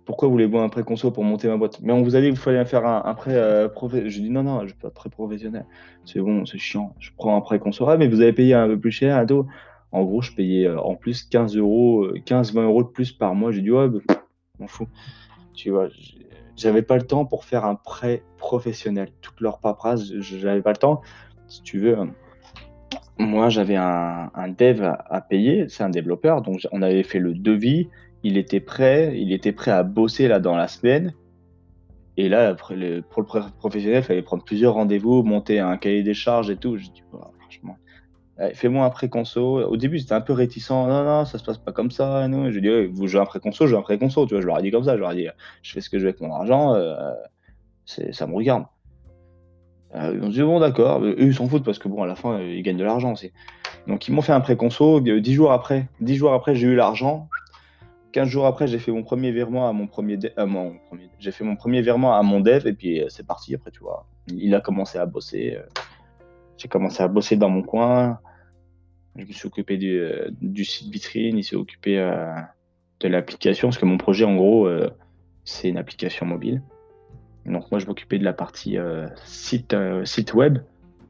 Pourquoi 0.05 0.28
voulez-vous 0.28 0.59
un 0.59 0.70
prêt 0.70 0.84
conso 0.84 1.11
pour 1.11 1.22
monter 1.22 1.49
ma 1.49 1.59
boîte? 1.59 1.80
Mais 1.82 1.93
on 1.93 2.03
vous 2.03 2.16
a 2.16 2.20
dit 2.20 2.28
qu'il 2.28 2.39
fallait 2.39 2.64
faire 2.64 2.86
un, 2.86 3.14
prêt 3.14 3.34
euh, 3.34 3.68
professionnel. 3.68 4.11
J'ai 4.11 4.22
dit 4.22 4.30
non, 4.30 4.43
non, 4.43 4.66
je 4.66 4.72
veux 4.72 4.80
pas 4.80 4.89
de 4.89 4.95
prêt 4.95 5.11
professionnel. 5.11 5.66
C'est 6.07 6.20
bon, 6.20 6.47
c'est 6.47 6.59
chiant. 6.59 6.95
Je 6.99 7.11
prends 7.16 7.36
un 7.36 7.43
prêt 7.43 7.59
conso. 7.59 7.86
Ah, 7.86 7.99
mais 7.99 8.09
vous 8.09 8.22
avez 8.22 8.32
payé 8.32 8.55
un 8.55 8.66
peu 8.66 8.80
plus 8.80 8.91
cher 8.91 9.24
tout. 9.26 9.47
En 9.93 10.05
gros, 10.05 10.22
je 10.22 10.32
payais 10.32 10.68
en 10.68 10.97
plus 10.97 11.22
15 11.24 11.57
euros, 11.57 12.09
15-20 12.26 12.62
euros 12.62 12.82
de 12.82 12.89
plus 12.89 13.12
par 13.12 13.34
mois. 13.34 13.53
J'ai 13.53 13.61
dit 13.61 13.70
ouais, 13.70 13.89
bah, 13.89 14.01
m'en 14.59 14.66
fous. 14.66 14.89
Tu 15.55 15.70
vois, 15.70 15.89
j'avais 16.59 16.83
pas 16.83 16.97
le 16.97 17.07
temps 17.07 17.25
pour 17.25 17.45
faire 17.45 17.65
un 17.65 17.77
prêt 17.77 18.23
professionnel. 18.37 19.11
Toute 19.21 19.41
leur 19.41 19.61
paperasse, 19.61 20.13
j'avais 20.19 20.63
pas 20.63 20.73
le 20.73 20.77
temps. 20.77 21.01
Si 21.47 21.63
tu 21.63 21.79
veux, 21.79 21.97
moi, 23.19 23.49
j'avais 23.49 23.77
un, 23.77 24.31
dev 24.49 24.83
à, 24.83 25.21
payer, 25.21 25.69
c'est 25.69 25.83
un 25.83 25.91
développeur, 25.91 26.43
donc 26.43 26.67
on 26.73 26.83
avait 26.83 27.03
fait 27.03 27.19
le 27.19 27.35
devis, 27.35 27.89
il 28.23 28.37
était 28.37 28.61
prêt, 28.61 29.13
il 29.17 29.33
était 29.33 29.53
prêt 29.53 29.71
à 29.71 29.83
bosser 29.83 30.29
là 30.29 30.41
dans 30.41 30.57
la 30.57 30.69
semaine. 30.69 31.15
Et 32.17 32.29
là, 32.29 32.49
après 32.49 32.75
le, 32.75 33.03
pour 33.03 33.23
le 33.23 33.29
professionnel, 33.59 34.03
il 34.03 34.05
fallait 34.05 34.23
prendre 34.23 34.45
plusieurs 34.45 34.75
rendez-vous, 34.75 35.23
monter 35.23 35.61
un 35.61 35.77
cahier 35.77 36.03
des 36.03 36.15
charges 36.15 36.51
et 36.51 36.57
tout. 36.57 36.77
Fais-moi 38.55 38.84
un 38.84 38.91
pré-conso. 38.91 39.64
Au 39.66 39.76
début, 39.76 39.99
c'était 39.99 40.14
un 40.14 40.20
peu 40.20 40.32
réticent. 40.32 40.70
Non, 40.70 41.05
non, 41.05 41.24
ça 41.24 41.39
se 41.39 41.45
passe 41.45 41.59
pas 41.59 41.72
comme 41.72 41.91
ça. 41.91 42.26
Non. 42.28 42.51
Je 42.51 42.59
dis, 42.61 42.68
ouais, 42.68 42.86
vous 42.86 43.07
jouez 43.07 43.20
un 43.20 43.24
pré-conso, 43.26 43.66
je 43.66 43.72
joue 43.72 43.78
un 43.78 43.82
pré-conso. 43.82 44.26
Tu 44.26 44.34
vois, 44.34 44.41
je 44.41 44.47
leur 44.47 44.59
ai 44.59 44.62
dit 44.62 44.70
comme 44.70 44.84
ça. 44.84 44.95
Je 44.95 45.01
leur 45.01 45.12
ai 45.12 45.16
dit, 45.16 45.26
je 45.62 45.72
fais 45.72 45.80
ce 45.80 45.91
que 45.91 45.99
je 45.99 46.05
veux 46.05 46.11
avec 46.11 46.20
mon 46.20 46.32
argent, 46.32 46.74
euh, 46.74 47.12
ça 47.86 48.26
me 48.26 48.34
regarde. 48.34 48.64
Euh, 49.95 50.12
ils 50.14 50.22
ont 50.22 50.28
dit, 50.28 50.43
bon, 50.43 50.61
d'accord. 50.61 51.03
Eux, 51.03 51.16
ils 51.18 51.34
s'en 51.34 51.49
foutent 51.49 51.64
parce 51.64 51.78
que, 51.78 51.89
bon, 51.89 52.03
à 52.03 52.07
la 52.07 52.14
fin, 52.14 52.34
euh, 52.34 52.55
ils 52.55 52.62
gagnent 52.62 52.76
de 52.76 52.84
l'argent 52.84 53.12
aussi. 53.12 53.32
Donc, 53.86 54.07
ils 54.07 54.12
m'ont 54.14 54.22
fait 54.22 54.32
un 54.32 54.41
pré-conso. 54.41 55.01
Euh, 55.01 55.20
Dix 55.20 55.32
jours 55.34 55.51
après, 55.53 55.89
dix 56.01 56.16
jours 56.16 56.32
après, 56.32 56.55
j'ai 56.55 56.66
eu 56.66 56.74
l'argent. 56.74 57.28
15 58.12 58.26
jours 58.28 58.47
après, 58.47 58.66
j'ai 58.66 58.78
fait 58.78 58.91
mon 58.91 59.03
premier 59.03 59.32
virement 59.32 59.68
à 59.68 59.72
mon 59.74 59.86
premier, 59.86 60.18
à 60.39 60.47
mon 60.47 60.76
j'ai 61.18 61.30
fait 61.30 61.45
mon 61.45 61.57
premier 61.57 61.82
virement 61.82 62.14
à 62.16 62.22
mon 62.22 62.41
dev 62.41 62.66
et 62.66 62.72
puis 62.72 63.03
euh, 63.03 63.07
c'est 63.11 63.26
parti. 63.26 63.55
Après, 63.55 63.70
tu 63.70 63.80
vois, 63.80 64.07
il 64.28 64.55
a 64.55 64.61
commencé 64.61 64.99
à 64.99 65.05
bosser. 65.05 65.57
euh, 65.59 65.62
J'ai 66.57 66.68
commencé 66.68 67.03
à 67.03 67.09
bosser 67.09 67.36
dans 67.36 67.51
mon 67.51 67.62
coin. 67.62 68.18
Je 69.19 69.25
me 69.25 69.33
suis 69.33 69.47
occupé 69.47 69.77
du, 69.77 70.64
site 70.64 70.93
vitrine. 70.93 71.37
Il 71.37 71.45
s'est 71.45 71.57
occupé 71.57 71.99
euh, 71.99 72.33
de 73.01 73.09
l'application 73.09 73.69
parce 73.69 73.79
que 73.79 73.85
mon 73.85 73.99
projet, 73.99 74.25
en 74.25 74.37
gros, 74.37 74.66
euh, 74.66 74.89
c'est 75.45 75.69
une 75.69 75.77
application 75.77 76.25
mobile. 76.25 76.62
Donc 77.45 77.71
moi, 77.71 77.81
je 77.81 77.87
m'occupais 77.87 78.19
de 78.19 78.25
la 78.25 78.33
partie 78.33 78.79
euh, 78.79 79.09
site, 79.25 79.75
site 80.05 80.35
web 80.35 80.59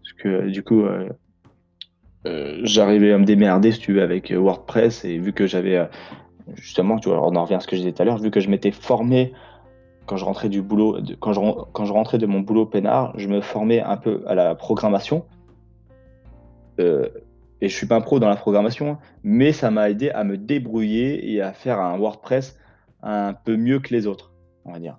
parce 0.02 0.12
que 0.14 0.48
du 0.48 0.62
coup, 0.62 0.84
j'arrivais 2.62 3.12
à 3.12 3.18
me 3.18 3.24
démerder, 3.24 3.72
si 3.72 3.80
tu 3.80 3.92
veux, 3.92 4.02
avec 4.02 4.30
WordPress 4.32 5.04
et 5.04 5.18
vu 5.18 5.32
que 5.32 5.46
j'avais 5.46 5.86
justement, 6.54 6.98
tu 6.98 7.08
vois, 7.08 7.26
on 7.26 7.36
en 7.36 7.42
revient 7.42 7.56
à 7.56 7.60
ce 7.60 7.66
que 7.66 7.76
je 7.76 7.82
disais 7.82 7.92
tout 7.92 8.02
à 8.02 8.04
l'heure, 8.04 8.18
vu 8.18 8.30
que 8.30 8.40
je 8.40 8.48
m'étais 8.48 8.70
formé 8.70 9.32
quand 10.06 10.16
je 10.16 10.24
rentrais 10.24 10.48
du 10.48 10.62
boulot, 10.62 11.00
de- 11.00 11.14
quand 11.14 11.34
je, 11.34 11.92
rentrais 11.92 12.16
de 12.16 12.26
mon 12.26 12.40
boulot 12.40 12.64
peinard, 12.64 13.12
je 13.18 13.28
me 13.28 13.42
formais 13.42 13.80
un 13.80 13.98
peu 13.98 14.22
à 14.26 14.34
la 14.34 14.54
programmation. 14.54 15.24
Et 17.60 17.68
je 17.68 17.74
suis 17.74 17.86
pas 17.86 17.96
un 17.96 18.00
pro 18.00 18.20
dans 18.20 18.28
la 18.28 18.36
programmation, 18.36 18.98
mais 19.22 19.52
ça 19.52 19.70
m'a 19.70 19.90
aidé 19.90 20.10
à 20.10 20.24
me 20.24 20.36
débrouiller 20.36 21.32
et 21.32 21.42
à 21.42 21.52
faire 21.52 21.80
un 21.80 21.98
WordPress 21.98 22.58
un 23.02 23.32
peu 23.32 23.56
mieux 23.56 23.80
que 23.80 23.92
les 23.94 24.06
autres, 24.06 24.32
on 24.64 24.72
va 24.72 24.78
dire. 24.78 24.98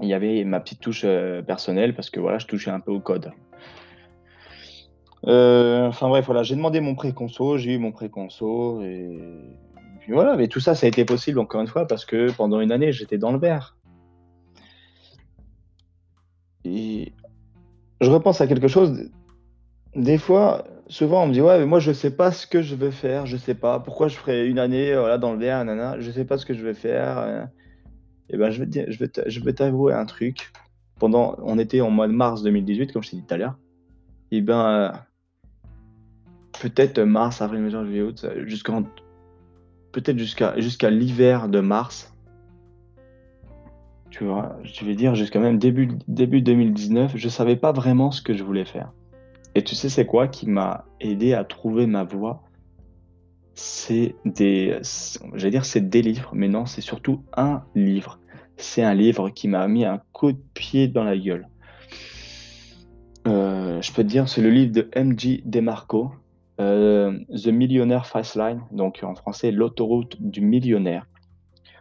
Il 0.00 0.08
y 0.08 0.14
avait 0.14 0.44
ma 0.44 0.60
petite 0.60 0.80
touche 0.80 1.02
euh, 1.04 1.42
personnelle 1.42 1.94
parce 1.94 2.10
que 2.10 2.20
voilà, 2.20 2.38
je 2.38 2.46
touchais 2.46 2.70
un 2.70 2.80
peu 2.80 2.92
au 2.92 3.00
code. 3.00 3.32
Euh, 5.26 5.88
enfin 5.88 6.08
bref, 6.08 6.26
voilà, 6.26 6.44
j'ai 6.44 6.54
demandé 6.54 6.80
mon 6.80 6.94
pré-conso, 6.94 7.58
j'ai 7.58 7.74
eu 7.74 7.78
mon 7.78 7.90
pré-conso 7.90 8.82
et 8.82 9.18
puis 10.00 10.12
voilà, 10.12 10.36
mais 10.36 10.46
tout 10.46 10.60
ça, 10.60 10.74
ça 10.74 10.86
a 10.86 10.88
été 10.88 11.04
possible 11.04 11.40
encore 11.40 11.60
une 11.60 11.66
fois 11.66 11.86
parce 11.86 12.04
que 12.04 12.30
pendant 12.32 12.60
une 12.60 12.70
année, 12.70 12.92
j'étais 12.92 13.18
dans 13.18 13.32
le 13.32 13.38
vert. 13.38 13.76
Et 16.64 17.12
je 18.00 18.10
repense 18.10 18.40
à 18.40 18.46
quelque 18.46 18.68
chose. 18.68 19.10
Des 19.96 20.18
fois, 20.18 20.64
souvent, 20.88 21.24
on 21.24 21.28
me 21.28 21.32
dit 21.32 21.40
ouais, 21.40 21.58
mais 21.58 21.66
moi, 21.66 21.78
je 21.78 21.92
sais 21.92 22.10
pas 22.10 22.32
ce 22.32 22.46
que 22.46 22.62
je 22.62 22.74
veux 22.74 22.90
faire, 22.90 23.26
je 23.26 23.36
sais 23.36 23.54
pas 23.54 23.80
pourquoi 23.80 24.08
je 24.08 24.16
ferai 24.16 24.46
une 24.46 24.58
année 24.58 24.94
voilà 24.94 25.18
dans 25.18 25.32
le 25.32 25.38
vert, 25.38 25.64
nana, 25.64 25.98
je 26.00 26.10
sais 26.10 26.24
pas 26.24 26.38
ce 26.38 26.46
que 26.46 26.54
je 26.54 26.62
vais 26.62 26.74
faire. 26.74 27.18
euh. 27.18 27.44
Et 28.30 28.36
ben, 28.36 28.50
je 28.50 28.62
vais 28.62 28.68
te 28.68 28.90
je 28.90 28.98
vais 28.98 29.10
je 29.26 29.40
vais 29.40 29.52
t'avouer 29.52 29.94
un 29.94 30.06
truc. 30.06 30.52
Pendant, 30.98 31.36
on 31.42 31.58
était 31.58 31.80
en 31.80 31.90
mois 31.90 32.08
de 32.08 32.12
mars 32.12 32.42
2018, 32.42 32.92
comme 32.92 33.02
je 33.02 33.10
t'ai 33.10 33.16
dit 33.16 33.24
tout 33.24 33.34
à 33.34 33.36
l'heure. 33.36 33.56
Et 34.32 34.40
ben, 34.40 34.66
euh, 34.66 34.92
peut-être 36.60 36.98
mars, 37.00 37.40
avril, 37.40 37.60
mai, 37.60 37.70
juin, 37.70 37.84
juillet, 37.84 38.02
août, 38.02 38.24
euh, 38.24 38.46
jusqu'en 38.46 38.82
peut-être 39.92 40.18
jusqu'à 40.18 40.58
jusqu'à 40.60 40.90
l'hiver 40.90 41.48
de 41.48 41.60
mars, 41.60 42.14
tu 44.10 44.24
vois, 44.24 44.58
je 44.64 44.84
vais 44.84 44.94
dire 44.94 45.14
jusqu'à 45.14 45.38
même 45.38 45.58
début, 45.58 45.88
début 46.08 46.42
2019, 46.42 47.12
je 47.14 47.28
savais 47.28 47.56
pas 47.56 47.72
vraiment 47.72 48.10
ce 48.10 48.20
que 48.20 48.34
je 48.34 48.42
voulais 48.42 48.64
faire. 48.64 48.92
Et 49.58 49.64
tu 49.64 49.74
sais, 49.74 49.88
c'est 49.88 50.06
quoi 50.06 50.28
qui 50.28 50.48
m'a 50.48 50.84
aidé 51.00 51.34
à 51.34 51.42
trouver 51.42 51.88
ma 51.88 52.04
voie? 52.04 52.44
C'est 53.54 54.14
des, 54.24 54.78
j'allais 55.34 55.50
dire 55.50 55.64
c'est 55.64 55.88
des 55.88 56.00
livres, 56.00 56.30
mais 56.32 56.46
non, 56.46 56.64
c'est 56.64 56.80
surtout 56.80 57.24
un 57.36 57.64
livre. 57.74 58.20
C'est 58.56 58.84
un 58.84 58.94
livre 58.94 59.30
qui 59.30 59.48
m'a 59.48 59.66
mis 59.66 59.84
un 59.84 60.00
coup 60.12 60.30
de 60.30 60.38
pied 60.54 60.86
dans 60.86 61.02
la 61.02 61.18
gueule. 61.18 61.48
Euh, 63.26 63.82
je 63.82 63.92
peux 63.92 64.04
te 64.04 64.08
dire, 64.08 64.28
c'est 64.28 64.42
le 64.42 64.50
livre 64.50 64.70
de 64.70 64.88
M.J. 64.92 65.42
DeMarco, 65.44 66.12
euh, 66.60 67.18
The 67.30 67.48
Millionaire 67.48 68.06
Fast 68.06 68.36
Line, 68.36 68.60
donc 68.70 69.00
en 69.02 69.16
français, 69.16 69.50
l'autoroute 69.50 70.22
du 70.22 70.40
millionnaire. 70.40 71.08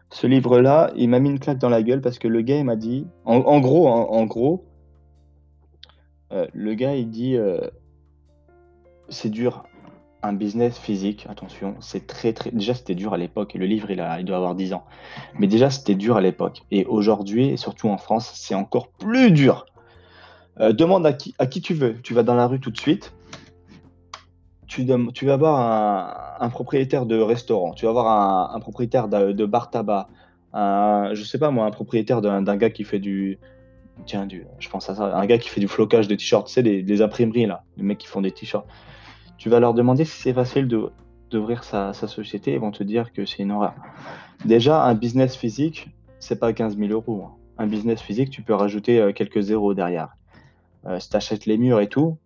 Ce 0.09 0.25
livre-là, 0.25 0.91
il 0.95 1.09
m'a 1.09 1.19
mis 1.19 1.29
une 1.29 1.39
claque 1.39 1.59
dans 1.59 1.69
la 1.69 1.83
gueule 1.83 2.01
parce 2.01 2.17
que 2.17 2.27
le 2.27 2.41
gars, 2.41 2.57
il 2.57 2.65
m'a 2.65 2.75
dit, 2.75 3.05
en, 3.23 3.59
gros, 3.59 3.87
en 3.87 4.25
gros, 4.25 4.65
euh, 6.31 6.47
le 6.53 6.73
gars, 6.73 6.95
il 6.95 7.09
dit, 7.09 7.35
euh, 7.35 7.61
c'est 9.09 9.29
dur, 9.29 9.63
un 10.23 10.33
business 10.33 10.77
physique, 10.77 11.25
attention, 11.29 11.75
c'est 11.79 12.05
très, 12.05 12.33
très, 12.33 12.51
déjà, 12.51 12.73
c'était 12.73 12.95
dur 12.95 13.13
à 13.13 13.17
l'époque, 13.17 13.55
et 13.55 13.59
le 13.59 13.65
livre, 13.65 13.91
il 13.91 14.01
a, 14.01 14.19
il 14.19 14.25
doit 14.25 14.37
avoir 14.37 14.55
10 14.55 14.73
ans, 14.73 14.85
mais 15.39 15.47
déjà, 15.47 15.69
c'était 15.69 15.95
dur 15.95 16.17
à 16.17 16.21
l'époque, 16.21 16.63
et 16.71 16.85
aujourd'hui, 16.85 17.49
et 17.49 17.57
surtout 17.57 17.87
en 17.89 17.97
France, 17.97 18.31
c'est 18.35 18.55
encore 18.55 18.89
plus 18.89 19.31
dur. 19.31 19.65
Euh, 20.59 20.73
demande 20.73 21.05
à 21.05 21.13
qui, 21.13 21.35
à 21.39 21.45
qui 21.45 21.61
tu 21.61 21.73
veux, 21.73 22.01
tu 22.01 22.13
vas 22.13 22.23
dans 22.23 22.35
la 22.35 22.47
rue 22.47 22.59
tout 22.59 22.71
de 22.71 22.77
suite, 22.77 23.13
tu, 24.65 24.83
vas 24.83 25.37
voir 25.37 26.41
un, 26.41 26.49
propriétaire 26.49 27.05
de 27.05 27.17
restaurant, 27.19 27.73
tu 27.73 27.85
vas 27.85 27.93
voir 27.93 28.53
un, 28.53 28.59
propriétaire 28.59 29.07
de, 29.07 29.45
bar 29.45 29.71
tabac, 29.71 30.09
un, 30.51 31.11
je 31.13 31.23
sais 31.23 31.39
pas 31.39 31.51
moi, 31.51 31.65
un 31.65 31.71
propriétaire 31.71 32.21
d'un 32.21 32.57
gars 32.57 32.69
qui 32.69 32.83
fait 32.83 32.99
du, 32.99 33.39
tiens, 34.05 34.27
je 34.59 34.69
pense 34.69 34.89
à 34.89 34.95
ça, 34.95 35.17
un 35.17 35.25
gars 35.25 35.37
qui 35.37 35.49
fait 35.49 35.59
du 35.59 35.67
flocage 35.67 36.07
de 36.07 36.15
t-shirts, 36.15 36.47
tu 36.47 36.53
sais, 36.53 36.61
les, 36.61 36.81
les 36.81 37.01
imprimeries 37.01 37.45
là, 37.45 37.63
les 37.77 37.83
mecs 37.83 37.97
qui 37.97 38.07
font 38.07 38.21
des 38.21 38.31
t-shirts. 38.31 38.65
Tu 39.37 39.49
vas 39.49 39.59
leur 39.59 39.73
demander 39.73 40.05
si 40.05 40.21
c'est 40.21 40.33
facile 40.33 40.67
d'ouvrir 41.29 41.63
sa, 41.63 41.93
sa 41.93 42.07
société, 42.07 42.53
ils 42.53 42.59
vont 42.59 42.71
te 42.71 42.83
dire 42.83 43.11
que 43.13 43.25
c'est 43.25 43.43
une 43.43 43.51
horreur. 43.51 43.73
Déjà, 44.45 44.83
un 44.83 44.93
business 44.93 45.35
physique, 45.35 45.89
c'est 46.19 46.39
pas 46.39 46.53
15 46.53 46.77
000 46.77 46.91
euros. 46.91 47.23
hein. 47.25 47.31
Un 47.59 47.67
business 47.67 48.01
physique, 48.01 48.29
tu 48.29 48.41
peux 48.43 48.53
rajouter 48.53 48.99
euh, 48.99 49.11
quelques 49.13 49.41
zéros 49.41 49.73
derrière. 49.73 50.15
Euh, 50.85 50.99
si 50.99 51.09
tu 51.09 51.15
achètes 51.15 51.45
les 51.45 51.57
murs 51.57 51.79
et 51.79 51.87
tout, 51.87 52.17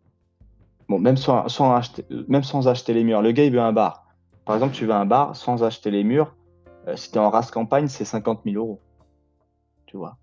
Bon, 0.89 0.99
même 0.99 1.15
sans, 1.15 1.47
sans 1.47 1.73
acheter, 1.73 2.05
même 2.27 2.43
sans 2.43 2.67
acheter 2.67 2.93
les 2.93 3.05
murs, 3.05 3.21
le 3.21 3.31
gars 3.31 3.45
il 3.45 3.53
veut 3.53 3.61
un 3.61 3.71
bar. 3.71 4.07
Par 4.43 4.55
exemple, 4.57 4.73
tu 4.73 4.85
veux 4.85 4.93
un 4.93 5.05
bar 5.05 5.37
sans 5.37 5.63
acheter 5.63 5.89
les 5.89 6.03
murs, 6.03 6.35
euh, 6.89 6.97
si 6.97 7.11
tu 7.11 7.17
es 7.17 7.21
en 7.21 7.29
race 7.29 7.49
campagne, 7.49 7.87
c'est 7.87 8.03
50 8.03 8.41
000 8.43 8.57
euros. 8.57 8.81
Tu 9.85 9.95
vois. 9.95 10.17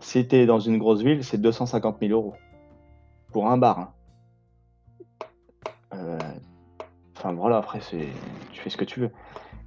Si 0.00 0.26
tu 0.28 0.36
es 0.36 0.46
dans 0.46 0.60
une 0.60 0.78
grosse 0.78 1.02
ville, 1.02 1.24
c'est 1.24 1.38
250 1.38 1.98
000 2.00 2.12
euros. 2.12 2.34
Pour 3.32 3.48
un 3.50 3.58
bar. 3.58 3.78
hein. 3.78 3.90
Euh, 5.94 6.18
Enfin 7.16 7.32
voilà, 7.32 7.56
après, 7.56 7.78
tu 7.80 7.96
fais 8.60 8.68
ce 8.70 8.76
que 8.76 8.84
tu 8.84 9.00
veux. 9.00 9.10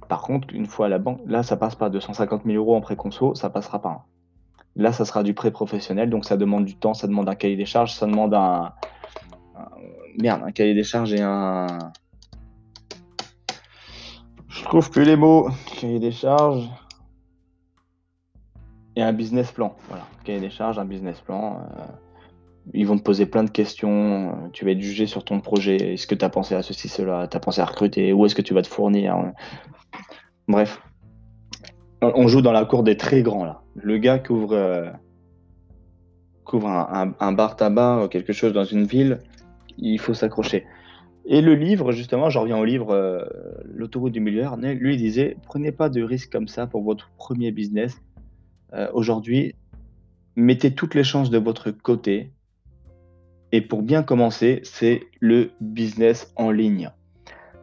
Par 0.08 0.22
contre, 0.22 0.54
une 0.54 0.66
fois 0.66 0.86
à 0.86 0.88
la 0.88 0.98
banque, 0.98 1.20
là, 1.26 1.42
ça 1.42 1.56
passe 1.56 1.74
pas. 1.74 1.90
250 1.90 2.42
000 2.44 2.56
euros 2.56 2.76
en 2.76 2.80
pré-conso, 2.80 3.34
ça 3.34 3.50
passera 3.50 3.82
pas. 3.82 3.88
hein. 3.88 4.02
Là, 4.76 4.92
ça 4.92 5.04
sera 5.04 5.24
du 5.24 5.34
pré-professionnel, 5.34 6.10
donc 6.10 6.24
ça 6.24 6.36
demande 6.36 6.64
du 6.64 6.76
temps, 6.76 6.94
ça 6.94 7.08
demande 7.08 7.28
un 7.28 7.34
cahier 7.34 7.56
des 7.56 7.66
charges, 7.66 7.92
ça 7.94 8.06
demande 8.06 8.32
un, 8.34 8.72
un- 9.56 9.68
merde, 10.20 10.42
un 10.44 10.52
cahier 10.52 10.74
des 10.74 10.84
charges 10.84 11.12
et 11.12 11.20
un. 11.22 11.66
Je 14.48 14.62
trouve 14.64 14.88
plus 14.90 15.04
les 15.04 15.16
mots. 15.16 15.48
Cahier 15.80 15.98
des 15.98 16.12
charges 16.12 16.68
et 18.96 19.02
un 19.02 19.12
business 19.12 19.52
plan. 19.52 19.76
Voilà, 19.88 20.06
cahier 20.24 20.40
des 20.40 20.50
charges, 20.50 20.78
un 20.78 20.84
business 20.84 21.20
plan. 21.20 21.58
euh, 21.58 21.82
ils 22.74 22.86
vont 22.86 22.96
te 22.96 23.02
poser 23.02 23.26
plein 23.26 23.44
de 23.44 23.50
questions. 23.50 24.30
euh, 24.30 24.48
Tu 24.52 24.64
vas 24.64 24.72
être 24.72 24.80
jugé 24.80 25.06
sur 25.06 25.24
ton 25.24 25.40
projet. 25.40 25.94
Est-ce 25.94 26.06
que 26.06 26.14
tu 26.14 26.24
as 26.24 26.28
pensé 26.28 26.54
à 26.54 26.62
ceci, 26.62 26.88
cela 26.88 27.26
Tu 27.28 27.36
as 27.36 27.40
pensé 27.40 27.60
à 27.60 27.64
recruter 27.64 28.12
Où 28.12 28.26
est-ce 28.26 28.34
que 28.34 28.42
tu 28.42 28.54
vas 28.54 28.62
te 28.62 28.68
fournir 28.68 29.32
Bref, 30.46 30.82
on 32.02 32.26
joue 32.28 32.42
dans 32.42 32.52
la 32.52 32.64
cour 32.64 32.82
des 32.82 32.96
très 32.96 33.22
grands 33.22 33.44
là. 33.44 33.62
Le 33.76 33.98
gars 33.98 34.18
qui 34.18 34.32
ouvre, 34.32 34.52
euh, 34.54 34.90
ouvre 36.52 36.68
un, 36.68 37.32
bar 37.32 37.56
tabac 37.56 38.04
ou 38.04 38.08
quelque 38.08 38.32
chose 38.32 38.52
dans 38.52 38.64
une 38.64 38.84
ville, 38.84 39.20
il 39.78 39.98
faut 39.98 40.14
s'accrocher. 40.14 40.66
Et 41.26 41.40
le 41.40 41.54
livre, 41.54 41.92
justement, 41.92 42.30
j'en 42.30 42.42
reviens 42.42 42.58
au 42.58 42.64
livre 42.64 43.28
L'autoroute 43.64 44.12
du 44.12 44.20
millionnaire, 44.20 44.56
lui 44.56 44.94
il 44.94 44.98
disait 44.98 45.36
prenez 45.44 45.70
pas 45.70 45.88
de 45.88 46.02
risques 46.02 46.32
comme 46.32 46.48
ça 46.48 46.66
pour 46.66 46.82
votre 46.82 47.10
premier 47.16 47.52
business. 47.52 48.00
Euh, 48.74 48.88
Aujourd'hui, 48.92 49.54
mettez 50.36 50.74
toutes 50.74 50.94
les 50.94 51.04
chances 51.04 51.30
de 51.30 51.38
votre 51.38 51.70
côté. 51.70 52.32
Et 53.52 53.60
pour 53.60 53.82
bien 53.82 54.02
commencer, 54.02 54.60
c'est 54.62 55.02
le 55.18 55.50
business 55.60 56.32
en 56.36 56.50
ligne. 56.50 56.90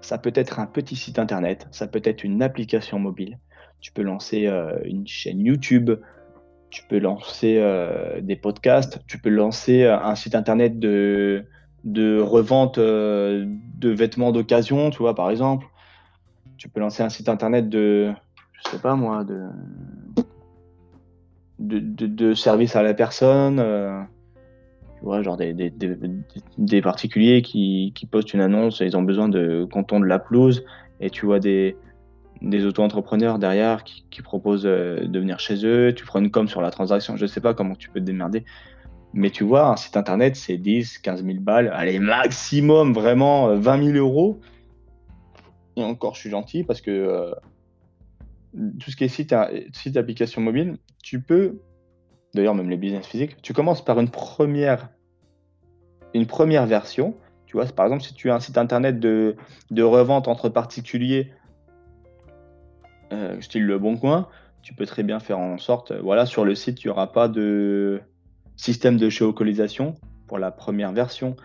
Ça 0.02 0.18
peut 0.18 0.34
être 0.36 0.60
un 0.60 0.66
petit 0.66 0.96
site 0.96 1.18
internet, 1.18 1.68
ça 1.72 1.88
peut 1.88 2.02
être 2.04 2.24
une 2.24 2.42
application 2.42 3.00
mobile. 3.00 3.40
Tu 3.80 3.92
peux 3.92 4.02
lancer 4.02 4.48
euh, 4.48 4.78
une 4.84 5.08
chaîne 5.08 5.40
YouTube, 5.40 5.92
tu 6.70 6.84
peux 6.90 7.00
lancer 7.00 7.58
euh, 7.60 8.20
des 8.22 8.36
podcasts, 8.36 9.00
tu 9.08 9.18
peux 9.18 9.30
lancer 9.30 9.86
un 9.86 10.16
site 10.16 10.36
internet 10.36 10.78
de, 10.78 11.46
de 11.84 12.20
revente 12.20 12.80
de 12.80 13.90
vêtements 13.90 14.32
d'occasion, 14.32 14.90
tu 14.90 14.98
vois, 14.98 15.16
par 15.16 15.30
exemple. 15.30 15.68
Tu 16.58 16.70
peux 16.70 16.80
lancer 16.80 17.04
un 17.04 17.10
site 17.10 17.30
internet 17.30 17.70
de, 17.70 18.12
je 18.54 18.72
sais 18.72 18.80
pas 18.80 18.96
moi, 18.96 19.24
de, 19.24 19.48
de, 21.60 21.80
de, 21.80 22.34
service 22.34 22.76
à 22.76 22.84
la 22.84 22.94
personne. 22.94 23.60
Euh, 23.60 24.00
tu 24.98 25.06
vois, 25.06 25.22
genre 25.22 25.38
des, 25.38 25.54
des, 25.54 25.72
des, 26.58 26.82
particuliers 26.82 27.42
qui, 27.42 27.92
qui, 27.96 28.06
postent 28.06 28.34
une 28.34 28.42
annonce 28.42 28.82
et 28.82 28.86
ils 28.86 28.98
ont 28.98 29.04
besoin 29.04 29.30
de 29.30 29.68
qu'on 29.72 30.00
de 30.00 30.06
la 30.06 30.20
pelouse. 30.20 30.64
Et 31.00 31.10
tu 31.10 31.26
vois 31.26 31.40
des, 31.40 31.76
des 32.42 32.66
auto-entrepreneurs 32.66 33.38
derrière 33.40 33.84
qui, 33.84 34.06
qui 34.10 34.22
proposent 34.22 34.66
euh, 34.66 35.06
de 35.06 35.20
venir 35.20 35.40
chez 35.40 35.66
eux. 35.66 35.94
Tu 35.94 36.06
prends 36.06 36.20
une 36.20 36.32
com 36.32 36.48
sur 36.48 36.62
la 36.62 36.72
transaction. 36.72 37.16
Je 37.16 37.26
sais 37.26 37.42
pas 37.42 37.54
comment 37.54 37.76
tu 37.76 37.90
peux 37.90 38.00
te 38.00 38.06
démerder. 38.06 38.44
Mais 39.14 39.30
tu 39.30 39.44
vois, 39.44 39.70
un 39.70 39.76
site 39.78 39.98
internet, 39.98 40.36
c'est 40.36 40.58
10, 40.58 41.00
15 41.00 41.24
000 41.24 41.40
balles. 41.40 41.72
Allez, 41.74 42.00
maximum, 42.00 42.94
vraiment 42.94 43.56
20 43.56 43.80
euh, 43.80 43.94
000 43.94 43.98
euros. 43.98 44.40
Et 45.76 45.84
encore, 45.84 46.16
je 46.16 46.22
suis 46.22 46.30
gentil 46.30 46.64
parce 46.64 46.82
que 46.82 47.34
tout 48.80 48.92
ce 48.92 48.96
qui 48.96 49.04
est 49.04 49.08
site, 49.08 49.36
site 49.74 49.94
d'application 49.94 50.42
mobile, 50.42 50.78
tu 51.08 51.22
peux, 51.22 51.62
d'ailleurs, 52.34 52.54
même 52.54 52.70
les 52.70 52.76
business 52.76 53.08
physiques, 53.08 53.42
tu 53.42 53.54
commences 53.54 53.82
par 53.84 53.98
une 53.98 54.10
première, 54.10 54.90
une 56.14 56.26
première 56.26 56.66
version. 56.66 57.16
Tu 57.46 57.56
vois, 57.56 57.66
par 57.68 57.86
exemple, 57.86 58.04
si 58.04 58.14
tu 58.14 58.30
as 58.30 58.36
un 58.36 58.42
site 58.42 58.58
internet 58.58 59.00
de, 59.00 59.38
de 59.72 59.84
revente 59.84 60.28
entre 60.28 60.50
particuliers, 60.50 61.32
euh, 63.14 63.40
style 63.40 63.66
Le 63.66 63.80
Bon 63.80 63.96
Coin, 63.96 64.28
tu 64.62 64.74
peux 64.74 64.86
très 64.86 65.04
bien 65.04 65.22
faire 65.22 65.40
en 65.40 65.58
sorte, 65.58 65.94
voilà, 65.94 66.26
sur 66.26 66.44
le 66.44 66.56
site, 66.56 66.84
il 66.84 66.88
n'y 66.88 66.92
aura 66.92 67.14
pas 67.14 67.30
de 67.30 68.02
système 68.58 68.98
de 68.98 69.08
géolocalisation 69.08 69.96
pour 70.28 70.40
la 70.40 70.52
première 70.52 70.92
version. 70.92 71.38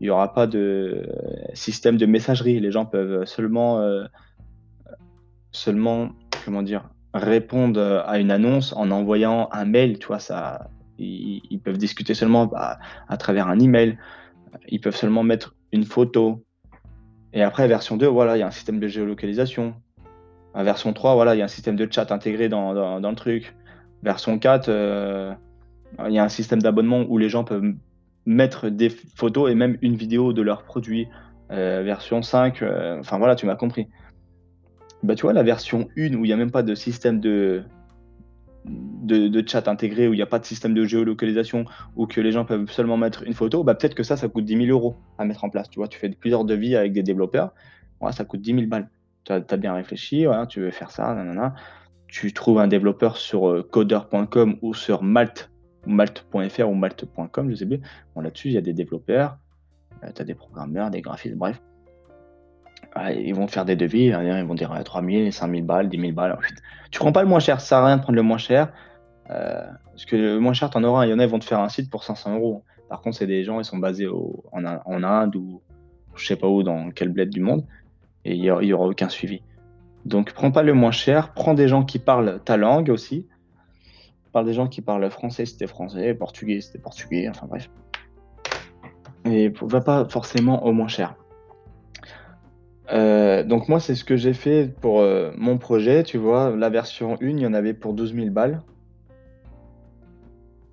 Il 0.00 0.04
n'y 0.04 0.10
aura 0.10 0.32
pas 0.32 0.46
de 0.46 1.06
système 1.52 1.98
de 1.98 2.06
messagerie. 2.06 2.58
Les 2.58 2.70
gens 2.70 2.86
peuvent 2.86 3.26
seulement, 3.26 3.80
euh, 3.80 4.06
seulement 5.52 6.08
comment 6.46 6.62
dire, 6.62 6.88
répondre 7.14 8.04
à 8.06 8.18
une 8.18 8.30
annonce 8.30 8.72
en 8.74 8.90
envoyant 8.90 9.48
un 9.52 9.64
mail. 9.64 9.98
Tu 9.98 10.06
vois, 10.06 10.18
ça, 10.18 10.70
ils, 10.98 11.60
peuvent 11.62 11.78
discuter 11.78 12.14
seulement 12.14 12.46
bah, 12.46 12.78
à 13.08 13.16
travers 13.16 13.48
un 13.48 13.58
email. 13.58 13.98
Ils 14.68 14.80
peuvent 14.80 14.96
seulement 14.96 15.22
mettre 15.22 15.54
une 15.72 15.84
photo. 15.84 16.44
Et 17.32 17.42
après, 17.42 17.68
version 17.68 17.96
2, 17.96 18.06
voilà, 18.06 18.36
il 18.36 18.40
y 18.40 18.42
a 18.42 18.46
un 18.46 18.52
système 18.52 18.80
de 18.80 18.88
géolocalisation. 18.88 19.74
À 20.54 20.64
version 20.64 20.92
3, 20.92 21.14
voilà, 21.14 21.34
il 21.34 21.38
y 21.38 21.42
a 21.42 21.44
un 21.44 21.48
système 21.48 21.76
de 21.76 21.86
chat 21.90 22.10
intégré 22.10 22.48
dans, 22.48 23.00
dans, 23.00 23.10
le 23.10 23.16
truc. 23.16 23.54
Version 24.02 24.38
4, 24.38 24.68
il 26.06 26.12
y 26.12 26.18
a 26.18 26.24
un 26.24 26.28
système 26.28 26.60
d'abonnement 26.60 27.04
où 27.08 27.18
les 27.18 27.28
gens 27.28 27.44
peuvent 27.44 27.74
mettre 28.26 28.68
des 28.68 28.90
photos 28.90 29.50
et 29.50 29.54
même 29.54 29.76
une 29.82 29.94
vidéo 29.94 30.32
de 30.32 30.42
leurs 30.42 30.62
produits. 30.62 31.08
Euh, 31.50 31.82
version 31.84 32.22
5, 32.22 32.62
euh, 32.62 33.00
enfin 33.00 33.18
voilà, 33.18 33.34
tu 33.34 33.46
m'as 33.46 33.56
compris. 33.56 33.88
Bah, 35.02 35.14
tu 35.14 35.22
vois, 35.22 35.32
la 35.32 35.42
version 35.42 35.88
1 35.96 36.14
où 36.14 36.24
il 36.24 36.28
n'y 36.28 36.32
a 36.32 36.36
même 36.36 36.50
pas 36.50 36.62
de 36.62 36.74
système 36.74 37.20
de, 37.20 37.64
de, 38.64 39.44
chat 39.46 39.66
intégré, 39.68 40.08
où 40.08 40.12
il 40.12 40.16
n'y 40.16 40.22
a 40.22 40.26
pas 40.26 40.38
de 40.38 40.44
système 40.44 40.74
de 40.74 40.84
géolocalisation, 40.84 41.64
où 41.96 42.06
que 42.06 42.20
les 42.20 42.32
gens 42.32 42.44
peuvent 42.44 42.70
seulement 42.70 42.96
mettre 42.96 43.22
une 43.22 43.34
photo, 43.34 43.64
bah, 43.64 43.74
peut-être 43.74 43.94
que 43.94 44.02
ça, 44.02 44.16
ça 44.16 44.28
coûte 44.28 44.44
10 44.44 44.66
000 44.66 44.68
euros 44.68 44.96
à 45.18 45.24
mettre 45.24 45.44
en 45.44 45.50
place. 45.50 45.70
Tu 45.70 45.78
vois, 45.78 45.88
tu 45.88 45.98
fais 45.98 46.10
plusieurs 46.10 46.44
devis 46.44 46.76
avec 46.76 46.92
des 46.92 47.02
développeurs, 47.02 47.54
ça 48.10 48.24
coûte 48.24 48.40
10 48.40 48.54
000 48.54 48.66
balles. 48.66 48.88
Tu 49.24 49.32
as, 49.32 49.56
bien 49.56 49.74
réfléchi, 49.74 50.26
tu 50.48 50.60
veux 50.60 50.70
faire 50.70 50.90
ça, 50.90 51.14
nanana. 51.14 51.54
tu 52.08 52.32
trouves 52.32 52.58
un 52.58 52.68
développeur 52.68 53.16
sur 53.16 53.48
euh, 53.48 53.62
coder.com 53.62 54.56
ou 54.62 54.74
sur 54.74 55.02
Malte 55.02 55.50
malte.fr 55.86 56.68
ou 56.68 56.74
malte.com, 56.74 57.50
je 57.50 57.54
sais 57.54 57.66
plus. 57.66 57.80
Bon, 58.14 58.20
là-dessus, 58.20 58.48
il 58.48 58.54
y 58.54 58.58
a 58.58 58.62
des 58.62 58.72
développeurs, 58.72 59.38
euh, 60.04 60.10
tu 60.14 60.22
as 60.22 60.24
des 60.24 60.34
programmeurs, 60.34 60.90
des 60.90 61.00
graphistes, 61.00 61.36
bref. 61.36 61.60
Ah, 62.94 63.12
ils 63.12 63.34
vont 63.34 63.46
faire 63.46 63.64
des 63.64 63.76
devis, 63.76 64.12
hein, 64.12 64.38
ils 64.38 64.44
vont 64.44 64.54
dire 64.54 64.76
3000, 64.84 65.32
5000 65.32 65.64
balles, 65.64 65.88
10 65.88 66.00
000 66.00 66.12
balles. 66.12 66.36
Tu 66.90 66.98
prends 66.98 67.12
pas 67.12 67.22
le 67.22 67.28
moins 67.28 67.38
cher, 67.38 67.60
ça 67.60 67.66
sert 67.68 67.78
à 67.78 67.86
rien 67.86 67.96
de 67.98 68.02
prendre 68.02 68.16
le 68.16 68.22
moins 68.22 68.38
cher. 68.38 68.72
Euh, 69.30 69.64
parce 69.92 70.04
que 70.06 70.16
le 70.16 70.40
moins 70.40 70.54
cher, 70.54 70.70
tu 70.70 70.78
en 70.78 70.84
auras. 70.84 71.06
Il 71.06 71.10
y 71.10 71.12
en 71.12 71.18
a, 71.20 71.24
ils 71.24 71.30
vont 71.30 71.38
te 71.38 71.44
faire 71.44 71.60
un 71.60 71.68
site 71.68 71.88
pour 71.88 72.02
500 72.02 72.36
euros. 72.36 72.64
Par 72.88 73.00
contre, 73.00 73.16
c'est 73.16 73.28
des 73.28 73.44
gens, 73.44 73.60
ils 73.60 73.64
sont 73.64 73.78
basés 73.78 74.08
en, 74.08 74.64
Inde 74.64 75.36
ou 75.36 75.62
je 76.16 76.26
sais 76.26 76.36
pas 76.36 76.48
où, 76.48 76.64
dans 76.64 76.90
quel 76.90 77.10
bled 77.10 77.30
du 77.30 77.40
monde. 77.40 77.64
Et 78.24 78.34
il 78.34 78.50
aura, 78.50 78.64
aura 78.64 78.88
aucun 78.88 79.08
suivi. 79.08 79.42
Donc, 80.04 80.32
prends 80.32 80.50
pas 80.50 80.62
le 80.62 80.74
moins 80.74 80.90
cher, 80.90 81.32
prends 81.32 81.54
des 81.54 81.68
gens 81.68 81.84
qui 81.84 82.00
parlent 82.00 82.40
ta 82.44 82.56
langue 82.56 82.90
aussi 82.90 83.26
parle 84.30 84.46
des 84.46 84.52
gens 84.52 84.68
qui 84.68 84.80
parlent 84.80 85.08
français, 85.10 85.46
c'était 85.46 85.66
français, 85.66 86.14
portugais, 86.14 86.60
c'était 86.60 86.78
portugais, 86.78 87.28
enfin 87.28 87.46
bref. 87.46 87.70
Et 89.24 89.52
va 89.60 89.80
pas 89.80 90.08
forcément 90.08 90.64
au 90.64 90.72
moins 90.72 90.88
cher. 90.88 91.14
Euh, 92.92 93.44
donc 93.44 93.68
moi, 93.68 93.80
c'est 93.80 93.94
ce 93.94 94.04
que 94.04 94.16
j'ai 94.16 94.32
fait 94.32 94.72
pour 94.80 95.00
euh, 95.00 95.30
mon 95.36 95.58
projet, 95.58 96.02
tu 96.02 96.18
vois. 96.18 96.54
La 96.56 96.70
version 96.70 97.14
1, 97.20 97.26
il 97.28 97.40
y 97.40 97.46
en 97.46 97.54
avait 97.54 97.74
pour 97.74 97.94
12 97.94 98.14
000 98.14 98.30
balles. 98.30 98.62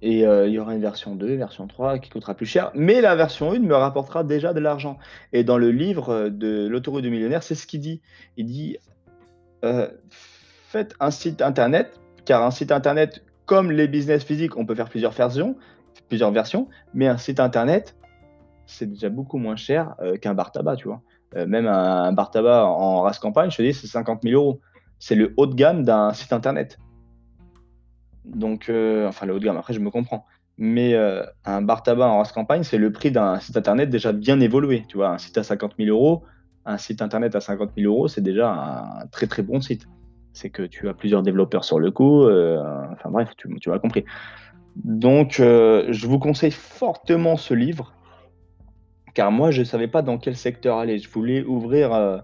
Et 0.02 0.26
euh, 0.26 0.48
il 0.48 0.54
y 0.54 0.60
aura 0.60 0.76
une 0.76 0.82
version 0.82 1.16
2, 1.16 1.36
version 1.36 1.68
3 1.68 2.00
qui 2.00 2.10
coûtera 2.10 2.34
plus 2.36 2.46
cher. 2.46 2.72
Mais 2.76 3.02
la 3.02 3.16
version 3.16 3.52
1 3.52 3.60
me 3.60 3.76
rapportera 3.76 4.24
déjà 4.24 4.54
de 4.54 4.60
l'argent. 4.60 4.98
Et 5.34 5.44
dans 5.44 5.58
le 5.58 5.72
livre 5.72 6.30
de 6.30 6.68
l'autoroute 6.68 7.04
du 7.04 7.10
millionnaire, 7.10 7.44
c'est 7.44 7.56
ce 7.56 7.68
qu'il 7.68 7.82
dit. 7.82 8.02
Il 8.36 8.46
dit, 8.46 8.78
faites 10.10 10.96
un 11.00 11.12
site 11.12 11.42
internet, 11.42 12.00
car 12.26 12.44
un 12.44 12.52
site 12.52 12.72
internet 12.72 13.24
comme 13.46 13.72
les 13.72 13.88
business 13.88 14.24
physiques, 14.24 14.58
on 14.58 14.66
peut 14.66 14.76
faire 14.76 14.90
plusieurs 14.90 15.14
versions, 15.14 15.56
plusieurs 16.10 16.32
versions, 16.32 16.68
mais 16.94 17.08
un 17.08 17.18
site 17.18 17.40
internet, 17.40 17.96
c'est 18.66 18.92
déjà 18.92 19.10
beaucoup 19.10 19.38
moins 19.38 19.56
cher 19.56 19.96
qu'un 20.22 20.34
bar 20.34 20.52
tabac, 20.52 20.76
tu 20.76 20.90
vois. 20.90 21.02
Euh, 21.36 21.46
même 21.46 21.68
un, 21.68 22.12
bar 22.14 22.32
tabac 22.32 22.66
en 22.66 23.02
race 23.02 23.20
campagne, 23.20 23.52
je 23.52 23.58
te 23.58 23.62
dis, 23.62 23.74
c'est 23.74 23.88
50 23.88 24.24
000 24.24 24.36
euros. 24.36 24.62
C'est 25.00 25.16
le 25.16 25.34
haut 25.38 25.46
de 25.46 25.56
gamme 25.56 25.84
d'un 25.84 26.14
site 26.14 26.34
internet. 26.34 26.80
Donc, 28.26 28.70
euh, 28.70 29.08
enfin, 29.08 29.26
le 29.26 29.34
haut 29.34 29.40
de 29.40 29.46
gamme, 29.46 29.58
après, 29.58 29.74
je 29.74 29.80
me 29.80 29.92
comprends. 29.92 30.26
Mais 30.58 30.96
un 31.46 31.62
bar 31.62 31.84
tabac 31.84 32.08
en 32.08 32.18
race 32.18 32.32
campagne, 32.32 32.64
c'est 32.64 32.80
le 32.80 32.92
prix 32.92 33.12
d'un 33.12 33.40
site 33.40 33.56
internet 33.58 33.92
déjà 33.92 34.12
bien 34.12 34.40
évolué. 34.40 34.86
Tu 34.88 34.98
vois, 34.98 35.10
un 35.10 35.20
site 35.20 35.38
à 35.38 35.44
50 35.44 35.74
000 35.78 35.90
euros, 35.96 36.24
un 36.66 36.80
site 36.80 37.04
internet 37.04 37.36
à 37.36 37.42
50 37.42 37.74
000 37.78 37.94
euros, 37.94 38.08
c'est 38.08 38.22
déjà 38.22 38.52
un 38.52 39.06
très 39.12 39.28
très 39.28 39.44
bon 39.44 39.62
site 39.62 39.88
c'est 40.38 40.50
que 40.50 40.64
tu 40.64 40.88
as 40.88 40.94
plusieurs 40.94 41.24
développeurs 41.24 41.66
sur 41.66 41.80
le 41.80 41.92
coup. 41.92 42.24
Euh, 42.24 42.62
enfin 42.92 43.10
bref, 43.10 43.32
tu, 43.38 43.50
m'as 43.70 43.80
compris. 43.80 44.06
Donc, 44.76 45.40
euh, 45.40 45.88
je 45.90 46.08
vous 46.08 46.20
conseille 46.20 46.52
fortement 46.52 47.36
ce 47.36 47.54
livre, 47.54 47.94
car 49.18 49.32
moi, 49.32 49.50
je 49.50 49.62
ne 49.62 49.66
savais 49.66 49.88
pas 49.88 50.04
dans 50.04 50.20
quel 50.20 50.36
secteur 50.36 50.78
aller. 50.78 51.00
Je 51.00 51.10
voulais 51.10 51.44
ouvrir. 51.44 51.92
Euh, 51.92 52.20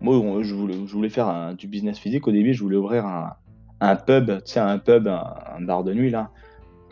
moi, 0.00 0.42
je 0.42 0.54
voulais, 0.56 0.74
je 0.74 0.92
voulais 0.92 1.08
faire 1.08 1.54
du 1.56 1.68
business 1.68 2.00
physique 2.00 2.26
au 2.26 2.32
début. 2.32 2.52
Je 2.52 2.64
voulais 2.64 2.76
ouvrir 2.76 3.06
un, 3.06 3.96
pub, 3.96 4.26
tu 4.42 4.52
sais, 4.52 4.58
un 4.58 4.78
pub, 4.78 5.06
un, 5.06 5.60
bar 5.60 5.84
de 5.84 5.94
nuit 5.94 6.10
là. 6.10 6.30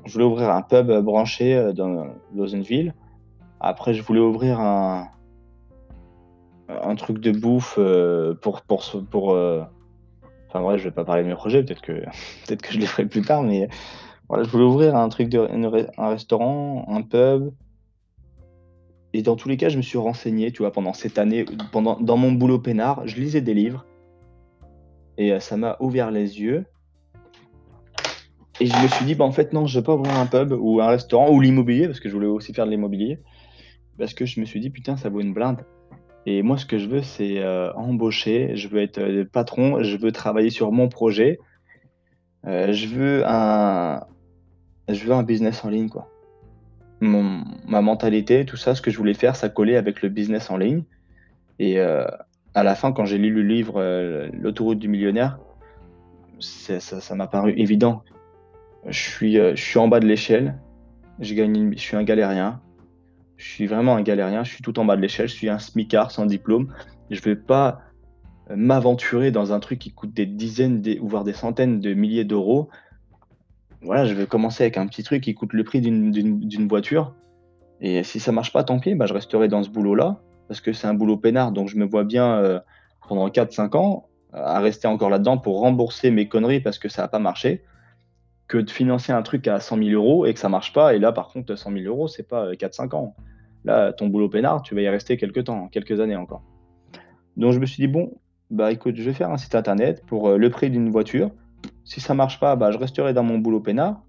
Je 0.07 0.13
voulais 0.13 0.25
ouvrir 0.25 0.51
un 0.51 0.63
pub 0.63 0.89
branché 1.01 1.73
dans, 1.75 2.07
dans 2.33 2.47
une 2.47 2.63
ville. 2.63 2.95
Après, 3.59 3.93
je 3.93 4.05
voulais 4.05 4.21
ouvrir 4.21 4.61
un, 4.61 5.09
un 6.69 6.95
truc 6.95 7.19
de 7.19 7.33
bouffe 7.33 7.77
pour, 8.41 8.63
pour, 8.63 8.85
pour, 9.11 9.37
Enfin, 10.49 10.61
vrai, 10.61 10.79
je 10.79 10.85
vais 10.85 10.93
pas 10.93 11.05
parler 11.05 11.25
de 11.25 11.29
mes 11.29 11.35
projets, 11.35 11.65
peut-être 11.65 11.83
que, 11.83 12.05
peut 12.47 12.55
que 12.55 12.73
je 12.73 12.79
les 12.79 12.87
ferai 12.87 13.07
plus 13.07 13.23
tard, 13.23 13.43
mais 13.43 13.69
voilà, 14.29 14.45
je 14.45 14.49
voulais 14.51 14.65
ouvrir 14.65 14.95
un 14.95 15.09
truc, 15.09 15.29
de, 15.29 15.49
un 15.99 16.09
restaurant, 16.09 16.87
un 16.89 17.03
pub. 17.03 17.51
Et 19.15 19.23
dans 19.23 19.37
tous 19.37 19.49
les 19.49 19.57
cas, 19.57 19.69
je 19.69 19.77
me 19.77 19.83
suis 19.83 19.97
renseigné, 19.97 20.51
tu 20.51 20.59
vois, 20.59 20.73
pendant 20.73 20.93
cette 20.93 21.19
année, 21.19 21.45
pendant, 21.71 22.01
dans 22.01 22.17
mon 22.17 22.33
boulot 22.33 22.59
peinard, 22.59 23.07
je 23.07 23.15
lisais 23.15 23.41
des 23.41 23.55
livres. 23.55 23.87
Et 25.19 25.33
euh, 25.33 25.39
ça 25.39 25.57
m'a 25.57 25.77
ouvert 25.79 26.11
les 26.11 26.41
yeux. 26.41 26.67
Et 28.61 28.67
je 28.67 28.83
me 28.83 28.89
suis 28.89 29.05
dit, 29.05 29.15
bah, 29.15 29.25
en 29.25 29.31
fait, 29.31 29.53
non, 29.53 29.69
je 29.69 29.79
vais 29.79 29.85
pas 29.85 29.95
ouvrir 29.95 30.19
un 30.19 30.27
pub 30.27 30.53
ou 30.59 30.81
un 30.81 30.89
restaurant 30.89 31.31
ou 31.31 31.41
l'immobilier, 31.41 31.87
parce 31.87 32.01
que 32.01 32.09
je 32.09 32.15
voulais 32.15 32.27
aussi 32.27 32.53
faire 32.53 32.67
de 32.67 32.73
l'immobilier. 32.73 33.21
Parce 33.99 34.15
que 34.15 34.27
je 34.27 34.41
me 34.41 34.47
suis 34.47 34.59
dit, 34.59 34.71
putain, 34.71 34.97
ça 34.97 35.11
vaut 35.11 35.21
une 35.21 35.33
blinde. 35.33 35.65
Et 36.27 36.43
moi, 36.43 36.59
ce 36.59 36.67
que 36.67 36.79
je 36.79 36.89
veux, 36.89 37.03
c'est 37.03 37.39
euh, 37.39 37.73
embaucher, 37.75 38.57
je 38.57 38.67
veux 38.67 38.83
être 38.83 38.99
euh, 38.99 39.25
patron, 39.25 39.81
je 39.85 39.97
veux 39.97 40.11
travailler 40.11 40.51
sur 40.51 40.73
mon 40.73 40.89
projet. 40.89 41.39
Je 42.45 42.87
veux 42.89 43.23
un 43.27 44.01
je 44.89 45.03
veux 45.07 45.13
un 45.13 45.23
business 45.23 45.65
en 45.65 45.71
ligne, 45.71 45.89
quoi. 45.89 46.11
Ma 47.05 47.81
mentalité, 47.81 48.45
tout 48.45 48.57
ça, 48.57 48.75
ce 48.75 48.83
que 48.83 48.91
je 48.91 48.99
voulais 48.99 49.15
faire, 49.15 49.37
ça 49.37 49.49
collait 49.49 49.77
avec 49.77 50.03
le 50.03 50.09
business 50.09 50.51
en 50.51 50.57
ligne. 50.57 50.85
Et 51.59 51.79
à 51.81 52.63
la 52.63 52.75
fin, 52.75 52.93
quand 52.93 53.05
j'ai 53.05 53.19
lu 53.19 53.31
le 53.31 53.43
livre 53.43 54.29
L'autoroute 54.33 54.79
du 54.79 54.89
millionnaire, 54.89 55.39
ça 56.41 57.15
m'a 57.15 57.27
paru 57.27 57.53
évident. 57.57 58.03
Je 58.87 58.99
suis, 58.99 59.35
je 59.35 59.55
suis 59.63 59.79
en 59.79 59.89
bas 59.89 60.01
de 60.01 60.07
l'échelle, 60.07 60.59
je 61.21 61.35
je 61.35 61.79
suis 61.79 61.97
un 61.97 62.03
galérien, 62.03 62.61
je 63.37 63.51
suis 63.51 63.67
vraiment 63.67 63.97
un 63.97 64.03
galérien, 64.03 64.45
je 64.45 64.53
suis 64.53 64.63
tout 64.63 64.79
en 64.79 64.85
bas 64.85 64.97
de 64.97 65.01
l'échelle, 65.01 65.29
je 65.29 65.35
suis 65.35 65.49
un 65.49 65.59
smicard 65.59 66.11
sans 66.11 66.27
diplôme. 66.27 66.73
Je 67.11 67.19
ne 67.19 67.25
vais 67.25 67.37
pas 67.37 67.83
euh, 68.51 68.57
m'aventurer 68.57 69.31
dans 69.31 69.53
un 69.53 69.61
truc 69.61 69.79
qui 69.79 69.93
coûte 69.93 70.13
des 70.13 70.27
dizaines 70.27 70.83
ou 71.01 71.09
voire 71.09 71.25
des 71.25 71.33
centaines 71.33 71.81
de 71.81 71.95
milliers 71.95 72.25
d'euros. 72.25 72.69
Voilà, 73.85 74.07
je 74.07 74.15
vais 74.15 74.27
commencer 74.27 74.65
avec 74.65 74.79
un 74.79 74.87
petit 74.87 75.03
truc 75.03 75.23
qui 75.23 75.35
coûte 75.35 75.53
le 75.53 75.63
prix 75.63 75.81
d'une 75.81 76.69
voiture. 76.69 77.15
Et 77.81 78.03
si 78.03 78.19
ça 78.19 78.33
marche 78.33 78.53
pas, 78.53 78.65
tant 78.65 78.79
pis, 78.79 78.95
bah, 78.95 79.05
je 79.05 79.13
resterai 79.13 79.49
dans 79.49 79.63
ce 79.63 79.69
boulot-là, 79.69 80.21
parce 80.49 80.61
que 80.61 80.73
c'est 80.73 80.87
un 80.87 80.95
boulot 80.95 81.19
peinard, 81.19 81.53
donc 81.53 81.69
je 81.69 81.77
me 81.77 81.85
vois 81.85 82.05
bien 82.05 82.39
euh, 82.39 82.61
pendant 83.09 83.29
4-5 83.29 83.77
ans 83.77 84.09
à 84.33 84.59
rester 84.61 84.89
encore 84.89 85.11
là-dedans 85.11 85.39
pour 85.39 85.61
rembourser 85.61 86.11
mes 86.11 86.29
conneries 86.29 86.61
parce 86.61 86.79
que 86.79 86.89
ça 86.89 87.03
n'a 87.03 87.09
pas 87.09 87.19
marché, 87.19 87.63
que 88.49 88.59
de 88.59 88.71
financer 88.71 89.13
un 89.13 89.23
truc 89.23 89.47
à 89.47 89.61
100 89.61 89.79
000 89.79 89.91
euros 89.91 90.27
et 90.27 90.35
que 90.35 90.41
ça 90.41 90.49
marche 90.49 90.73
pas. 90.73 90.95
Et 90.95 90.99
là, 90.99 91.13
par 91.13 91.29
contre, 91.29 91.55
100 91.55 91.73
000 91.73 91.85
euros, 91.85 92.09
c'est 92.09 92.27
pas 92.27 92.53
4-5 92.53 92.95
ans. 92.95 93.15
Là, 93.65 93.93
ton 93.93 94.09
boulot 94.09 94.29
peinard, 94.29 94.63
tu 94.63 94.75
vas 94.75 94.81
y 94.81 94.89
rester 94.89 95.17
quelques 95.17 95.45
temps, 95.45 95.69
quelques 95.69 96.01
années 96.01 96.17
encore. 96.17 96.43
Donc 97.37 97.53
je 97.53 97.59
me 97.59 97.67
suis 97.67 97.87
dit, 97.87 97.93
bon, 97.93 98.19
bah 98.51 98.73
écoute, 98.73 98.97
je 98.97 99.03
vais 99.03 99.15
faire 99.15 99.31
un 99.31 99.37
site 99.37 99.55
internet 99.55 100.03
pour 100.07 100.29
euh, 100.29 100.39
le 100.39 100.51
prix 100.51 100.71
d'une 100.71 100.91
voiture. 100.91 101.31
Si 101.85 102.01
ça 102.01 102.15
marche 102.15 102.41
pas, 102.41 102.57
bah, 102.57 102.71
je 102.73 102.79
resterai 102.79 103.13
dans 103.13 103.23
mon 103.23 103.39
boulot 103.39 103.61
peinard 103.61 104.03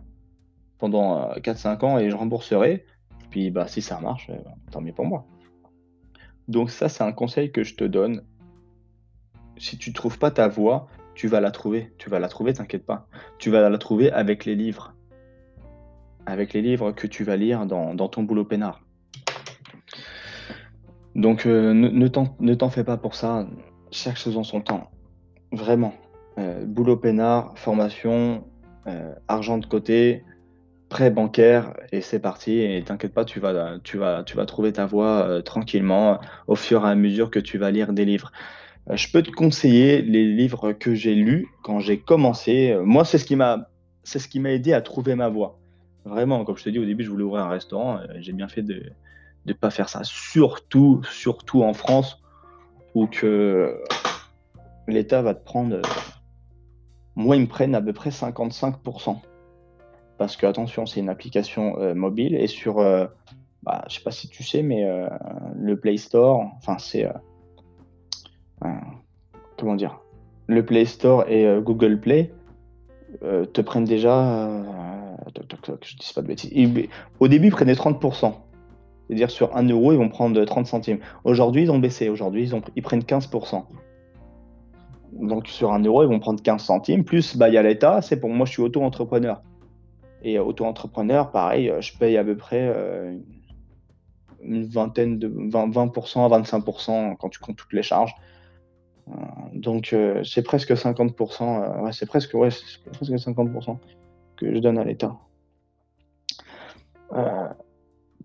pendant 0.78 1.32
4-5 1.34 1.68
euh, 1.68 1.88
ans 1.88 2.00
et 2.00 2.10
je 2.10 2.16
rembourserai. 2.16 2.86
Puis 3.30 3.52
bah, 3.52 3.68
si 3.68 3.82
ça 3.82 4.00
marche, 4.00 4.30
euh, 4.30 4.38
tant 4.72 4.82
mieux 4.82 4.94
pour 4.94 5.06
moi. 5.06 5.26
Donc 6.48 6.70
ça, 6.70 6.90
c'est 6.90 7.04
un 7.04 7.12
conseil 7.12 7.52
que 7.52 7.64
je 7.64 7.76
te 7.76 7.84
donne. 7.84 8.22
Si 9.58 9.78
tu 9.78 9.94
trouves 9.94 10.20
pas 10.20 10.32
ta 10.32 10.48
voie, 10.48 10.88
tu 11.16 11.28
vas 11.28 11.42
la 11.42 11.52
trouver. 11.52 11.94
Tu 11.98 12.10
vas 12.10 12.20
la 12.20 12.28
trouver, 12.28 12.54
t'inquiète 12.54 12.86
pas. 12.86 13.08
Tu 13.40 13.50
vas 13.50 13.68
la 13.68 13.78
trouver 13.78 14.12
avec 14.12 14.46
les 14.46 14.56
livres. 14.56 14.94
Avec 16.26 16.54
les 16.54 16.62
livres 16.62 16.92
que 16.92 17.08
tu 17.08 17.24
vas 17.24 17.36
lire 17.36 17.66
dans, 17.66 17.96
ton 18.08 18.24
boulot 18.24 18.46
peinard. 18.46 18.82
Donc 21.16 21.46
euh, 21.46 21.74
ne, 21.74 22.08
t'en 22.08 22.70
fais 22.70 22.84
pas 22.84 22.98
pour 22.98 23.16
ça. 23.16 23.48
Chaque 23.92 24.18
chose 24.18 24.38
en 24.38 24.44
son 24.44 24.62
temps. 24.62 24.92
Vraiment. 25.52 25.94
Boulot 26.38 26.98
peinard, 26.98 27.54
formation, 27.58 28.44
argent 29.28 29.58
de 29.58 29.66
côté, 29.66 30.24
prêt 30.90 31.10
bancaire 31.10 31.74
et 31.92 32.02
c'est 32.02 32.20
parti. 32.20 32.60
Et 32.60 32.84
t'inquiète 32.84 33.14
pas, 33.14 33.26
tu 33.26 33.40
vas, 33.40 33.80
tu, 33.84 33.98
vas, 33.98 34.24
tu 34.24 34.36
vas 34.38 34.46
trouver 34.46 34.74
ta 34.74 34.86
voie 34.86 35.28
euh, 35.28 35.42
tranquillement 35.42 36.20
au 36.48 36.56
fur 36.56 36.86
et 36.86 36.90
à 36.90 36.96
mesure 36.96 37.30
que 37.32 37.40
tu 37.40 37.58
vas 37.58 37.72
lire 37.72 37.94
des 37.94 38.06
livres. 38.06 38.32
Euh, 38.90 38.96
je 38.96 39.12
peux 39.12 39.24
te 39.24 39.32
conseiller 39.32 40.02
les 40.02 40.26
livres 40.26 40.74
que 40.74 40.94
j'ai 40.94 41.16
lus 41.16 41.48
quand 41.64 41.80
j'ai 41.80 42.00
commencé. 42.00 42.72
Euh, 42.72 42.84
moi, 42.84 43.06
c'est 43.06 43.18
ce 43.18 43.26
qui 43.26 43.36
m'a, 43.36 43.70
c'est 44.04 44.20
ce 44.20 44.28
qui 44.28 44.40
m'a 44.40 44.52
aidé 44.52 44.74
à 44.74 44.82
trouver 44.82 45.16
ma 45.16 45.30
voie. 45.30 45.60
Vraiment, 46.06 46.46
comme 46.46 46.58
je 46.58 46.64
te 46.64 46.70
dis 46.70 46.80
au 46.80 46.86
début, 46.86 47.04
je 47.04 47.10
voulais 47.10 47.24
ouvrir 47.24 47.44
un 47.44 47.50
restaurant. 47.50 48.00
J'ai 48.20 48.32
bien 48.32 48.48
fait 48.48 48.62
de 48.62 48.84
ne 49.48 49.54
pas 49.54 49.72
faire 49.72 49.90
ça. 49.90 50.02
Surtout, 50.04 51.02
surtout 51.10 51.64
en 51.64 51.74
France, 51.74 52.22
où 52.94 53.08
que 53.08 53.82
l'État 54.88 55.24
va 55.24 55.34
te 55.34 55.44
prendre. 55.44 55.82
Moi, 57.16 57.38
ils 57.38 57.44
me 57.44 57.48
prennent 57.48 57.76
à 57.76 57.82
peu 57.82 57.94
près 57.94 58.10
55% 58.10 59.18
parce 60.18 60.38
que 60.38 60.46
attention, 60.46 60.86
c'est 60.86 61.00
une 61.00 61.10
application 61.10 61.78
euh, 61.80 61.94
mobile 61.94 62.36
et 62.36 62.48
sur, 62.48 62.80
euh, 62.80 63.06
bah, 63.64 63.84
je 63.90 63.96
sais 63.96 64.04
pas 64.04 64.12
si 64.12 64.30
tu 64.30 64.44
sais, 64.44 64.62
mais 64.62 64.86
euh, 64.86 65.08
le 65.56 65.78
Play 65.80 65.98
Store, 65.98 66.46
enfin 66.58 66.78
c'est, 66.78 67.08
comment 69.58 69.76
dire, 69.76 70.00
le 70.48 70.66
Play 70.66 70.86
Store 70.86 71.30
et 71.30 71.46
Google 71.62 72.00
Play 72.00 72.34
te 73.22 73.62
prennent 73.62 73.86
déjà, 73.86 74.50
je 75.82 75.98
dis 75.98 76.12
pas 76.14 76.22
de 76.22 76.28
bêtises, 76.28 76.52
au 77.20 77.28
début 77.28 77.48
ils 77.48 77.52
prenaient 77.52 77.74
30%. 77.74 78.34
C'est-à-dire 79.08 79.30
sur 79.30 79.56
1 79.56 79.70
euro, 79.70 79.92
ils 79.92 79.98
vont 79.98 80.10
prendre 80.10 80.44
30 80.44 80.66
centimes. 80.66 80.98
Aujourd'hui, 81.26 81.62
ils 81.62 81.72
ont 81.72 81.78
baissé. 81.78 82.10
Aujourd'hui, 82.10 82.52
ils 82.76 82.82
prennent 82.82 83.04
15%. 83.04 83.64
Donc 85.16 85.48
sur 85.48 85.72
1 85.72 85.80
euro, 85.80 86.04
ils 86.04 86.10
vont 86.10 86.20
prendre 86.20 86.42
15 86.42 86.62
centimes. 86.62 87.04
Plus, 87.04 87.38
bah, 87.38 87.48
il 87.48 87.54
y 87.54 87.58
a 87.58 87.64
l'État. 87.64 88.02
C'est 88.02 88.20
pour 88.20 88.30
moi, 88.30 88.46
je 88.46 88.52
suis 88.52 88.62
auto-entrepreneur. 88.62 89.42
Et 90.24 90.40
auto-entrepreneur, 90.40 91.32
pareil, 91.32 91.70
euh, 91.70 91.82
je 91.82 91.96
paye 91.98 92.18
à 92.18 92.24
peu 92.24 92.36
près 92.36 92.68
euh, 92.76 93.16
une 94.42 94.66
vingtaine 94.66 95.20
de 95.20 95.30
20%, 95.30 95.72
20% 95.72 96.26
à 96.26 96.40
25% 96.40 97.16
quand 97.18 97.30
tu 97.30 97.40
comptes 97.40 97.58
toutes 97.58 97.74
les 97.74 97.84
charges. 97.84 98.16
Euh, 99.08 99.14
donc 99.54 99.96
c'est 100.24 100.42
presque 100.42 100.72
50%, 100.72 101.84
ouais, 101.84 101.92
c'est 101.94 102.08
presque, 102.08 102.34
ouais, 102.34 102.50
presque 102.92 103.12
50% 103.12 103.78
que 104.36 104.54
je 104.54 104.60
donne 104.60 104.80
à 104.80 104.84
l'État. 104.84 105.16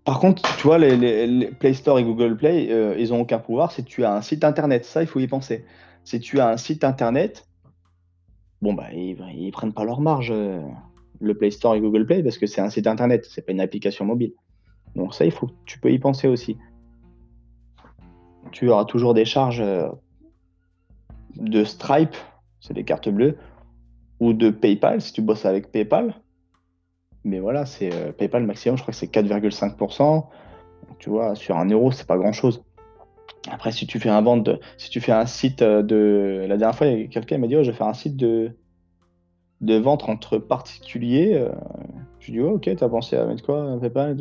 par 0.05 0.18
contre, 0.20 0.43
tu 0.57 0.66
vois, 0.66 0.78
les, 0.78 1.51
Play 1.59 1.74
Store 1.74 1.99
et 1.99 2.05
Google 2.05 2.36
Play, 2.36 2.97
ils 2.99 3.11
n'ont 3.11 3.20
aucun 3.20 3.38
pouvoir 3.38 3.72
si 3.72 3.84
tu 3.84 4.05
as 4.05 4.14
un 4.14 4.22
site 4.22 4.43
internet. 4.43 4.86
Ça, 4.86 5.03
il 5.03 5.07
faut 5.07 5.20
y 5.20 5.28
penser. 5.28 5.66
Si 6.05 6.20
tu 6.20 6.40
as 6.40 6.48
un 6.48 6.57
site 6.57 6.84
internet, 6.84 7.46
bon, 8.62 8.74
bah, 8.74 8.92
ils, 8.92 9.16
ne 9.18 9.51
prennent 9.51 9.72
pas 9.72 9.84
leur 9.84 10.01
marge 10.01 10.32
le 11.20 11.34
Play 11.34 11.51
Store 11.51 11.74
et 11.74 11.80
Google 11.80 12.07
Play 12.07 12.22
parce 12.22 12.38
que 12.38 12.46
c'est 12.46 12.61
un 12.61 12.70
site 12.70 12.86
internet, 12.86 13.26
c'est 13.30 13.42
pas 13.42 13.53
une 13.53 13.61
application 13.61 14.05
mobile. 14.05 14.32
Donc 14.96 15.14
ça, 15.14 15.24
il 15.24 15.30
faut, 15.30 15.51
tu 15.66 15.78
peux 15.78 15.92
y 15.92 15.98
penser 15.98 16.26
aussi. 16.26 16.57
Tu 18.53 18.68
auras 18.68 18.84
toujours 18.84 19.14
des 19.14 19.24
charges 19.24 19.61
euh, 19.61 19.88
de 21.36 21.62
Stripe, 21.62 22.16
c'est 22.61 22.74
des 22.74 22.84
cartes 22.84 23.09
bleues, 23.09 23.36
ou 24.18 24.32
de 24.32 24.51
PayPal 24.51 25.01
si 25.01 25.12
tu 25.12 25.22
bosses 25.22 25.46
avec 25.46 25.70
PayPal. 25.70 26.14
Mais 27.22 27.38
voilà, 27.38 27.66
c'est 27.66 27.92
euh, 27.92 28.12
PayPal 28.12 28.44
maximum, 28.44 28.76
je 28.76 28.82
crois 28.82 28.92
que 28.92 28.98
c'est 28.98 29.12
4,5%. 29.12 30.26
Tu 30.98 31.11
vois, 31.11 31.34
sur 31.34 31.57
un 31.57 31.66
euro, 31.66 31.92
c'est 31.92 32.07
pas 32.07 32.16
grand 32.16 32.32
chose. 32.32 32.64
Après, 33.49 33.72
si 33.72 33.86
tu 33.86 33.99
fais 33.99 34.11
un 34.11 34.20
vente, 34.20 34.51
si 34.76 34.91
tu 34.91 35.01
fais 35.01 35.12
un 35.12 35.26
site 35.26 35.62
de, 35.62 36.45
la 36.49 36.57
dernière 36.57 36.76
fois, 36.76 36.86
quelqu'un 37.11 37.38
m'a 37.38 37.47
dit, 37.47 37.57
oh, 37.57 37.62
je 37.62 37.70
vais 37.70 37.76
faire 37.76 37.86
un 37.86 37.95
site 37.95 38.16
de, 38.16 38.53
de 39.61 39.74
vente 39.76 40.09
entre 40.09 40.38
particuliers. 40.38 41.34
Euh, 41.34 41.51
je 42.18 42.32
dis, 42.32 42.41
oh, 42.41 42.57
ok, 42.57 42.70
t'as 42.76 42.88
pensé 42.88 43.16
à 43.16 43.24
mettre 43.24 43.45
quoi, 43.45 43.78
PayPal 43.80 44.16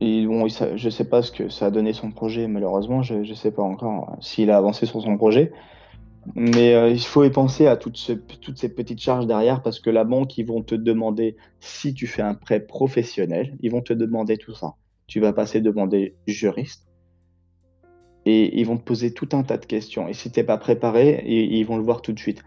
et 0.00 0.26
bon, 0.26 0.46
je 0.48 0.90
sais 0.90 1.08
pas 1.08 1.22
ce 1.22 1.32
que 1.32 1.48
ça 1.48 1.66
a 1.66 1.70
donné 1.70 1.94
son 1.94 2.10
projet, 2.10 2.48
malheureusement, 2.48 3.02
je, 3.02 3.14
ne 3.14 3.34
sais 3.34 3.50
pas 3.50 3.62
encore 3.62 4.10
euh, 4.10 4.16
s'il 4.20 4.50
a 4.50 4.58
avancé 4.58 4.84
sur 4.84 5.00
son 5.00 5.16
projet. 5.16 5.52
Mais 6.34 6.74
euh, 6.74 6.90
il 6.90 7.00
faut 7.00 7.24
y 7.24 7.30
penser 7.30 7.66
à 7.66 7.76
toutes, 7.76 8.10
toutes, 8.40 8.58
ces 8.58 8.68
petites 8.68 9.00
charges 9.00 9.26
derrière 9.26 9.62
parce 9.62 9.78
que 9.80 9.90
la 9.90 10.04
banque, 10.04 10.36
ils 10.36 10.44
vont 10.44 10.62
te 10.62 10.74
demander 10.74 11.36
si 11.60 11.94
tu 11.94 12.06
fais 12.06 12.22
un 12.22 12.34
prêt 12.34 12.60
professionnel, 12.60 13.56
ils 13.60 13.70
vont 13.70 13.80
te 13.80 13.92
demander 13.92 14.36
tout 14.36 14.52
ça. 14.52 14.74
Tu 15.06 15.20
vas 15.20 15.32
passer 15.32 15.60
demander 15.60 16.16
juriste 16.26 16.85
et 18.26 18.58
ils 18.58 18.66
vont 18.66 18.76
te 18.76 18.82
poser 18.82 19.14
tout 19.14 19.28
un 19.32 19.44
tas 19.44 19.56
de 19.56 19.64
questions. 19.64 20.08
Et 20.08 20.12
si 20.12 20.30
tu 20.30 20.40
n'es 20.40 20.44
pas 20.44 20.58
préparé, 20.58 21.22
ils 21.26 21.64
vont 21.64 21.76
le 21.76 21.84
voir 21.84 22.02
tout 22.02 22.12
de 22.12 22.18
suite 22.18 22.42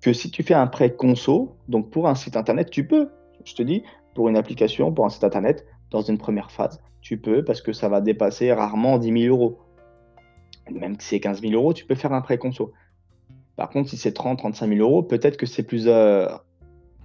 que 0.00 0.12
si 0.12 0.30
tu 0.30 0.42
fais 0.42 0.54
un 0.54 0.66
prêt 0.66 0.94
conso, 0.94 1.56
donc 1.68 1.90
pour 1.90 2.08
un 2.08 2.14
site 2.14 2.36
internet, 2.36 2.70
tu 2.70 2.86
peux, 2.86 3.10
je 3.44 3.54
te 3.54 3.62
dis, 3.62 3.82
pour 4.14 4.28
une 4.28 4.36
application, 4.36 4.92
pour 4.92 5.04
un 5.04 5.10
site 5.10 5.24
internet, 5.24 5.66
dans 5.90 6.00
une 6.00 6.18
première 6.18 6.50
phase, 6.50 6.80
tu 7.02 7.18
peux 7.18 7.44
parce 7.44 7.60
que 7.60 7.72
ça 7.72 7.88
va 7.88 8.00
dépasser 8.00 8.52
rarement 8.52 8.98
10 8.98 9.22
000 9.24 9.34
euros. 9.34 9.58
Même 10.70 10.98
si 10.98 11.08
c'est 11.08 11.20
15 11.20 11.42
000 11.42 11.52
euros, 11.52 11.74
tu 11.74 11.84
peux 11.84 11.94
faire 11.94 12.12
un 12.14 12.22
prêt 12.22 12.38
conso. 12.38 12.72
Par 13.56 13.68
contre, 13.68 13.90
si 13.90 13.98
c'est 13.98 14.12
30, 14.12 14.38
35 14.38 14.68
000 14.68 14.80
euros, 14.80 15.02
peut-être 15.02 15.36
que 15.36 15.46
c'est 15.46 15.62
plus, 15.62 15.84
euh, 15.86 16.26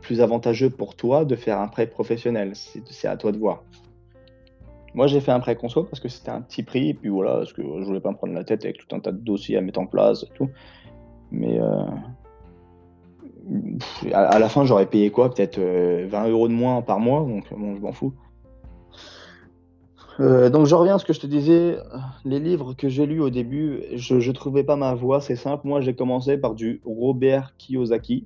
plus 0.02 0.22
avantageux 0.22 0.70
pour 0.70 0.95
toi 0.95 1.26
de 1.26 1.36
faire 1.36 1.60
un 1.60 1.68
prêt 1.68 1.88
professionnel. 1.88 2.54
C'est 2.56 3.08
à 3.08 3.18
toi 3.18 3.34
de 3.34 3.38
voir. 3.38 3.64
Moi, 4.94 5.08
j'ai 5.08 5.20
fait 5.20 5.32
un 5.32 5.40
prêt 5.40 5.56
conso 5.56 5.84
parce 5.84 6.00
que 6.00 6.10
c'était 6.10 6.32
un 6.32 6.42
petit 6.42 6.64
prix, 6.64 6.90
et 6.90 6.94
puis 6.94 7.10
voilà, 7.10 7.34
parce 7.38 7.54
que 7.54 7.62
je 7.62 7.86
voulais 7.86 8.00
pas 8.00 8.12
me 8.12 8.16
prendre 8.16 8.34
la 8.34 8.44
tête 8.44 8.66
avec 8.66 8.78
tout 8.78 8.96
un 8.96 9.00
tas 9.00 9.12
de 9.12 9.18
dossiers 9.18 9.58
à 9.58 9.62
mettre 9.62 9.80
en 9.80 9.86
place 9.86 10.24
et 10.24 10.34
tout. 10.36 10.50
Mais 11.32 11.60
euh, 11.60 11.86
à, 14.14 14.40
la 14.40 14.50
fin, 14.50 14.66
j'aurais 14.66 14.88
payé 14.88 15.12
quoi? 15.12 15.34
Peut-être 15.34 15.60
20 15.60 15.64
euh, 15.64 16.30
euros 16.30 16.48
de 16.48 16.54
moins 16.54 16.82
par 16.82 17.00
mois, 17.00 17.22
donc 17.22 17.46
bon, 17.52 17.76
je 17.76 17.82
m'en 17.82 17.92
fous. 17.92 18.14
Euh, 20.20 20.50
donc 20.50 20.66
je 20.66 20.76
reviens 20.76 20.96
à 20.96 21.00
ce 21.00 21.06
que 21.06 21.14
je 21.14 21.20
te 21.22 21.28
disais, 21.28 21.78
les 22.26 22.40
livres 22.40 22.74
que 22.74 22.90
j'ai 22.90 23.06
lus 23.06 23.22
au 23.22 23.30
début, 23.30 23.84
je 23.96 24.16
ne 24.16 24.34
trouvais 24.34 24.64
pas 24.64 24.76
ma 24.76 24.94
voie, 24.94 25.22
c'est 25.22 25.36
simple. 25.36 25.66
Moi, 25.68 25.82
j'ai 25.82 25.94
commencé 25.94 26.38
par 26.38 26.56
du 26.56 26.82
Robert 26.84 27.56
Kiyosaki. 27.58 28.26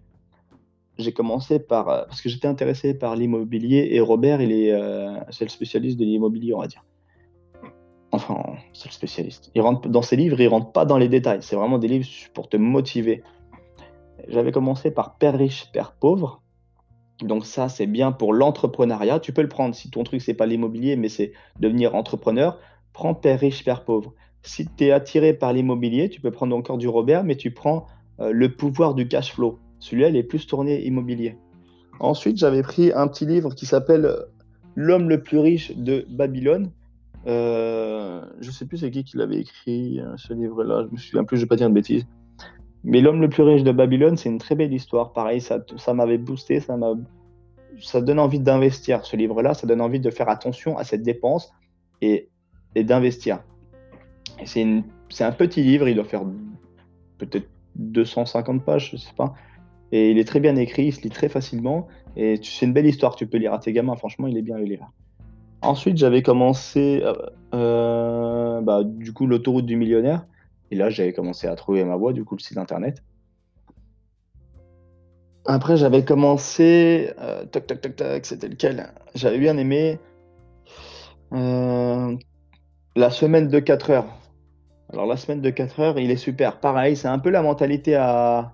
J'ai 0.97 1.11
commencé 1.11 1.59
par 1.59 1.89
euh, 1.89 2.03
parce 2.05 2.21
que 2.21 2.29
j'étais 2.29 2.47
intéressé 2.47 2.93
par 2.93 3.15
l'immobilier 3.15 3.89
et 3.91 3.99
Robert, 3.99 4.41
il 4.41 4.51
est 4.51 4.73
c'est 5.31 5.45
le 5.45 5.49
spécialiste 5.49 5.97
de 5.99 6.05
l'immobilier, 6.05 6.53
on 6.53 6.59
va 6.59 6.67
dire. 6.67 6.85
Enfin, 8.11 8.43
c'est 8.73 8.89
le 8.89 8.93
spécialiste. 8.93 9.51
Il 9.55 9.63
dans 9.87 10.01
ses 10.03 10.15
livres, 10.15 10.39
il 10.39 10.47
rentre 10.47 10.71
pas 10.71 10.85
dans 10.85 10.97
les 10.97 11.09
détails. 11.09 11.41
C'est 11.41 11.55
vraiment 11.55 11.79
des 11.79 11.87
livres 11.87 12.07
pour 12.33 12.47
te 12.47 12.57
motiver 12.57 13.23
j'avais 14.27 14.51
commencé 14.51 14.91
par 14.91 15.17
Père 15.17 15.37
riche, 15.37 15.71
Père 15.71 15.93
pauvre. 15.93 16.41
Donc 17.21 17.45
ça, 17.45 17.69
c'est 17.69 17.85
bien 17.85 18.11
pour 18.11 18.33
l'entrepreneuriat. 18.33 19.19
Tu 19.19 19.33
peux 19.33 19.41
le 19.41 19.49
prendre 19.49 19.75
si 19.75 19.89
ton 19.89 20.03
truc, 20.03 20.21
c'est 20.21 20.33
pas 20.33 20.45
l'immobilier, 20.45 20.95
mais 20.95 21.09
c'est 21.09 21.33
devenir 21.59 21.95
entrepreneur. 21.95 22.59
Prends 22.91 23.13
Père 23.13 23.39
riche, 23.39 23.63
Père 23.63 23.85
pauvre. 23.85 24.13
Si 24.41 24.67
tu 24.67 24.85
es 24.85 24.91
attiré 24.91 25.33
par 25.33 25.53
l'immobilier, 25.53 26.09
tu 26.09 26.21
peux 26.21 26.31
prendre 26.31 26.55
encore 26.55 26.77
du 26.77 26.87
Robert, 26.87 27.23
mais 27.23 27.35
tu 27.35 27.51
prends 27.51 27.85
euh, 28.19 28.31
le 28.31 28.55
pouvoir 28.55 28.93
du 28.93 29.07
cash 29.07 29.33
flow. 29.33 29.59
Celui-là, 29.83 30.07
il 30.07 30.15
est 30.15 30.23
plus 30.23 30.47
tourné 30.47 30.81
immobilier. 30.85 31.35
Ensuite, 31.99 32.37
j'avais 32.37 32.61
pris 32.61 32.93
un 32.93 33.05
petit 33.09 33.25
livre 33.25 33.53
qui 33.53 33.65
s'appelle 33.65 34.15
L'homme 34.75 35.09
le 35.09 35.21
plus 35.21 35.39
riche 35.39 35.75
de 35.75 36.05
Babylone. 36.09 36.71
Euh, 37.27 38.25
je 38.39 38.49
sais 38.49 38.65
plus 38.65 38.77
c'est 38.77 38.91
qui 38.91 39.03
qui 39.03 39.17
l'avait 39.17 39.41
écrit, 39.41 39.99
euh, 39.99 40.15
ce 40.15 40.33
livre-là. 40.33 40.85
Je 40.87 40.91
me 40.93 40.97
souviens 40.97 41.25
plus, 41.25 41.35
je 41.35 41.43
vais 41.43 41.47
pas 41.47 41.57
dire 41.57 41.67
de 41.69 41.73
bêtises. 41.73 42.07
Mais 42.85 43.01
L'homme 43.01 43.19
le 43.19 43.27
plus 43.27 43.43
riche 43.43 43.63
de 43.63 43.73
Babylone, 43.73 44.15
c'est 44.15 44.29
une 44.29 44.37
très 44.37 44.55
belle 44.55 44.73
histoire. 44.73 45.11
Pareil, 45.11 45.41
ça, 45.41 45.59
ça 45.75 45.93
m'avait 45.93 46.17
boosté, 46.17 46.61
ça 46.61 46.77
m'a 46.77 46.93
ça 47.81 47.99
donne 47.99 48.19
envie 48.19 48.39
d'investir. 48.39 49.03
Ce 49.05 49.17
livre-là, 49.17 49.53
ça 49.53 49.67
donne 49.67 49.81
envie 49.81 49.99
de 49.99 50.09
faire 50.09 50.29
attention 50.29 50.77
à 50.77 50.85
cette 50.85 51.03
dépense 51.03 51.51
et, 52.01 52.29
et 52.75 52.85
d'investir. 52.85 53.43
C'est 54.45 54.63
un 54.63 55.31
petit 55.31 55.61
livre, 55.61 55.89
il 55.89 55.95
doit 55.95 56.05
faire 56.05 56.23
peut-être 57.17 57.49
250 57.75 58.63
pages, 58.63 58.91
je 58.91 58.97
sais 58.97 59.13
pas. 59.15 59.33
Et 59.93 60.09
il 60.09 60.17
est 60.17 60.23
très 60.23 60.39
bien 60.39 60.55
écrit, 60.55 60.85
il 60.85 60.91
se 60.91 61.01
lit 61.01 61.11
très 61.11 61.29
facilement. 61.29 61.87
Et 62.17 62.39
c'est 62.41 62.65
une 62.65 62.73
belle 62.73 62.87
histoire, 62.87 63.15
tu 63.15 63.27
peux 63.27 63.37
lire 63.37 63.53
à 63.53 63.59
tes 63.59 63.71
gamins. 63.71 63.95
Franchement, 63.95 64.25
il 64.25 64.35
est 64.35 64.41
bien 64.41 64.57
le 64.57 64.63
livre. 64.63 64.91
Ensuite, 65.61 65.97
j'avais 65.97 66.23
commencé, 66.23 67.01
euh, 67.03 67.13
euh, 67.53 68.59
bah, 68.61 68.81
du 68.83 69.13
coup, 69.13 69.27
l'autoroute 69.27 69.67
du 69.67 69.75
millionnaire. 69.75 70.25
Et 70.71 70.75
là, 70.75 70.89
j'avais 70.89 71.13
commencé 71.13 71.45
à 71.45 71.55
trouver 71.55 71.83
ma 71.83 71.95
voie, 71.95 72.11
du 72.11 72.25
coup, 72.25 72.35
le 72.35 72.41
site 72.41 72.57
internet. 72.57 73.03
Après, 75.45 75.77
j'avais 75.77 76.03
commencé. 76.03 77.11
Euh, 77.19 77.45
tac, 77.45 77.67
tac, 77.67 77.81
tac, 77.81 77.95
tac, 77.95 78.25
c'était 78.25 78.47
lequel? 78.47 78.87
J'avais 79.13 79.37
bien 79.37 79.59
aimé. 79.59 79.99
la 81.31 83.09
semaine 83.11 83.47
de 83.47 83.59
4 83.59 83.91
heures. 83.91 84.07
Alors, 84.91 85.05
la 85.05 85.17
semaine 85.17 85.41
de 85.41 85.51
4 85.51 85.79
heures, 85.81 85.99
il 85.99 86.09
est 86.09 86.17
super. 86.17 86.59
Pareil, 86.59 86.95
c'est 86.95 87.07
un 87.07 87.19
peu 87.19 87.29
la 87.29 87.43
mentalité 87.43 87.93
à, 87.93 88.53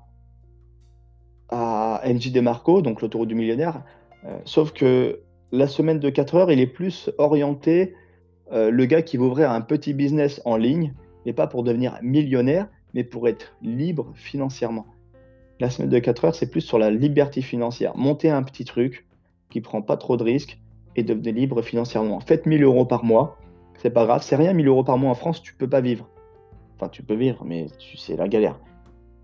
NJ 2.06 2.32
DeMarco, 2.32 2.82
donc 2.82 3.02
l'autoroute 3.02 3.30
du 3.30 3.36
millionnaire. 3.36 3.84
sauf 4.46 4.72
que 4.74 5.22
la 5.52 5.68
semaine 5.68 6.00
de 6.00 6.10
4 6.10 6.36
heures, 6.36 6.52
il 6.52 6.60
est 6.60 6.68
plus 6.68 7.10
orienté, 7.18 7.96
euh, 8.52 8.70
le 8.70 8.86
gars 8.86 9.02
qui 9.02 9.18
veut 9.18 9.26
ouvrir 9.26 9.52
un 9.52 9.62
petit 9.62 9.94
business 9.94 10.42
en 10.46 10.58
ligne, 10.58 10.94
n'est 11.26 11.34
pas 11.34 11.48
pour 11.48 11.64
devenir 11.64 11.98
millionnaire, 12.02 12.68
mais 12.94 13.04
pour 13.04 13.28
être 13.28 13.56
libre 13.62 14.12
financièrement. 14.16 14.86
La 15.60 15.70
semaine 15.70 15.90
de 15.90 16.00
4 16.00 16.26
heures, 16.26 16.36
c'est 16.36 16.50
plus 16.50 16.62
sur 16.62 16.80
la 16.80 16.90
liberté 16.90 17.42
financière. 17.42 17.96
Monter 17.98 18.30
un 18.30 18.44
petit 18.44 18.64
truc 18.64 19.06
qui 19.50 19.62
prend 19.62 19.82
pas 19.82 19.98
trop 19.98 20.18
de 20.18 20.24
risques 20.24 20.60
et 20.96 21.04
devenir 21.04 21.34
libre 21.34 21.62
financièrement. 21.62 22.20
Faites 22.20 22.46
1000 22.46 22.64
euros 22.64 22.86
par 22.86 23.04
mois, 23.04 23.38
c'est 23.78 23.90
pas 23.90 24.06
grave, 24.06 24.22
c'est 24.24 24.36
rien 24.36 24.54
1000 24.54 24.68
euros 24.68 24.84
par 24.84 24.98
mois 24.98 25.12
en 25.12 25.16
France, 25.16 25.42
tu 25.42 25.54
peux 25.54 25.70
pas 25.70 25.82
vivre. 25.82 26.08
Enfin, 26.76 26.90
tu 26.90 27.04
peux 27.04 27.16
vivre, 27.16 27.44
mais 27.46 27.68
c'est 27.98 28.16
la 28.16 28.28
galère. 28.28 28.60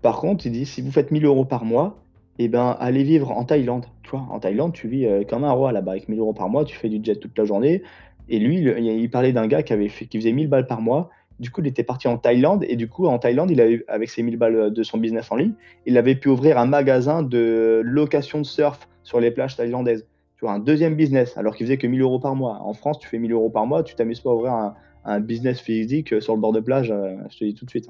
Par 0.02 0.18
contre, 0.18 0.46
il 0.46 0.52
dit 0.52 0.66
si 0.66 0.82
vous 0.82 0.90
faites 0.90 1.10
1000 1.10 1.24
euros 1.24 1.44
par 1.44 1.64
mois, 1.64 2.02
eh 2.38 2.48
ben, 2.48 2.76
aller 2.78 3.02
vivre 3.02 3.30
en 3.30 3.44
Thaïlande. 3.44 3.86
Tu 4.02 4.10
vois, 4.10 4.26
en 4.30 4.38
Thaïlande, 4.38 4.72
tu 4.72 4.88
vis 4.88 5.06
euh, 5.06 5.24
comme 5.24 5.44
un 5.44 5.52
roi 5.52 5.72
là-bas, 5.72 5.92
avec 5.92 6.08
1000 6.08 6.18
euros 6.18 6.32
par 6.32 6.48
mois, 6.48 6.64
tu 6.64 6.76
fais 6.76 6.88
du 6.88 7.00
jet 7.02 7.16
toute 7.16 7.36
la 7.38 7.44
journée. 7.44 7.82
Et 8.28 8.38
lui, 8.38 8.58
il, 8.58 9.10
parlait 9.10 9.32
d'un 9.32 9.46
gars 9.46 9.62
qui, 9.62 9.72
avait 9.72 9.88
fait, 9.88 10.06
qui 10.06 10.18
faisait 10.18 10.32
1000 10.32 10.48
balles 10.48 10.66
par 10.66 10.80
mois. 10.80 11.10
Du 11.38 11.50
coup, 11.50 11.60
il 11.60 11.66
était 11.68 11.84
parti 11.84 12.08
en 12.08 12.18
Thaïlande. 12.18 12.64
Et 12.68 12.76
du 12.76 12.88
coup, 12.88 13.06
en 13.06 13.18
Thaïlande, 13.18 13.50
il 13.50 13.60
avait, 13.60 13.84
avec 13.88 14.10
ses 14.10 14.22
1000 14.22 14.36
balles 14.36 14.72
de 14.72 14.82
son 14.82 14.98
business 14.98 15.30
en 15.30 15.36
ligne, 15.36 15.52
il 15.86 15.96
avait 15.96 16.16
pu 16.16 16.28
ouvrir 16.28 16.58
un 16.58 16.66
magasin 16.66 17.22
de 17.22 17.80
location 17.84 18.40
de 18.40 18.46
surf 18.46 18.88
sur 19.04 19.20
les 19.20 19.30
plages 19.30 19.56
thaïlandaises. 19.56 20.06
Tu 20.36 20.44
vois, 20.44 20.52
un 20.52 20.58
deuxième 20.58 20.96
business, 20.96 21.36
alors 21.38 21.54
qu'il 21.54 21.66
faisait 21.66 21.78
que 21.78 21.86
1000 21.86 22.02
euros 22.02 22.18
par 22.18 22.34
mois. 22.34 22.60
En 22.62 22.74
France, 22.74 22.98
tu 22.98 23.08
fais 23.08 23.18
1000 23.18 23.32
euros 23.32 23.48
par 23.48 23.66
mois, 23.66 23.82
tu 23.82 23.94
t'amuses 23.94 24.20
pas 24.20 24.30
à 24.30 24.34
ouvrir 24.34 24.52
un, 24.52 24.74
un, 25.04 25.20
business 25.20 25.60
physique 25.60 26.20
sur 26.20 26.34
le 26.34 26.40
bord 26.40 26.52
de 26.52 26.60
plage, 26.60 26.90
euh, 26.90 27.16
je 27.30 27.38
te 27.38 27.44
dis 27.44 27.54
tout 27.54 27.64
de 27.64 27.70
suite. 27.70 27.88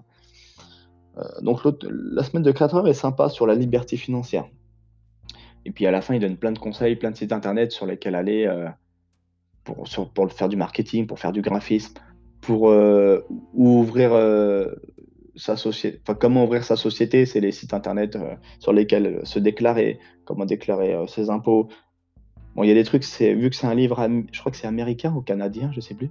Euh, 1.18 1.22
donc, 1.42 1.60
la 1.82 2.22
semaine 2.22 2.42
de 2.42 2.52
4 2.52 2.74
heures 2.74 2.88
est 2.88 2.94
sympa 2.94 3.28
sur 3.28 3.46
la 3.46 3.54
liberté 3.54 3.96
financière. 3.96 4.46
Et 5.64 5.72
puis 5.72 5.86
à 5.86 5.90
la 5.90 6.00
fin, 6.00 6.14
il 6.14 6.20
donne 6.20 6.36
plein 6.36 6.52
de 6.52 6.58
conseils, 6.58 6.96
plein 6.96 7.10
de 7.10 7.16
sites 7.16 7.32
internet 7.32 7.72
sur 7.72 7.86
lesquels 7.86 8.14
aller 8.14 8.46
euh, 8.46 8.68
pour, 9.64 9.84
pour 10.14 10.32
faire 10.32 10.48
du 10.48 10.56
marketing, 10.56 11.06
pour 11.06 11.18
faire 11.18 11.32
du 11.32 11.42
graphisme, 11.42 11.94
pour 12.40 12.70
euh, 12.70 13.26
ouvrir 13.52 14.10
sa 15.34 15.56
société. 15.56 16.00
Enfin, 16.02 16.14
comment 16.14 16.44
ouvrir 16.44 16.62
sa 16.62 16.76
société, 16.76 17.26
c'est 17.26 17.40
les 17.40 17.50
sites 17.50 17.74
internet 17.74 18.16
sur 18.60 18.72
lesquels 18.72 19.20
se 19.24 19.40
déclarer, 19.40 19.98
comment 20.24 20.44
déclarer 20.44 20.96
ses 21.08 21.30
impôts. 21.30 21.68
Bon, 22.54 22.62
il 22.62 22.68
y 22.68 22.70
a 22.70 22.74
des 22.74 22.84
trucs, 22.84 23.04
vu 23.04 23.50
que 23.50 23.56
c'est 23.56 23.66
un 23.66 23.74
livre, 23.74 24.08
je 24.30 24.38
crois 24.38 24.52
que 24.52 24.56
c'est 24.56 24.68
américain 24.68 25.12
ou 25.14 25.20
canadien, 25.20 25.72
je 25.74 25.80
sais 25.80 25.94
plus. 25.94 26.10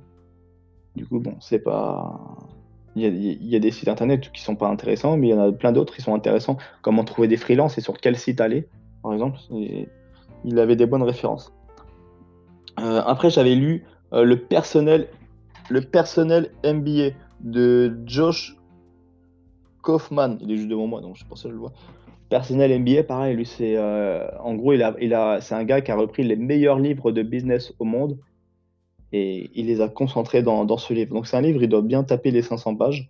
Du 0.96 1.06
coup, 1.06 1.20
bon, 1.20 1.36
c'est 1.40 1.60
pas. 1.60 2.38
Il 2.96 3.46
y, 3.46 3.56
a, 3.58 3.60
des 3.60 3.72
sites 3.72 3.90
internet 3.90 4.32
qui 4.32 4.42
sont 4.42 4.56
pas 4.56 4.70
intéressants, 4.70 5.18
mais 5.18 5.28
il 5.28 5.32
y 5.32 5.34
en 5.34 5.50
a 5.50 5.52
plein 5.52 5.74
d'autres 5.74 5.94
qui 5.94 6.02
sont 6.02 6.16
intéressants. 6.16 6.58
Comment 6.82 7.04
trouver 7.04 7.28
des 7.28 7.36
freelances 7.36 7.78
et 7.78 7.82
sur 7.82 7.98
quel 7.98 8.16
site 8.16 8.40
aller 8.40 8.70
par 9.06 9.14
exemple. 9.14 9.38
il 9.52 10.60
avait 10.60 10.76
des 10.76 10.88
bonnes 10.88 11.04
références. 11.04 11.54
Euh, 12.80 13.04
après, 13.06 13.30
j'avais 13.30 13.54
lu 13.54 13.86
euh, 14.14 14.24
le, 14.24 14.38
personnel, 14.38 15.08
le 15.70 15.82
personnel 15.82 16.52
MBA 16.64 17.12
de 17.42 18.00
Josh 18.08 18.58
Kaufman. 19.84 20.38
Il 20.42 20.52
est 20.52 20.56
juste 20.58 20.70
devant 20.70 20.88
moi, 20.88 21.02
donc 21.02 21.18
je 21.18 21.26
pense 21.26 21.44
que 21.44 21.50
je 21.50 21.54
le 21.54 21.60
vois. 21.60 21.74
Personnel 22.30 22.80
MBA, 22.82 23.04
pareil, 23.04 23.36
lui, 23.36 23.46
c'est 23.46 23.78
euh, 23.78 24.28
en 24.40 24.56
gros, 24.56 24.74
il 24.74 24.82
a, 24.82 24.96
il 25.00 25.14
a, 25.14 25.40
c'est 25.40 25.54
un 25.54 25.64
gars 25.64 25.82
qui 25.82 25.92
a 25.92 25.96
repris 25.96 26.24
les 26.24 26.36
meilleurs 26.36 26.80
livres 26.80 27.12
de 27.12 27.22
business 27.22 27.74
au 27.78 27.86
monde 27.86 28.18
et 29.16 29.50
il 29.56 29.68
les 29.68 29.80
a 29.80 29.88
concentrés 29.88 30.44
dans, 30.44 30.78
ce 30.78 30.94
livre. 30.94 31.14
Donc, 31.14 31.26
c'est 31.26 31.38
un 31.38 31.42
livre, 31.42 31.64
il 31.64 31.70
doit 31.70 31.82
bien 31.82 32.04
taper 32.04 32.32
les 32.32 32.42
500 32.42 32.76
pages. 32.76 33.10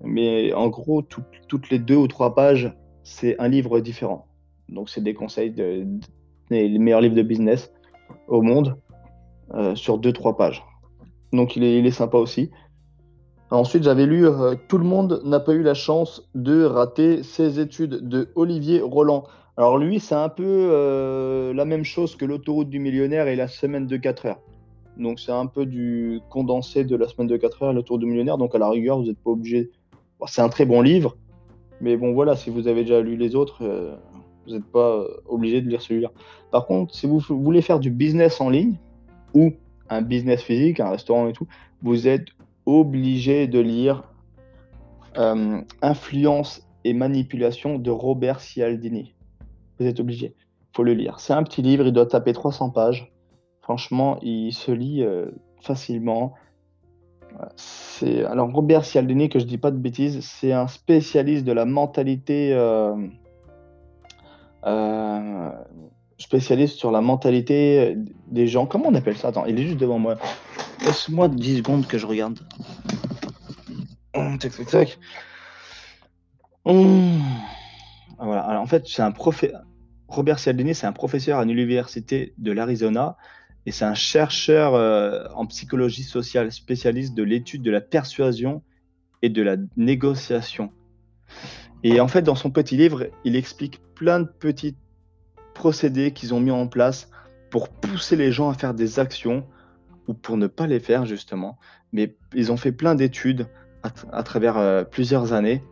Mais 0.00 0.52
en 0.52 0.68
gros, 0.68 1.02
toutes 1.02 1.70
les 1.70 1.80
deux 1.80 1.96
ou 1.96 2.06
trois 2.06 2.36
pages, 2.36 2.72
c'est 3.02 3.36
un 3.40 3.48
livre 3.48 3.80
différent. 3.80 4.26
Donc, 4.68 4.88
c'est 4.90 5.00
des 5.00 5.14
conseils 5.14 5.50
de, 5.50 5.84
des 6.50 6.78
meilleurs 6.78 7.00
livres 7.00 7.16
de 7.16 7.22
business 7.22 7.72
au 8.28 8.42
monde 8.42 8.76
euh, 9.54 9.74
sur 9.74 9.98
2-3 9.98 10.36
pages. 10.36 10.64
Donc, 11.32 11.56
il 11.56 11.64
est, 11.64 11.80
il 11.80 11.86
est, 11.86 11.90
sympa 11.90 12.18
aussi. 12.18 12.50
Ensuite, 13.50 13.82
j'avais 13.82 14.06
lu 14.06 14.24
euh, 14.24 14.54
Tout 14.68 14.78
le 14.78 14.84
monde 14.84 15.20
n'a 15.24 15.40
pas 15.40 15.52
eu 15.52 15.62
la 15.62 15.74
chance 15.74 16.30
de 16.36 16.62
rater 16.62 17.24
ses 17.24 17.58
études 17.58 18.08
de 18.08 18.30
Olivier 18.36 18.80
Roland. 18.80 19.24
Alors, 19.56 19.78
lui, 19.78 19.98
c'est 19.98 20.14
un 20.14 20.28
peu 20.28 20.44
euh, 20.46 21.52
la 21.54 21.64
même 21.64 21.84
chose 21.84 22.14
que 22.14 22.24
l'autoroute 22.24 22.70
du 22.70 22.78
millionnaire 22.78 23.26
et 23.26 23.34
la 23.34 23.48
semaine 23.48 23.88
de 23.88 23.96
4 23.96 24.26
heures. 24.26 24.40
Donc, 24.96 25.20
c'est 25.20 25.32
un 25.32 25.46
peu 25.46 25.66
du 25.66 26.20
condensé 26.30 26.84
de 26.84 26.96
la 26.96 27.08
semaine 27.08 27.28
de 27.28 27.36
4 27.36 27.62
heures, 27.62 27.72
l'autoroute 27.72 28.00
du 28.00 28.06
millionnaire. 28.06 28.38
Donc, 28.38 28.54
à 28.54 28.58
la 28.58 28.68
rigueur, 28.68 28.98
vous 28.98 29.06
n'êtes 29.06 29.18
pas 29.18 29.30
obligé. 29.30 29.70
c'est 30.26 30.42
un 30.42 30.48
très 30.48 30.64
bon 30.64 30.80
livre. 30.80 31.16
Mais 31.80 31.96
bon, 31.96 32.12
voilà, 32.12 32.36
si 32.36 32.50
vous 32.50 32.68
avez 32.68 32.82
déjà 32.82 33.00
lu 33.00 33.16
les 33.16 33.34
autres, 33.34 33.64
vous 34.46 34.52
n'êtes 34.52 34.64
pas 34.64 34.96
euh, 34.96 35.08
obligé 35.26 35.60
de 35.60 35.68
lire 35.68 35.82
celui-là. 35.82 36.10
Par 36.50 36.66
contre, 36.66 36.94
si 36.94 37.06
vous 37.06 37.20
voulez 37.20 37.62
faire 37.62 37.80
du 37.80 37.90
business 37.90 38.40
en 38.40 38.50
ligne 38.50 38.76
ou 39.34 39.52
un 39.88 40.02
business 40.02 40.42
physique, 40.42 40.80
un 40.80 40.90
restaurant 40.90 41.28
et 41.28 41.32
tout, 41.32 41.46
vous 41.82 42.08
êtes 42.08 42.26
obligé 42.66 43.46
de 43.46 43.58
lire 43.60 44.04
euh, 45.18 45.60
Influence 45.82 46.66
et 46.84 46.94
manipulation 46.94 47.78
de 47.78 47.90
Robert 47.90 48.40
Cialdini. 48.40 49.14
Vous 49.78 49.86
êtes 49.86 50.00
obligé. 50.00 50.34
Il 50.36 50.76
faut 50.76 50.82
le 50.82 50.94
lire. 50.94 51.20
C'est 51.20 51.32
un 51.32 51.42
petit 51.42 51.62
livre, 51.62 51.86
il 51.86 51.92
doit 51.92 52.06
taper 52.06 52.32
300 52.32 52.70
pages. 52.70 53.11
Franchement, 53.62 54.18
il 54.22 54.52
se 54.52 54.72
lit 54.72 55.02
euh, 55.02 55.30
facilement. 55.60 56.34
Alors 58.26 58.52
Robert 58.52 58.84
Cialdini, 58.84 59.30
que 59.30 59.38
je 59.38 59.46
dis 59.46 59.56
pas 59.56 59.70
de 59.70 59.78
bêtises, 59.78 60.20
c'est 60.20 60.52
un 60.52 60.66
spécialiste 60.66 61.46
de 61.46 61.52
la 61.52 61.64
mentalité 61.64 62.52
euh, 62.52 62.94
spécialiste 66.18 66.76
sur 66.76 66.90
la 66.90 67.00
mentalité 67.00 67.96
des 68.26 68.48
gens. 68.48 68.66
Comment 68.66 68.88
on 68.88 68.94
appelle 68.94 69.16
ça? 69.16 69.28
Attends, 69.28 69.46
il 69.46 69.58
est 69.58 69.62
juste 69.62 69.78
devant 69.78 69.98
moi. 69.98 70.16
Laisse-moi 70.84 71.28
10 71.28 71.58
secondes 71.58 71.86
que 71.86 71.96
je 71.96 72.06
regarde. 72.06 72.38
Tac, 74.12 74.40
tac, 74.40 74.66
tac. 74.66 74.98
Hum. 76.64 77.20
Voilà. 78.18 78.42
Alors, 78.42 78.62
en 78.62 78.66
fait, 78.66 78.86
c'est 78.86 79.02
un. 79.02 79.12
Robert 80.08 80.38
Cialdini, 80.38 80.74
c'est 80.74 80.86
un 80.86 80.92
professeur 80.92 81.38
à 81.38 81.44
l'université 81.44 82.34
de 82.36 82.52
l'Arizona 82.52 83.16
et 83.66 83.70
c'est 83.70 83.84
un 83.84 83.94
chercheur 83.94 84.74
euh, 84.74 85.24
en 85.34 85.46
psychologie 85.46 86.02
sociale 86.02 86.50
spécialiste 86.50 87.14
de 87.14 87.22
l'étude 87.22 87.62
de 87.62 87.70
la 87.70 87.80
persuasion 87.80 88.62
et 89.22 89.28
de 89.28 89.42
la 89.42 89.56
négociation. 89.76 90.72
Et 91.84 92.00
en 92.00 92.08
fait, 92.08 92.22
dans 92.22 92.34
son 92.34 92.50
petit 92.50 92.76
livre, 92.76 93.06
il 93.24 93.36
explique 93.36 93.80
plein 93.94 94.20
de 94.20 94.28
petits 94.28 94.76
procédés 95.54 96.12
qu'ils 96.12 96.34
ont 96.34 96.40
mis 96.40 96.50
en 96.50 96.66
place 96.66 97.08
pour 97.50 97.68
pousser 97.68 98.16
les 98.16 98.32
gens 98.32 98.50
à 98.50 98.54
faire 98.54 98.74
des 98.74 98.98
actions 98.98 99.46
ou 100.08 100.14
pour 100.14 100.36
ne 100.36 100.46
pas 100.46 100.66
les 100.66 100.80
faire 100.80 101.06
justement. 101.06 101.58
Mais 101.92 102.16
ils 102.34 102.50
ont 102.50 102.56
fait 102.56 102.72
plein 102.72 102.94
d'études 102.94 103.46
à, 104.12 104.22
travers 104.22 104.58
euh, 104.58 104.84
plusieurs 104.84 105.32
années 105.32 105.62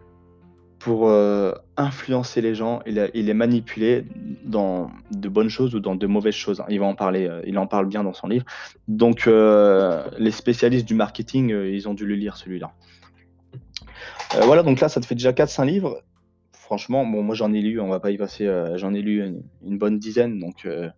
pour 0.80 1.08
euh, 1.08 1.52
influencer 1.76 2.40
les 2.40 2.56
gens 2.56 2.80
et, 2.86 2.92
les 3.22 3.34
manipuler 3.34 4.04
dans 4.44 4.90
de 5.12 5.28
bonnes 5.28 5.48
choses 5.48 5.74
ou 5.74 5.80
dans 5.80 5.94
de 5.94 6.06
mauvaises 6.08 6.34
choses. 6.34 6.62
Il 6.68 6.80
va 6.80 6.86
en 6.86 6.96
parler, 6.96 7.28
euh, 7.28 7.42
il 7.46 7.58
en 7.58 7.68
parle 7.68 7.86
bien 7.86 8.02
dans 8.02 8.14
son 8.14 8.26
livre. 8.26 8.46
Donc 8.88 9.26
les 9.26 10.30
spécialistes 10.32 10.88
du 10.88 10.94
marketing, 10.94 11.50
ils 11.50 11.88
ont 11.88 11.94
dû 11.94 12.06
le 12.06 12.16
lire 12.16 12.36
celui-là. 12.36 12.72
Euh, 14.36 14.42
voilà, 14.44 14.62
donc 14.62 14.80
là, 14.80 14.88
ça 14.88 15.00
te 15.00 15.06
fait 15.06 15.14
déjà 15.14 15.32
4-5 15.32 15.66
livres. 15.66 16.02
Franchement, 16.52 17.04
bon, 17.04 17.22
moi 17.22 17.34
j'en 17.34 17.52
ai 17.52 17.60
lu, 17.60 17.80
on 17.80 17.88
va 17.88 17.98
pas 17.98 18.10
y 18.10 18.16
passer, 18.16 18.46
euh, 18.46 18.78
j'en 18.78 18.94
ai 18.94 19.02
lu 19.02 19.24
une, 19.64 19.78
bonne 19.78 19.98
dizaine. 19.98 20.38
Donc, 20.38 20.66
euh, 20.66 20.88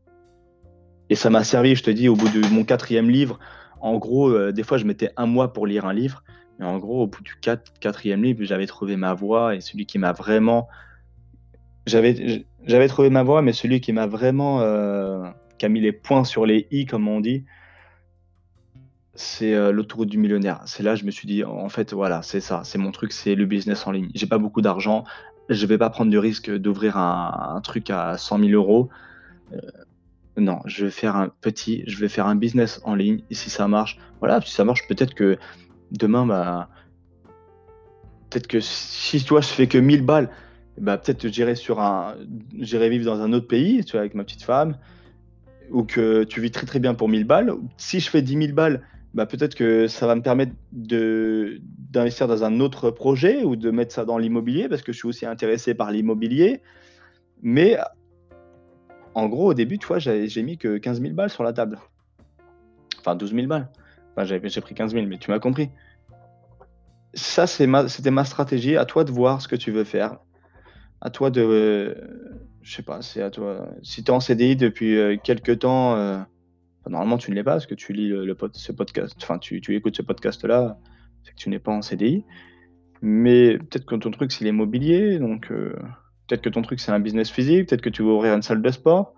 et 1.09 1.15
ça 1.15 1.31
m'a 1.31 1.45
servi, 1.45 1.75
je 1.75 1.83
te 1.83 1.91
dis, 1.91 2.09
au 2.09 2.17
bout 2.17 2.29
de 2.29 2.47
mon 2.53 2.65
quatrième 2.65 3.09
livre. 3.09 3.39
En 3.81 3.97
gros, 3.99 4.53
des 4.53 4.63
fois, 4.63 4.79
je 4.79 4.85
mettais 4.85 5.11
un 5.17 5.27
mois 5.27 5.53
pour 5.53 5.67
lire 5.67 5.87
un 5.87 5.93
livre. 5.93 6.23
En 6.61 6.79
gros, 6.79 7.03
au 7.03 7.07
bout 7.07 7.23
du 7.23 7.35
quatrième 7.81 8.23
livre, 8.23 8.45
j'avais 8.45 8.67
trouvé 8.67 8.97
ma 8.97 9.15
voie 9.15 9.55
et 9.55 9.61
celui 9.61 9.87
qui 9.87 9.99
m'a 9.99 10.13
vraiment 10.13 10.69
j'avais 11.87 12.89
trouvé 12.89 13.11
ma 13.11 13.23
voie, 13.23 13.43
mais 13.43 13.53
celui 13.53 13.81
qui 13.81 13.93
m'a 13.93 14.07
vraiment, 14.07 14.61
heu, 14.63 15.23
qui 15.59 15.67
a 15.67 15.69
mis 15.69 15.81
les 15.81 15.93
points 15.93 16.25
sur 16.25 16.47
les 16.47 16.69
i, 16.71 16.87
comme 16.87 17.09
on 17.09 17.21
dit 17.21 17.45
c'est, 19.15 19.53
heu, 19.55 19.71
l'autoroute 19.73 20.09
du 20.09 20.17
millionnaire. 20.19 20.63
C'est 20.67 20.83
là, 20.83 20.95
je 20.95 21.05
me 21.05 21.11
suis 21.11 21.27
dit: 21.27 21.45
«En 21.45 21.69
fait, 21.69 21.93
voilà, 21.93 22.23
c'est 22.23 22.41
ça, 22.41 22.63
c'est 22.65 22.79
mon 22.79 22.93
truc, 22.93 23.13
c'est 23.13 23.35
le 23.35 23.45
business 23.47 23.87
en 23.87 23.91
ligne. 23.93 24.09
J'ai 24.15 24.27
pas 24.27 24.39
beaucoup 24.39 24.63
d'argent, 24.63 25.05
je 25.49 25.67
vais 25.67 25.77
pas 25.79 25.91
prendre 25.91 26.11
de 26.11 26.19
risque 26.19 26.51
d'ouvrir 26.51 26.97
un 26.97 27.61
truc 27.63 27.91
à 27.91 28.17
100 28.17 28.39
000 28.39 28.51
€. 28.53 28.89
Heu, 29.53 29.61
non, 30.39 30.61
je 30.67 30.87
vais 30.87 30.91
faire 30.91 31.17
un 31.17 31.29
petit 31.43 31.85
je 31.87 31.99
vais 31.99 32.09
faire 32.09 32.27
un 32.27 32.37
business 32.37 32.81
en 32.85 32.95
ligne 32.95 33.23
et 33.31 33.35
si 33.35 33.51
ça 33.51 33.69
marche, 33.69 33.99
voilà, 34.21 34.41
si 34.41 34.53
ça 34.53 34.65
marche, 34.65 34.87
peut-être 34.89 35.15
que 35.15 35.39
demain, 35.93 36.27
bah 36.27 36.69
peut-être 38.33 38.47
que 38.47 38.61
si 38.61 39.25
toi, 39.25 39.41
je 39.41 39.49
fais 39.49 39.67
que 39.67 39.79
1000 39.79 40.03
balles, 40.03 40.31
bah, 40.79 40.97
peut-être 40.97 41.21
que 41.21 41.29
j'irai 41.29 41.55
j'irai 41.55 42.89
vivre 42.89 43.05
dans 43.05 43.21
un 43.21 43.33
autre 43.33 43.47
pays, 43.47 43.85
tu 43.85 43.93
vois, 43.93 44.01
avec 44.01 44.15
ma 44.15 44.25
petite 44.25 44.43
femme 44.43 44.79
ou 45.71 45.85
que 45.85 46.25
tu 46.25 46.41
vis 46.41 46.51
très, 46.51 46.67
très 46.67 46.79
bien 46.79 46.95
pour 46.95 47.09
1000 47.09 47.25
balles. 47.25 47.53
Si 47.77 48.01
je 48.01 48.11
fais 48.11 48.23
10 48.23 48.47
000 48.47 48.53
balles, 48.53 48.83
bah, 49.15 49.27
peut-être 49.27 49.55
que 49.55 49.87
ça 49.87 50.07
va 50.07 50.15
me 50.15 50.23
permettre 50.23 50.53
d'investir 50.73 52.27
dans 52.27 52.45
un 52.45 52.61
autre 52.61 52.91
projet 52.91 53.45
ou 53.45 53.57
de 53.57 53.71
mettre 53.71 53.93
ça 53.93 54.05
dans 54.05 54.19
l'immobilier 54.19 54.69
parce 54.69 54.83
que 54.83 54.93
je 54.93 54.99
suis 54.99 55.09
aussi 55.09 55.27
intéressé 55.27 55.75
par 55.75 55.91
l'immobilier. 55.91 56.63
Mais 57.43 57.77
en 59.15 59.29
gros, 59.29 59.51
au 59.51 59.55
début, 59.55 59.79
tu 59.79 59.87
vois, 59.87 59.99
j'ai 59.99 60.43
mis 60.43 60.57
que 60.57 60.79
15 60.79 61.03
000 61.03 61.15
balles 61.15 61.31
sur 61.31 61.43
la 61.43 61.53
table. 61.53 61.79
Enfin 62.99 63.15
12 63.15 63.35
000 63.35 63.47
balles. 63.47 63.69
Enfin, 64.17 64.25
j'ai 64.25 64.61
pris 64.61 64.75
15 64.75 64.93
000, 64.93 65.07
mais 65.07 65.19
tu 65.19 65.31
m'as 65.31 65.39
compris. 65.39 65.71
Ça, 67.15 67.47
c'est 67.47 67.67
ma 67.67 67.89
c'était 67.89 68.11
ma 68.11 68.25
stratégie. 68.25 68.77
À 68.77 68.85
toi 68.85 69.05
de 69.05 69.11
voir 69.11 69.43
ce 69.43 69.49
que 69.49 69.57
tu 69.57 69.71
veux 69.71 69.85
faire. 69.85 70.19
À 71.01 71.11
toi 71.11 71.31
de 71.31 71.97
je 72.63 72.75
sais 72.75 72.83
pas, 72.83 73.03
c'est 73.03 73.23
à 73.23 73.31
toi. 73.31 73.69
Si 73.83 74.05
tu 74.05 74.11
es 74.11 74.15
en 74.15 74.21
CDI 74.21 74.57
depuis, 74.57 74.95
heu, 74.95 75.17
quelque 75.23 75.53
temps, 75.53 75.93
enfin, 75.93 76.27
normalement, 76.89 77.19
tu 77.19 77.31
ne 77.31 77.37
l'es 77.37 77.43
pas 77.45 77.53
parce 77.53 77.67
que 77.67 77.75
tu 77.75 77.93
lis 77.93 78.09
le 78.09 78.35
pod 78.35 78.55
ce 78.55 78.73
podcast, 78.73 79.15
enfin, 79.23 79.39
tu 79.39 79.61
tu 79.61 79.75
écoutes 79.75 79.97
ce 79.97 80.03
podcast-là, 80.03 80.79
c'est 81.25 81.33
que 81.33 81.37
tu 81.37 81.49
n'es 81.49 81.59
pas 81.59 81.73
en 81.73 81.83
CDI. 81.83 82.25
Mais 83.03 83.59
peut-être 83.59 83.85
que 83.85 83.97
ton 83.97 84.11
truc, 84.13 84.31
c'est 84.31 84.45
l'immobilier, 84.45 85.19
donc 85.19 85.51
heu, 85.51 85.75
peut-être 86.29 86.43
que 86.43 86.49
ton 86.49 86.63
truc, 86.63 86.79
c'est 86.81 86.93
un 86.93 87.01
business 87.01 87.31
physique, 87.31 87.69
peut-être 87.69 87.83
que 87.83 87.91
tu 87.91 88.03
veux 88.03 88.13
ouvrir 88.13 88.35
une 88.35 88.43
salle 88.43 88.63
de 88.63 88.71
sport. 88.71 89.15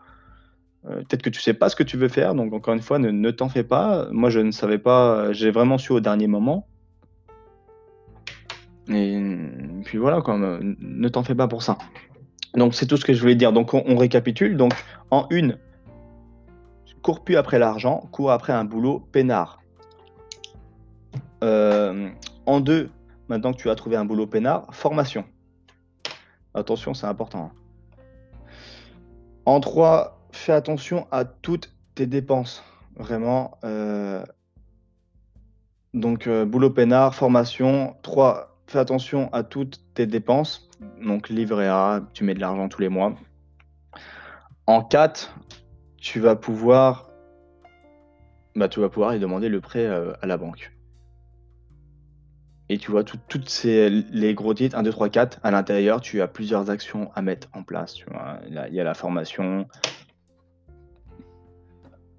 Heu, 0.87 0.99
peut-être 0.99 1.23
que 1.23 1.31
tu 1.31 1.41
sais 1.41 1.55
pas 1.55 1.69
ce 1.69 1.77
que 1.77 1.83
tu 1.83 1.97
veux 1.97 2.09
faire, 2.09 2.35
donc 2.35 2.53
encore 2.53 2.75
une 2.75 2.83
fois, 2.83 2.99
ne 2.99 3.31
t'en 3.31 3.49
fais 3.49 3.65
pas. 3.65 4.09
Moi, 4.11 4.31
je 4.31 4.41
ne 4.41 4.51
savais 4.51 4.79
pas, 4.79 5.33
j'ai 5.33 5.51
vraiment 5.51 5.79
su 5.79 5.93
au 5.93 6.01
dernier 6.01 6.27
moment. 6.27 6.67
Et 8.89 9.19
mmh, 9.19 9.83
puis 9.85 9.99
voilà 9.99 10.21
quoi, 10.21 10.37
ne 10.39 11.09
t'en 11.09 11.23
fais 11.23 11.35
pas 11.35 11.49
pour 11.49 11.63
ça. 11.63 11.79
Donc 12.55 12.75
c'est 12.75 12.87
tout 12.87 12.97
ce 12.97 13.05
que 13.05 13.15
je 13.15 13.21
voulais 13.21 13.35
dire. 13.35 13.53
Donc 13.53 13.73
on 13.73 13.97
récapitule. 13.97 14.57
Donc 14.57 14.73
en 15.11 15.27
1 15.33 15.55
cours 17.05 17.23
plus 17.23 17.37
après 17.37 17.59
l'argent, 17.59 18.09
cours 18.13 18.33
après 18.33 18.53
un 18.53 18.65
boulot 18.65 19.07
peinard. 19.13 19.63
Hem, 21.43 22.15
en 22.47 22.61
2, 22.61 22.91
maintenant 23.29 23.53
que 23.53 23.59
tu 23.59 23.71
as 23.71 23.75
trouvé 23.75 23.97
un 23.97 24.05
boulot 24.05 24.27
peinard, 24.27 24.67
formation. 24.73 25.25
Attention, 26.55 26.95
c'est 26.95 27.07
important, 27.07 27.53
hein. 27.53 28.47
En 29.47 29.61
3, 29.61 30.24
fais 30.35 30.53
attention 30.53 31.07
à 31.11 31.25
toutes 31.25 31.73
tes 31.95 32.07
dépenses. 32.07 32.63
Vraiment, 32.97 33.59
heu 33.65 34.23
donc 35.95 36.27
heu, 36.27 36.45
boulot 36.45 36.71
peinard, 36.71 37.15
formation. 37.15 37.97
3, 38.03 38.59
fais 38.67 38.79
attention 38.79 39.33
à 39.33 39.45
toutes 39.45 39.81
tes 39.95 40.07
dépenses. 40.07 40.69
Donc 41.01 41.29
livret 41.29 41.69
A, 41.69 42.03
tu 42.13 42.25
mets 42.25 42.35
de 42.35 42.41
l'argent 42.41 42.69
tous 42.69 42.81
les 42.81 42.89
mois. 42.89 43.15
En 44.67 44.83
4, 44.83 45.35
tu 45.99 46.21
vas 46.21 46.37
pouvoir 46.37 47.11
bah, 48.57 48.69
tu 48.69 48.81
vas 48.81 48.89
pouvoir 48.89 49.19
demander 49.19 49.49
le 49.49 49.61
prêt, 49.61 49.87
heu, 49.87 50.15
à 50.23 50.27
la 50.27 50.37
banque. 50.37 50.73
Et 52.69 52.79
tu 52.79 52.91
vois, 52.91 53.05
toutes 53.05 53.65
les 53.65 54.35
gros 54.35 54.55
titres 54.55 54.77
1-2-3-4 54.79 55.39
à 55.43 55.51
l'intérieur, 55.51 56.01
tu 56.01 56.23
as 56.23 56.29
plusieurs 56.29 56.71
actions 56.71 57.11
à 57.15 57.21
mettre 57.21 57.49
en 57.53 57.63
place? 57.63 57.97
Il 58.49 58.55
y 58.55 58.81
a 58.81 58.85
la 58.85 58.95
formation 58.95 59.67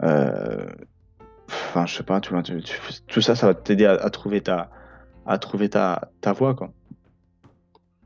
enfin, 0.02 1.86
je 1.86 1.96
sais 1.96 2.04
pas, 2.04 2.22
tu 2.22 2.34
tout 3.08 3.22
ça, 3.22 3.36
ça 3.36 3.48
va 3.48 3.54
t'aider 3.54 3.86
à 3.86 4.10
trouver 4.10 4.42
ta 4.42 4.70
à 5.26 5.38
trouver 5.38 5.70
ta 5.70 6.12
ta 6.22 6.34
voie, 6.34 6.56
quoi. 6.56 6.72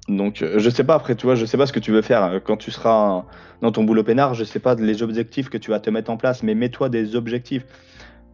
Donc 0.09 0.41
heu, 0.41 0.57
je 0.57 0.69
sais 0.69 0.83
pas 0.83 0.95
après, 0.95 1.15
tu 1.15 1.25
vois? 1.27 1.35
Je 1.35 1.45
sais 1.45 1.57
pas 1.57 1.67
ce 1.67 1.73
que 1.73 1.79
tu 1.79 1.91
veux 1.91 2.01
faire, 2.01 2.33
heu, 2.33 2.39
quand 2.39 2.57
tu 2.57 2.71
seras 2.71 3.25
dans 3.61 3.71
ton 3.71 3.83
boulot 3.83 4.03
peinard, 4.03 4.33
je 4.33 4.43
sais 4.43 4.59
pas 4.59 4.75
les 4.75 5.03
objectifs 5.03 5.49
que 5.49 5.57
tu 5.57 5.69
vas 5.69 5.79
te 5.79 5.89
mettre 5.89 6.09
en 6.09 6.17
place, 6.17 6.41
mais 6.43 6.55
mets-toi 6.55 6.89
des 6.89 7.15
objectifs. 7.15 7.65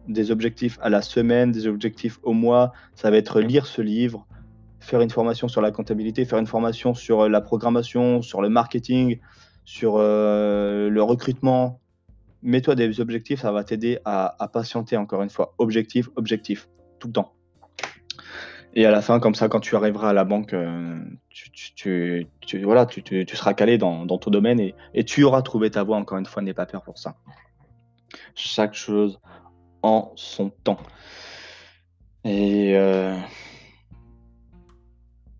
Des 0.08 0.30
objectifs 0.30 0.78
à 0.80 0.88
la 0.88 1.02
semaine, 1.02 1.50
des 1.50 1.66
objectifs 1.66 2.18
au 2.22 2.32
mois. 2.32 2.72
Ça 2.94 3.10
va 3.10 3.16
être 3.16 3.40
lire 3.40 3.66
ce 3.66 3.82
livre, 3.82 4.26
faire 4.80 5.00
une 5.00 5.10
formation 5.10 5.48
sur 5.48 5.60
la 5.60 5.72
comptabilité, 5.72 6.24
faire 6.24 6.38
une 6.38 6.46
formation 6.46 6.94
sur, 6.94 7.28
la 7.28 7.40
programmation, 7.40 8.22
sur 8.22 8.40
le 8.40 8.48
marketing, 8.48 9.18
sur, 9.64 9.98
le 9.98 11.00
recrutement. 11.00 11.80
Mets-toi 12.42 12.74
des 12.74 13.00
objectifs, 13.00 13.40
ça 13.40 13.52
va 13.52 13.64
t'aider 13.64 13.98
à 14.04 14.50
patienter 14.52 14.96
encore 14.96 15.22
une 15.22 15.30
fois. 15.30 15.54
Objectif, 15.58 16.08
objectif, 16.16 16.68
tout 17.00 17.08
le 17.08 17.12
temps. 17.12 17.32
Et 18.74 18.84
à 18.84 18.90
la 18.90 19.00
fin, 19.00 19.20
comme 19.20 19.34
ça, 19.34 19.48
quand 19.48 19.60
tu 19.60 19.74
arriveras 19.74 20.10
à 20.10 20.12
la 20.12 20.24
banque, 20.24 20.52
heu, 20.52 21.00
tu 21.30 22.28
tu 22.40 23.36
seras 23.36 23.54
calé 23.54 23.78
dans 23.78 24.06
ton 24.06 24.30
domaine 24.30 24.60
et 24.60 25.04
tu 25.04 25.24
auras 25.24 25.40
trouvé 25.40 25.70
ta 25.70 25.82
voie 25.82 25.96
encore 25.96 26.18
une 26.18 26.26
fois, 26.26 26.42
n'aie 26.42 26.52
pas 26.52 26.66
peur 26.66 26.82
pour 26.82 26.98
ça. 26.98 27.16
Chaque 28.34 28.74
chose 28.74 29.18
en 29.82 30.12
son 30.14 30.50
temps. 30.50 30.78
Et 32.24 32.76
heu 32.76 33.14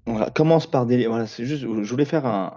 voilà, 0.07 0.31
commence 0.31 0.67
par 0.67 0.87
des 0.87 1.07
voilà, 1.07 1.27
c'est 1.27 1.45
juste, 1.45 1.63
je 1.63 1.91
voulais 1.91 2.05
faire 2.07 2.25
un 2.25 2.55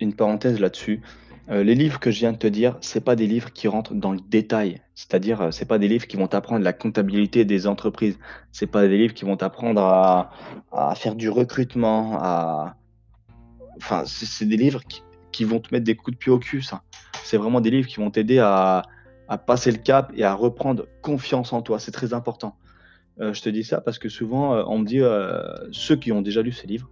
une 0.00 0.14
parenthèse 0.14 0.58
là-dessus. 0.58 1.02
Heu, 1.50 1.62
les 1.62 1.74
livres 1.74 2.00
que 2.00 2.10
je 2.10 2.20
viens 2.20 2.32
de 2.32 2.38
te 2.38 2.46
dire, 2.46 2.78
c'est 2.80 3.04
pas 3.04 3.16
des 3.16 3.26
livres 3.26 3.52
qui 3.52 3.68
rentrent 3.68 3.94
dans 3.94 4.12
le 4.12 4.20
détail. 4.20 4.80
C'est-à-dire, 4.94 5.42
heu, 5.42 5.50
c'est 5.52 5.66
pas 5.66 5.78
des 5.78 5.88
livres 5.88 6.06
qui 6.06 6.16
vont 6.16 6.26
t'apprendre 6.26 6.64
la 6.64 6.72
comptabilité 6.72 7.44
des 7.44 7.66
entreprises. 7.66 8.18
C'est 8.50 8.66
pas 8.66 8.86
des 8.88 8.96
livres 8.96 9.12
qui 9.14 9.24
vont 9.24 9.36
t'apprendre 9.36 9.82
à 9.82 10.94
faire 10.94 11.14
du 11.14 11.28
recrutement, 11.28 12.18
à 12.20 12.76
enfin, 13.76 14.04
c'est 14.06 14.46
des 14.46 14.56
livres 14.56 14.82
qui 15.32 15.44
vont 15.44 15.60
te 15.60 15.74
mettre 15.74 15.84
des 15.84 15.96
coups 15.96 16.16
de 16.16 16.18
pied 16.18 16.32
au 16.32 16.38
cul, 16.38 16.62
ça. 16.62 16.82
C'est 17.24 17.36
vraiment 17.36 17.60
des 17.60 17.70
livres 17.70 17.88
qui 17.88 17.96
vont 17.96 18.10
t'aider 18.10 18.38
à 18.38 18.82
passer 19.46 19.70
le 19.70 19.78
cap 19.78 20.12
et 20.14 20.24
à 20.24 20.32
reprendre 20.34 20.86
confiance 21.02 21.52
en 21.52 21.60
toi. 21.60 21.78
C'est 21.78 21.92
très 21.92 22.14
important. 22.14 22.56
Heu, 23.20 23.32
je 23.34 23.42
te 23.42 23.48
dis 23.48 23.64
ça 23.64 23.80
parce 23.80 23.98
que 23.98 24.08
souvent, 24.08 24.56
heu, 24.56 24.64
on 24.66 24.78
me 24.78 24.86
dit, 24.86 25.00
ceux 25.72 25.96
qui 25.96 26.10
ont 26.12 26.22
déjà 26.22 26.40
lu 26.40 26.52
ces 26.52 26.66
livres, 26.66 26.88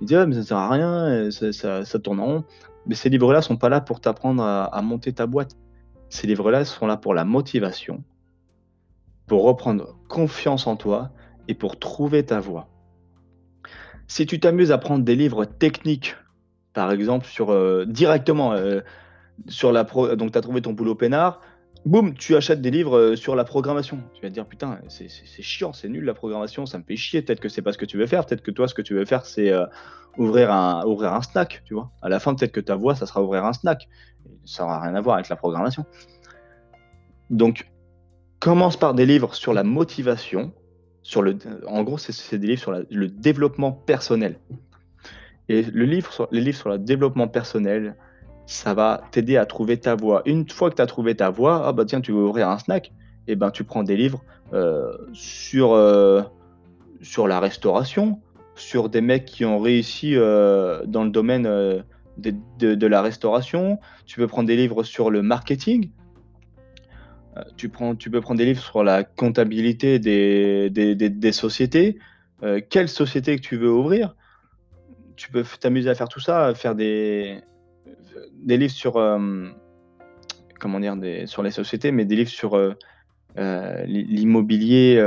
ils 0.00 0.06
disent: 0.08 0.16
«Ah 0.18 0.26
mais 0.26 0.34
ça 0.34 0.42
sert 0.42 0.56
à 0.58 0.68
rien, 0.68 1.30
ça 1.30 1.84
ça 1.84 1.98
tourne 2.00 2.20
en 2.20 2.26
rond». 2.26 2.44
Mais 2.86 2.94
ces 2.94 3.08
livres-là 3.08 3.42
sont 3.42 3.56
pas 3.56 3.68
là 3.68 3.80
pour 3.80 4.00
t'apprendre 4.00 4.42
à 4.42 4.82
monter 4.82 5.12
ta 5.12 5.26
boîte. 5.26 5.56
Ces 6.10 6.26
livres-là 6.26 6.64
sont 6.64 6.86
là 6.86 6.96
pour 6.96 7.14
la 7.14 7.24
motivation, 7.24 8.04
pour 9.26 9.44
reprendre 9.44 9.96
confiance 10.08 10.66
en 10.66 10.76
toi 10.76 11.10
et 11.48 11.54
pour 11.54 11.78
trouver 11.78 12.24
ta 12.24 12.40
voie. 12.40 12.68
Si 14.06 14.26
tu 14.26 14.38
t'amuses 14.38 14.70
à 14.70 14.78
prendre 14.78 15.04
des 15.04 15.16
livres 15.16 15.44
techniques, 15.44 16.16
par 16.72 16.92
exemple 16.92 17.26
sur, 17.26 17.52
heu, 17.52 17.86
directement, 17.86 18.54
heu, 18.54 18.84
sur 19.48 19.72
la 19.72 19.84
donc 19.84 20.32
tu 20.32 20.38
as 20.38 20.40
trouvé 20.40 20.62
ton 20.62 20.72
boulot 20.72 20.94
peinard, 20.94 21.40
boum, 21.84 22.14
tu 22.14 22.36
achètes 22.36 22.60
des 22.60 22.70
livres, 22.70 22.98
heu, 22.98 23.16
sur 23.16 23.36
la 23.36 23.44
programmation. 23.44 24.00
Tu 24.14 24.22
vas 24.22 24.28
te 24.28 24.34
dire: 24.34 24.46
«Putain, 24.46 24.78
c'est 24.88 25.08
chiant, 25.42 25.72
c'est 25.72 25.88
nul 25.88 26.04
la 26.04 26.14
programmation, 26.14 26.66
ça 26.66 26.78
me 26.78 26.84
fait 26.84 26.96
chier». 26.96 27.22
Peut-être 27.22 27.40
que 27.40 27.48
c'est 27.48 27.62
pas 27.62 27.72
ce 27.72 27.78
que 27.78 27.84
tu 27.84 27.96
veux 27.96 28.06
faire, 28.06 28.24
peut-être 28.26 28.42
que 28.42 28.50
toi, 28.50 28.68
ce 28.68 28.74
que 28.74 28.82
tu 28.82 28.94
veux 28.94 29.04
faire, 29.04 29.26
c'est, 29.26 29.50
heu, 29.52 29.66
ouvrir 30.16 30.52
un 30.52 31.22
snack, 31.22 31.62
tu 31.64 31.74
vois? 31.74 31.90
À 32.00 32.08
la 32.08 32.20
fin, 32.20 32.34
peut-être 32.34 32.52
que 32.52 32.60
ta 32.60 32.76
voie, 32.76 32.94
ça 32.94 33.06
sera 33.06 33.22
ouvrir 33.22 33.44
un 33.44 33.52
snack. 33.52 33.88
Ça 34.44 34.64
aura 34.64 34.80
rien 34.80 34.94
à 34.94 35.00
voir 35.00 35.16
avec 35.16 35.28
la 35.28 35.36
programmation. 35.36 35.84
Donc, 37.30 37.70
commence 38.38 38.76
par 38.76 38.94
des 38.94 39.06
livres 39.06 39.34
sur 39.34 39.52
la 39.54 39.64
motivation, 39.64 40.52
sur 41.02 41.22
le 41.22 41.36
en 41.66 41.82
gros, 41.82 41.98
c'est 41.98 42.38
des 42.38 42.46
livres 42.46 42.60
sur 42.60 42.72
le 42.72 43.08
développement 43.08 43.72
personnel. 43.72 44.38
Et 45.48 45.62
les 45.62 45.86
livres 45.86 46.12
sur 46.12 46.28
le 46.30 46.78
développement 46.78 47.28
personnel, 47.28 47.96
ça 48.46 48.74
va 48.74 49.02
t'aider 49.10 49.36
à 49.36 49.46
trouver 49.46 49.78
ta 49.78 49.94
voie. 49.94 50.22
Une 50.26 50.48
fois 50.48 50.70
que 50.70 50.76
tu 50.76 50.82
as 50.82 50.86
trouvé 50.86 51.14
ta 51.14 51.30
voie, 51.30 51.66
ah 51.66 51.72
bah 51.72 51.84
tiens, 51.84 52.00
tu 52.00 52.12
veux 52.12 52.24
ouvrir 52.24 52.48
un 52.48 52.58
snack, 52.58 52.92
et 53.26 53.36
ben 53.36 53.50
tu 53.50 53.64
prends 53.64 53.82
des 53.82 53.96
livres 53.96 54.22
euh, 54.52 54.92
sur, 55.12 55.72
euh, 55.72 56.22
sur 57.00 57.26
la 57.26 57.40
restauration, 57.40 58.20
sur 58.54 58.88
des 58.88 59.00
mecs 59.00 59.24
qui 59.24 59.44
ont 59.44 59.58
réussi 59.58 60.14
euh, 60.14 60.84
dans 60.86 61.04
le 61.04 61.10
domaine 61.10 61.44
de, 61.44 62.34
de- 62.58 62.86
la 62.86 63.02
restauration. 63.02 63.78
Tu 64.06 64.16
peux 64.16 64.26
prendre 64.26 64.46
des 64.46 64.56
livres 64.56 64.82
sur 64.82 65.10
le 65.10 65.22
marketing. 65.22 65.90
Tu, 67.56 67.68
prends, 67.68 67.96
tu 67.96 68.10
peux 68.10 68.20
prendre 68.20 68.38
des 68.38 68.44
livres 68.44 68.62
sur 68.62 68.84
la 68.84 69.02
comptabilité 69.02 69.98
des, 69.98 70.70
des, 70.70 70.94
des- 70.94 71.10
des 71.10 71.32
sociétés. 71.32 71.98
Quelle 72.68 72.88
société 72.88 73.36
que 73.36 73.40
tu 73.40 73.56
veux 73.56 73.72
ouvrir? 73.72 74.14
Tu 75.16 75.30
peux 75.32 75.42
t'amuser 75.58 75.90
à 75.90 75.94
faire 75.94 76.08
tout 76.08 76.20
ça, 76.20 76.54
faire 76.54 76.74
des, 76.74 77.40
des 78.44 78.56
livres 78.56 78.72
sur, 78.72 78.96
euh, 78.96 79.48
comment 80.60 80.80
dire, 80.80 80.96
des, 80.96 81.26
sur 81.26 81.42
les 81.42 81.50
sociétés, 81.50 81.92
mais 81.92 82.04
des 82.04 82.16
livres 82.16 82.30
sur 82.30 82.56
euh, 82.56 82.74
euh, 83.38 83.84
l'immobilier. 83.86 85.00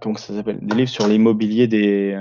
comment 0.00 0.16
ça 0.16 0.34
s'appelle? 0.34 0.58
Des 0.60 0.76
livres 0.76 0.90
sur 0.90 1.06
l'immobilier 1.06 1.66
des, 1.66 2.18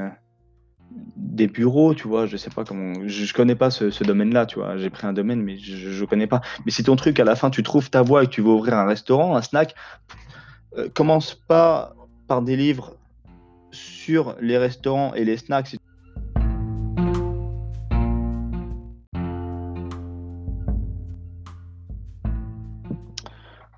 des 1.16 1.48
bureaux, 1.48 1.94
tu 1.94 2.08
vois. 2.08 2.26
Je 2.26 2.38
sais 2.38 2.50
pas 2.50 2.64
comment. 2.64 2.94
Je, 3.06 3.34
connais 3.34 3.56
pas 3.56 3.72
ce, 3.72 4.04
domaine-là, 4.04 4.46
tu 4.46 4.60
vois. 4.60 4.78
J'ai 4.78 4.90
pris 4.90 5.08
un 5.08 5.14
domaine, 5.14 5.42
mais 5.42 5.58
je, 5.58 5.92
je 5.92 6.06
connais 6.06 6.28
pas. 6.28 6.42
Mais 6.66 6.72
si 6.72 6.84
ton 6.84 6.96
truc, 6.96 7.20
à 7.20 7.24
la 7.24 7.36
fin, 7.36 7.50
tu 7.50 7.64
trouves 7.64 7.90
ta 7.90 8.02
voie 8.02 8.24
et 8.24 8.28
que 8.28 8.32
tu 8.32 8.42
veux 8.42 8.50
ouvrir 8.52 8.76
un 8.76 8.86
restaurant, 8.86 9.36
un 9.36 9.42
snack, 9.42 9.76
commence 10.94 11.36
pas 11.36 11.96
par 12.28 12.42
des 12.42 12.56
livres 12.56 12.96
sur 13.72 14.36
les 14.40 14.58
restaurants 14.58 15.14
et 15.14 15.26
les 15.26 15.38
snacks. 15.38 15.76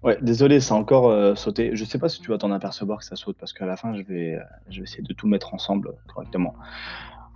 Ouais, 0.04 0.18
désolé, 0.22 0.60
ça 0.60 0.76
a 0.76 0.78
encore 0.78 1.10
euh, 1.10 1.34
sauté. 1.36 1.72
Je 1.76 1.86
sais 1.86 1.98
pas 1.98 2.10
si 2.10 2.20
tu 2.20 2.30
vas 2.30 2.38
t'en 2.38 2.52
apercevoir 2.52 3.00
que 3.00 3.06
ça 3.06 3.16
saute 3.16 3.38
parce 3.40 3.54
qu'à 3.54 3.66
la 3.66 3.78
fin, 3.78 3.96
je 3.96 4.02
vais, 4.02 4.36
euh, 4.36 4.84
essayer 4.84 5.02
de 5.02 5.14
tout 5.14 5.28
mettre 5.28 5.54
ensemble 5.54 5.96
correctement. 6.14 6.56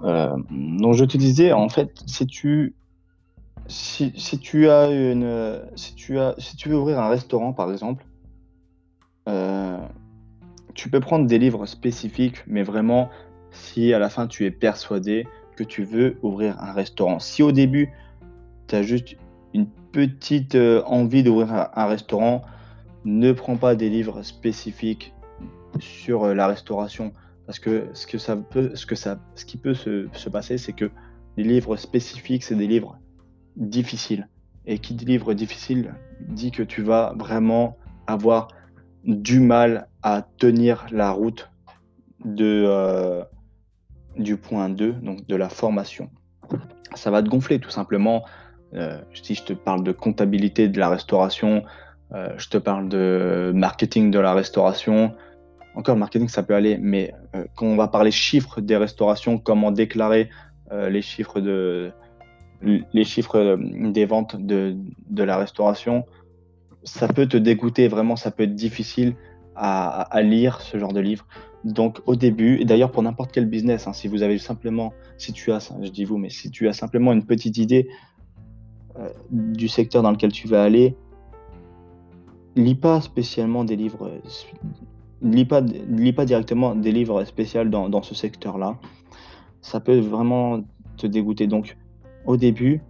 Euh, 0.01 0.35
donc, 0.49 0.93
je 0.95 1.05
te 1.05 1.15
disais, 1.15 1.53
en 1.53 1.69
fait, 1.69 2.03
si 2.05 2.27
tu, 2.27 2.75
as 4.69 4.87
une, 4.89 5.61
si 5.75 5.95
tu 5.95 6.19
as, 6.19 6.35
si 6.37 6.57
tu 6.57 6.67
veux 6.67 6.77
ouvrir 6.77 6.99
un 6.99 7.07
restaurant, 7.07 7.53
par 7.53 7.71
exemple, 7.71 8.05
tu 10.73 10.89
peux 10.89 10.99
prendre 10.99 11.25
des 11.25 11.39
livres 11.39 11.65
spécifiques, 11.65 12.43
mais 12.47 12.63
vraiment, 12.63 13.09
si 13.51 13.93
à 13.93 13.99
la 13.99 14.09
fin 14.09 14.27
tu 14.27 14.45
es 14.45 14.51
persuadé 14.51 15.25
que 15.55 15.63
tu 15.63 15.83
veux 15.83 16.17
ouvrir 16.21 16.61
un 16.61 16.71
restaurant. 16.71 17.19
Si 17.19 17.43
au 17.43 17.51
début, 17.51 17.91
tu 18.67 18.75
as 18.75 18.83
juste 18.83 19.15
une 19.53 19.67
petite 19.91 20.55
envie 20.85 21.23
d'ouvrir 21.23 21.69
un 21.73 21.85
restaurant, 21.87 22.43
ne 23.07 23.31
prends 23.31 23.55
pas 23.55 23.75
des 23.75 23.89
livres 23.89 24.21
spécifiques 24.21 25.13
sur 25.79 26.25
euh, 26.25 26.33
la 26.33 26.47
restauration 26.47 27.13
parce 27.45 27.59
que 27.59 27.87
ce 27.93 28.05
que 28.05 28.17
ça 28.17 28.35
peut, 28.35 28.75
ce 28.75 28.85
que 28.85 28.95
ça, 28.95 29.19
ce 29.35 29.45
qui 29.45 29.57
peut 29.57 29.73
se, 29.73 30.07
se 30.11 30.29
passer, 30.29 30.57
c'est 30.57 30.73
que 30.73 30.91
les 31.37 31.45
livres 31.45 31.77
spécifiques, 31.77 32.43
c'est 32.43 32.55
des 32.55 32.67
livres 32.67 32.99
difficiles. 33.55 34.27
Et 34.65 34.79
qui 34.79 34.93
dit 34.93 35.05
livre 35.05 35.33
difficile 35.33 35.95
dit 36.27 36.51
que 36.51 36.63
tu 36.63 36.81
vas 36.81 37.13
vraiment 37.17 37.77
avoir 38.05 38.49
du 39.05 39.39
mal 39.39 39.87
à 40.03 40.23
tenir 40.37 40.87
la 40.91 41.11
route 41.11 41.49
de, 42.25 42.65
euh, 42.67 43.23
du 44.17 44.35
point 44.35 44.67
2, 44.67 44.91
donc 44.91 45.25
de 45.25 45.35
la 45.37 45.47
formation. 45.47 46.09
Ça 46.95 47.11
va 47.11 47.23
te 47.23 47.29
gonfler 47.29 47.59
tout 47.59 47.69
simplement. 47.69 48.25
Euh, 48.73 48.99
si 49.13 49.35
je 49.35 49.43
te 49.43 49.53
parle 49.53 49.83
de 49.83 49.93
comptabilité 49.93 50.67
de 50.67 50.77
la 50.77 50.89
restauration, 50.89 51.63
euh, 52.13 52.29
je 52.37 52.47
te 52.49 52.57
parle 52.57 52.87
de 52.87 53.51
marketing 53.53 54.11
de 54.11 54.19
la 54.19 54.33
restauration. 54.33 55.13
Encore, 55.75 55.97
marketing, 55.97 56.27
ça 56.29 56.43
peut 56.43 56.55
aller, 56.55 56.77
mais 56.77 57.13
euh, 57.35 57.45
quand 57.55 57.65
on 57.65 57.75
va 57.75 57.87
parler 57.87 58.11
chiffres 58.11 58.61
des 58.61 58.77
restaurations, 58.77 59.37
comment 59.37 59.71
déclarer 59.71 60.29
euh, 60.71 60.89
les 60.89 61.01
chiffres 61.01 61.39
de 61.39 61.91
chiffres 63.03 63.59
des 63.61 64.05
ventes 64.05 64.35
de, 64.35 64.75
de, 65.09 65.23
la 65.23 65.37
restauration, 65.37 66.05
ça 66.83 67.07
peut 67.07 67.27
te 67.27 67.37
dégoûter, 67.37 67.87
vraiment, 67.87 68.15
ça 68.15 68.31
peut 68.31 68.43
être 68.43 68.55
difficile 68.55 69.15
à, 69.55 70.21
lire 70.23 70.61
ce 70.61 70.79
genre 70.79 70.93
de 70.93 70.99
livre. 70.99 71.27
Donc 71.63 71.99
au 72.07 72.15
début, 72.15 72.59
et 72.59 72.65
d'ailleurs 72.65 72.91
pour 72.91 73.03
n'importe 73.03 73.31
quel 73.31 73.45
business, 73.45 73.87
hein, 73.87 73.93
si 73.93 74.07
vous 74.07 74.23
avez 74.23 74.39
simplement, 74.39 74.93
si 75.19 75.33
tu 75.33 75.51
as, 75.51 75.71
je 75.81 75.89
dis 75.89 76.03
vous, 76.03 76.17
mais 76.17 76.29
si 76.29 76.49
tu 76.49 76.67
as 76.67 76.73
simplement 76.73 77.13
une 77.13 77.25
petite 77.25 77.57
idée 77.57 77.87
du 79.29 79.67
secteur 79.67 80.01
dans 80.01 80.11
lequel 80.11 80.31
tu 80.31 80.47
vas 80.47 80.63
aller, 80.63 80.95
lis 82.57 82.75
pas 82.75 83.01
spécialement 83.01 83.63
des 83.63 83.75
livres, 83.75 84.11
lis 85.21 85.47
lis 85.89 86.13
pas 86.13 86.25
directement 86.25 86.75
des 86.75 86.91
livres 86.91 87.23
spéciaux 87.25 87.65
dans, 87.65 87.89
dans 87.89 88.03
ce 88.03 88.15
secteur-là. 88.15 88.77
Ça 89.61 89.79
peut 89.79 89.99
vraiment 89.99 90.63
te 90.97 91.07
dégoûter. 91.07 91.47
Donc, 91.47 91.77
au 92.25 92.37
début, 92.37 92.81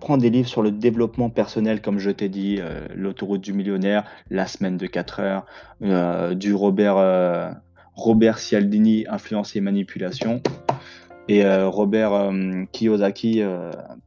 prends 0.00 0.16
des 0.16 0.30
livres 0.30 0.48
sur 0.48 0.62
le 0.62 0.70
développement 0.70 1.30
personnel, 1.30 1.80
comme 1.80 1.98
je 1.98 2.10
t'ai 2.10 2.28
dit, 2.28 2.56
euh, 2.58 2.86
l'autoroute 2.94 3.42
du 3.42 3.52
millionnaire, 3.52 4.04
la 4.30 4.46
semaine 4.46 4.76
de 4.76 4.86
4 4.86 5.20
heures, 5.20 5.46
euh, 5.82 6.34
du 6.34 6.54
Robert, 6.54 6.96
euh, 6.96 7.50
Robert 7.94 8.38
Cialdini, 8.38 9.04
influence 9.08 9.54
et 9.56 9.60
manipulation, 9.60 10.42
et 11.30 11.44
Robert 11.64 12.32
Kiyosaki, 12.72 13.42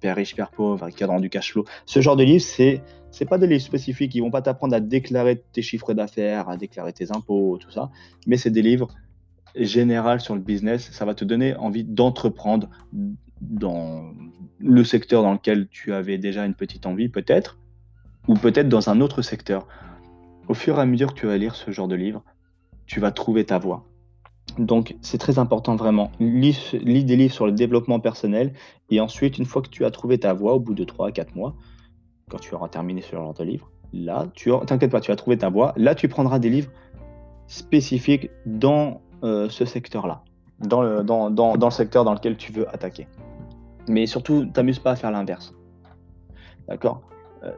père 0.02 0.16
riche, 0.16 0.36
père 0.36 0.52
pauvre, 0.52 0.90
cadran 0.90 1.20
du 1.20 1.30
cash 1.30 1.54
flow. 1.54 1.64
Ce 1.86 2.02
genre 2.02 2.18
de 2.18 2.24
livre, 2.24 2.44
c'est 2.44 2.82
c'est 3.12 3.26
pas 3.26 3.38
des 3.38 3.46
livres 3.46 3.62
spécifiques, 3.62 4.16
ils 4.16 4.22
vont 4.22 4.32
pas 4.32 4.42
t'apprendre 4.42 4.76
à 4.76 4.80
déclarer 4.80 5.44
tes 5.54 5.62
chiffres 5.62 5.94
d'affaires, 5.94 6.50
à 6.50 6.58
déclarer 6.58 6.94
tes 6.94 7.12
impôts, 7.12 7.60
tout 7.60 7.70
ça, 7.70 7.92
mais 8.26 8.38
c'est 8.38 8.50
des 8.50 8.64
livres 8.64 8.88
généraux 9.56 10.18
sur 10.18 10.34
le 10.34 10.42
business. 10.42 10.90
Ça 10.92 11.06
va 11.06 11.14
te 11.14 11.24
donner 11.24 11.56
envie 11.56 11.84
d'entreprendre 11.84 12.70
dans 13.40 14.12
le 14.58 14.84
secteur 14.84 15.22
dans 15.22 15.34
lequel 15.34 15.68
tu 15.68 15.94
avais 15.94 16.18
déjà 16.18 16.44
une 16.44 16.56
petite 16.56 16.88
envie, 16.88 17.08
peut-être, 17.08 17.60
ou 18.28 18.34
peut-être 18.34 18.68
dans 18.68 18.90
un 18.90 19.00
autre 19.00 19.22
secteur. 19.22 19.68
Au 20.48 20.56
fur 20.56 20.80
et 20.80 20.82
à 20.82 20.86
mesure 20.86 21.14
que 21.14 21.20
tu 21.20 21.28
vas 21.28 21.38
lire 21.38 21.54
ce 21.54 21.70
genre 21.70 21.88
de 21.88 21.96
livres, 21.96 22.24
tu 22.88 23.00
vas 23.00 23.12
trouver 23.12 23.46
ta 23.46 23.60
voie. 23.60 23.86
Donc, 24.58 24.96
c'est 25.02 25.18
très 25.18 25.40
important 25.40 25.76
vraiment. 25.76 26.12
Lis, 26.20 26.76
des 26.84 27.16
livres 27.16 27.34
sur 27.34 27.46
le 27.46 27.52
développement 27.52 28.00
personnel 28.00 28.54
et 28.90 29.00
ensuite, 29.00 29.38
une 29.38 29.46
fois 29.46 29.62
que 29.62 29.70
tu 29.70 29.86
as 29.86 29.92
trouvé 29.92 30.20
ta 30.20 30.34
voie, 30.34 30.54
au 30.54 30.60
bout 30.60 30.76
de 30.76 30.84
3 30.84 31.08
à 31.08 31.12
4 31.12 31.36
mois, 31.36 31.56
quand 32.30 32.40
tu 32.40 32.54
auras 32.54 32.70
terminé 32.70 33.02
ce 33.02 33.16
genre 33.16 33.34
de 33.34 33.44
livre, 33.44 33.72
là, 33.94 34.28
tu 34.34 34.52
t'inquiète 34.66 34.92
pas, 34.92 35.02
tu 35.02 35.12
vas 35.12 35.16
trouver 35.16 35.38
ta 35.38 35.50
voie. 35.50 35.74
Là, 35.76 35.96
tu 35.96 36.08
prendras 36.08 36.40
des 36.40 36.50
livres 36.50 36.70
spécifiques 37.48 38.30
dans 38.46 39.02
euh, 39.24 39.50
ce 39.50 39.66
secteur-là, 39.66 40.24
dans 40.60 40.82
le, 40.82 41.70
secteur 41.72 42.04
dans 42.04 42.14
lequel 42.14 42.38
tu 42.38 42.52
veux 42.52 42.68
attaquer. 42.70 43.08
Mais 43.88 44.06
surtout, 44.06 44.46
t'amuse 44.46 44.80
pas 44.80 44.92
à 44.92 44.96
faire 44.96 45.12
l'inverse. 45.12 45.54
D'accord? 46.68 47.02
Euh, 47.44 47.52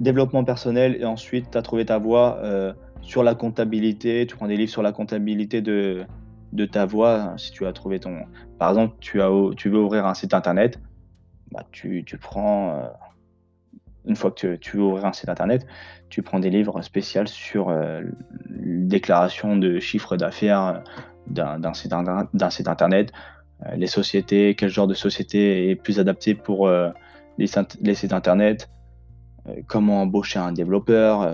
Développement 0.00 0.44
personnel 0.44 0.96
et 1.00 1.04
ensuite, 1.04 1.50
tu 1.50 1.58
as 1.58 1.62
trouvé 1.62 1.86
ta 1.86 1.98
voie 1.98 2.38
euh, 2.42 2.72
sur 3.02 3.22
la 3.22 3.34
comptabilité. 3.34 4.26
Tu 4.26 4.36
prends 4.36 4.48
des 4.48 4.56
livres 4.56 4.70
sur 4.70 4.82
la 4.82 4.92
comptabilité 4.92 5.60
de, 5.60 6.04
de 6.52 6.66
ta 6.66 6.86
voie. 6.86 7.34
Si 7.36 7.50
tu 7.50 7.66
as 7.66 7.72
trouvé 7.72 8.00
ton. 8.00 8.22
Par 8.58 8.70
exemple, 8.70 8.96
tu, 9.00 9.20
as, 9.22 9.30
tu 9.56 9.68
veux 9.68 9.80
ouvrir 9.80 10.06
un 10.06 10.14
site 10.14 10.34
internet, 10.34 10.80
bah, 11.50 11.64
tu, 11.72 12.04
tu 12.04 12.18
prends 12.18 12.90
une 14.04 14.16
fois 14.16 14.30
que 14.30 14.56
tu, 14.56 14.76
veux 14.76 14.82
ouvrir 14.82 15.06
un 15.06 15.12
site 15.12 15.28
internet, 15.28 15.66
tu 16.08 16.22
prends 16.22 16.40
des 16.40 16.50
livres 16.50 16.82
spéciaux 16.82 17.26
sur 17.26 17.68
euh, 17.68 18.02
déclaration 18.48 19.56
de 19.56 19.78
chiffre 19.78 20.16
d'affaires 20.16 20.82
d'un 21.28 21.74
site, 21.74 21.94
site, 22.50 22.68
internet, 22.68 23.12
euh, 23.66 23.76
les 23.76 23.86
sociétés, 23.86 24.54
quel 24.54 24.70
genre 24.70 24.86
de 24.86 24.94
société 24.94 25.70
est 25.70 25.76
plus 25.76 26.00
adapté 26.00 26.34
pour 26.34 26.66
euh, 26.66 26.90
les, 27.38 27.46
les, 27.80 27.94
sites 27.94 28.12
internet, 28.12 28.68
euh, 29.46 29.54
comment 29.66 30.02
embaucher 30.02 30.38
un 30.38 30.52
développeur, 30.52 31.30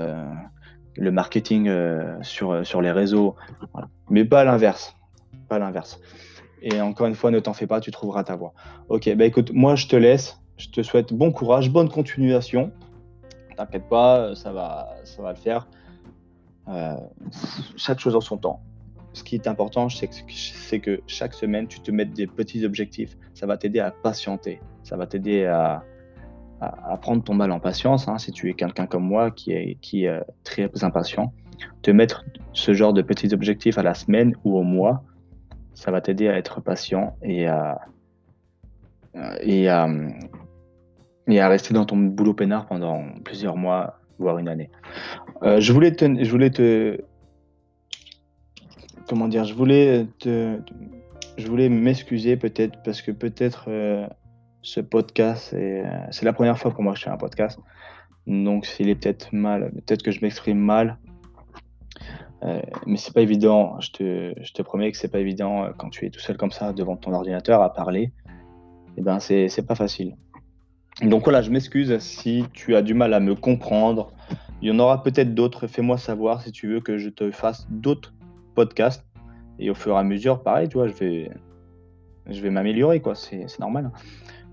le 0.96 1.12
marketing 1.12 1.70
sur, 2.22 2.66
sur 2.66 2.82
les 2.82 2.90
réseaux, 2.90 3.36
mais 4.10 4.24
pas 4.24 4.44
l'inverse, 4.44 4.96
pas 5.48 5.58
l'inverse. 5.58 6.00
Et 6.62 6.80
encore 6.80 7.06
une 7.06 7.14
fois, 7.14 7.30
ne 7.30 7.40
t'en 7.40 7.52
fais 7.52 7.66
pas, 7.66 7.80
tu 7.80 7.90
trouveras 7.90 8.24
ta 8.24 8.36
voie. 8.36 8.52
Ok, 8.88 9.12
bah 9.14 9.24
écoute, 9.24 9.52
moi 9.52 9.76
je 9.76 9.86
te 9.86 9.96
laisse. 9.96 10.40
Je 10.56 10.68
te 10.70 10.82
souhaite 10.82 11.12
bon 11.12 11.30
courage, 11.30 11.70
bonne 11.70 11.88
continuation. 11.88 12.72
T'inquiète 13.56 13.88
pas, 13.88 14.34
ça 14.34 14.52
va, 14.52 14.96
ça 15.04 15.22
va 15.22 15.30
le 15.32 15.38
faire. 15.38 15.68
Euh, 16.68 16.96
chaque 17.76 18.00
chose 18.00 18.16
en 18.16 18.20
son 18.20 18.36
temps. 18.36 18.60
Ce 19.12 19.22
qui 19.22 19.36
est 19.36 19.46
important, 19.46 19.88
c'est 19.88 20.08
que, 20.08 20.76
que, 20.76 21.00
chaque 21.06 21.34
semaine, 21.34 21.66
tu 21.66 21.80
te 21.80 21.90
mettes 21.90 22.12
des 22.12 22.26
petits 22.26 22.64
objectifs. 22.64 23.16
Ça 23.34 23.46
va 23.46 23.56
t'aider 23.56 23.80
à 23.80 23.90
patienter. 23.90 24.60
Ça 24.82 24.96
va 24.96 25.06
t'aider 25.06 25.46
à, 25.46 25.82
à, 26.60 26.96
prendre 26.98 27.22
ton 27.22 27.34
mal 27.34 27.50
en 27.52 27.60
patience. 27.60 28.08
Hein, 28.08 28.18
si 28.18 28.32
tu 28.32 28.50
es 28.50 28.54
quelqu'un 28.54 28.86
comme 28.86 29.04
moi 29.04 29.30
qui 29.30 29.52
est, 29.52 29.78
qui 29.80 30.04
est 30.04 30.20
très 30.44 30.70
impatient, 30.82 31.32
te 31.82 31.90
mettre 31.90 32.24
ce 32.52 32.74
genre 32.74 32.92
de 32.92 33.02
petits 33.02 33.32
objectifs 33.32 33.78
à 33.78 33.82
la 33.82 33.94
semaine 33.94 34.34
ou 34.44 34.58
au 34.58 34.62
mois, 34.62 35.02
ça 35.78 35.92
va 35.92 36.00
t'aider 36.00 36.28
à 36.28 36.36
être 36.36 36.60
patient 36.60 37.16
et 37.22 37.46
à, 37.46 37.78
et 39.40 39.68
à, 39.68 39.88
rester 41.28 41.72
dans 41.72 41.86
ton 41.86 41.96
boulot 41.96 42.34
peinard 42.34 42.66
pendant 42.66 43.04
plusieurs 43.24 43.56
mois, 43.56 44.00
voire 44.18 44.38
une 44.38 44.48
année. 44.48 44.70
Euh, 45.44 45.60
je 45.60 45.72
voulais 45.72 45.92
te, 45.92 46.04
je 46.04 46.30
voulais 46.32 46.50
te, 46.50 47.00
comment 49.08 49.28
dire, 49.28 49.44
je 49.44 49.54
voulais 49.54 50.06
te, 50.18 50.58
je 51.36 51.46
voulais 51.46 51.68
m'excuser 51.68 52.36
peut-être 52.36 52.82
parce 52.82 53.00
que 53.00 53.12
peut-être 53.12 53.66
euh, 53.68 54.04
ce 54.62 54.80
podcast 54.80 55.54
c'est 56.10 56.24
la 56.24 56.32
première 56.32 56.58
fois 56.58 56.72
pour 56.72 56.82
moi 56.82 56.94
que 56.94 56.98
je 56.98 57.04
fais 57.04 57.10
un 57.10 57.16
podcast, 57.16 57.60
donc 58.26 58.66
s'il 58.66 58.88
est 58.88 58.96
peut-être 58.96 59.32
mal, 59.32 59.70
peut-être 59.86 60.02
que 60.02 60.10
je 60.10 60.18
m'exprime 60.22 60.58
mal. 60.58 60.98
Euh, 62.44 62.60
mais 62.86 62.96
c'est 62.96 63.12
pas 63.12 63.20
évident, 63.20 63.80
je 63.80 63.90
te, 63.90 64.62
promets 64.62 64.92
que 64.92 64.98
c'est 64.98 65.10
pas 65.10 65.18
évident 65.18 65.64
euh, 65.64 65.70
quand 65.76 65.90
tu 65.90 66.06
es 66.06 66.10
tout 66.10 66.20
seul 66.20 66.36
comme 66.36 66.52
ça 66.52 66.72
devant 66.72 66.96
ton 66.96 67.12
ordinateur 67.12 67.62
à 67.62 67.72
parler. 67.72 68.12
Et 68.96 69.02
ben 69.02 69.18
c'est 69.20 69.66
pas 69.66 69.74
facile. 69.74 70.16
Donc 71.02 71.24
voilà, 71.24 71.42
je 71.42 71.50
m'excuse 71.50 71.96
si 71.98 72.44
tu 72.52 72.74
as 72.74 72.82
du 72.82 72.94
mal 72.94 73.14
à 73.14 73.20
me 73.20 73.34
comprendre. 73.34 74.12
Il 74.60 74.68
y 74.68 74.72
en 74.72 74.78
aura 74.80 75.02
peut-être 75.04 75.34
d'autres. 75.34 75.68
Fais-moi 75.68 75.98
savoir 75.98 76.42
si 76.42 76.50
tu 76.50 76.66
veux 76.66 76.80
que 76.80 76.98
je 76.98 77.08
te 77.08 77.30
fasse 77.30 77.68
d'autres 77.70 78.12
podcasts. 78.56 79.04
Et 79.60 79.70
au 79.70 79.74
fur 79.74 79.94
et 79.94 79.98
à 79.98 80.02
mesure, 80.02 80.42
pareil, 80.42 80.68
tu 80.68 80.78
vois, 80.78 80.88
je 80.88 80.94
vais, 80.94 81.30
je 82.26 82.40
vais 82.40 82.50
m'améliorer, 82.50 83.00
quoi. 83.00 83.14
C'est 83.14 83.46
normal. 83.60 83.92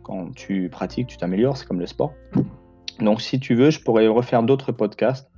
Quand 0.04 0.32
tu 0.36 0.70
pratiques, 0.70 1.08
tu 1.08 1.18
t'améliores, 1.18 1.58
c'est 1.58 1.68
comme 1.68 1.80
le 1.80 1.88
sport. 1.88 2.14
Donc 3.00 3.22
si 3.22 3.40
tu 3.40 3.56
veux, 3.56 3.72
je 3.72 3.82
pourrais 3.82 4.08
refaire 4.08 4.44
d'autres 4.44 4.72
podcasts 4.72 5.32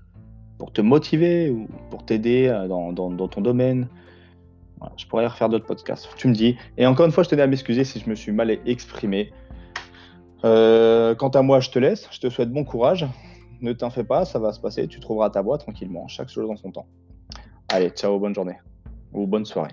pour 0.58 0.72
te 0.72 0.82
motiver 0.82 1.50
ou 1.50 1.68
pour 1.90 2.06
t'aider 2.06 2.48
euh, 2.48 2.68
dans, 2.68 3.28
ton 3.28 3.42
domaine. 3.42 3.88
Je 4.96 5.08
pourrais 5.08 5.26
refaire 5.26 5.50
d'autres 5.50 5.66
podcasts. 5.66 6.08
Tu 6.18 6.28
me 6.28 6.34
dis. 6.34 6.56
Et 6.78 6.86
encore 6.86 7.06
une 7.06 7.12
fois, 7.12 7.24
je 7.24 7.30
tenais 7.30 7.42
à 7.42 7.48
m'excuser 7.48 7.84
si 7.84 8.00
je 8.00 8.10
me 8.10 8.16
suis 8.16 8.32
mal 8.32 8.52
exprimé. 8.66 9.32
Euh, 10.46 11.16
quant 11.16 11.30
à 11.30 11.42
moi, 11.42 11.60
je 11.60 11.72
te 11.72 11.80
laisse. 11.80 12.08
Je 12.12 12.20
te 12.20 12.30
souhaite 12.30 12.52
bon 12.52 12.64
courage. 12.64 13.08
Ne 13.60 13.74
t'en 13.74 13.90
fais 13.90 14.04
pas, 14.04 14.24
ça 14.26 14.38
va 14.38 14.54
se 14.54 14.60
passer. 14.60 14.88
Tu 14.88 15.00
trouveras 15.00 15.32
ta 15.32 15.42
voie 15.42 15.58
tranquillement, 15.58 16.08
chaque 16.08 16.30
chose 16.30 16.48
dans 16.48 16.58
son 16.58 16.72
temps. 16.72 16.86
Allez, 17.70 17.90
ciao, 17.90 18.20
bonne 18.20 18.36
journée. 18.36 18.58
Ou 19.14 19.26
bonne 19.26 19.46
soirée. 19.46 19.72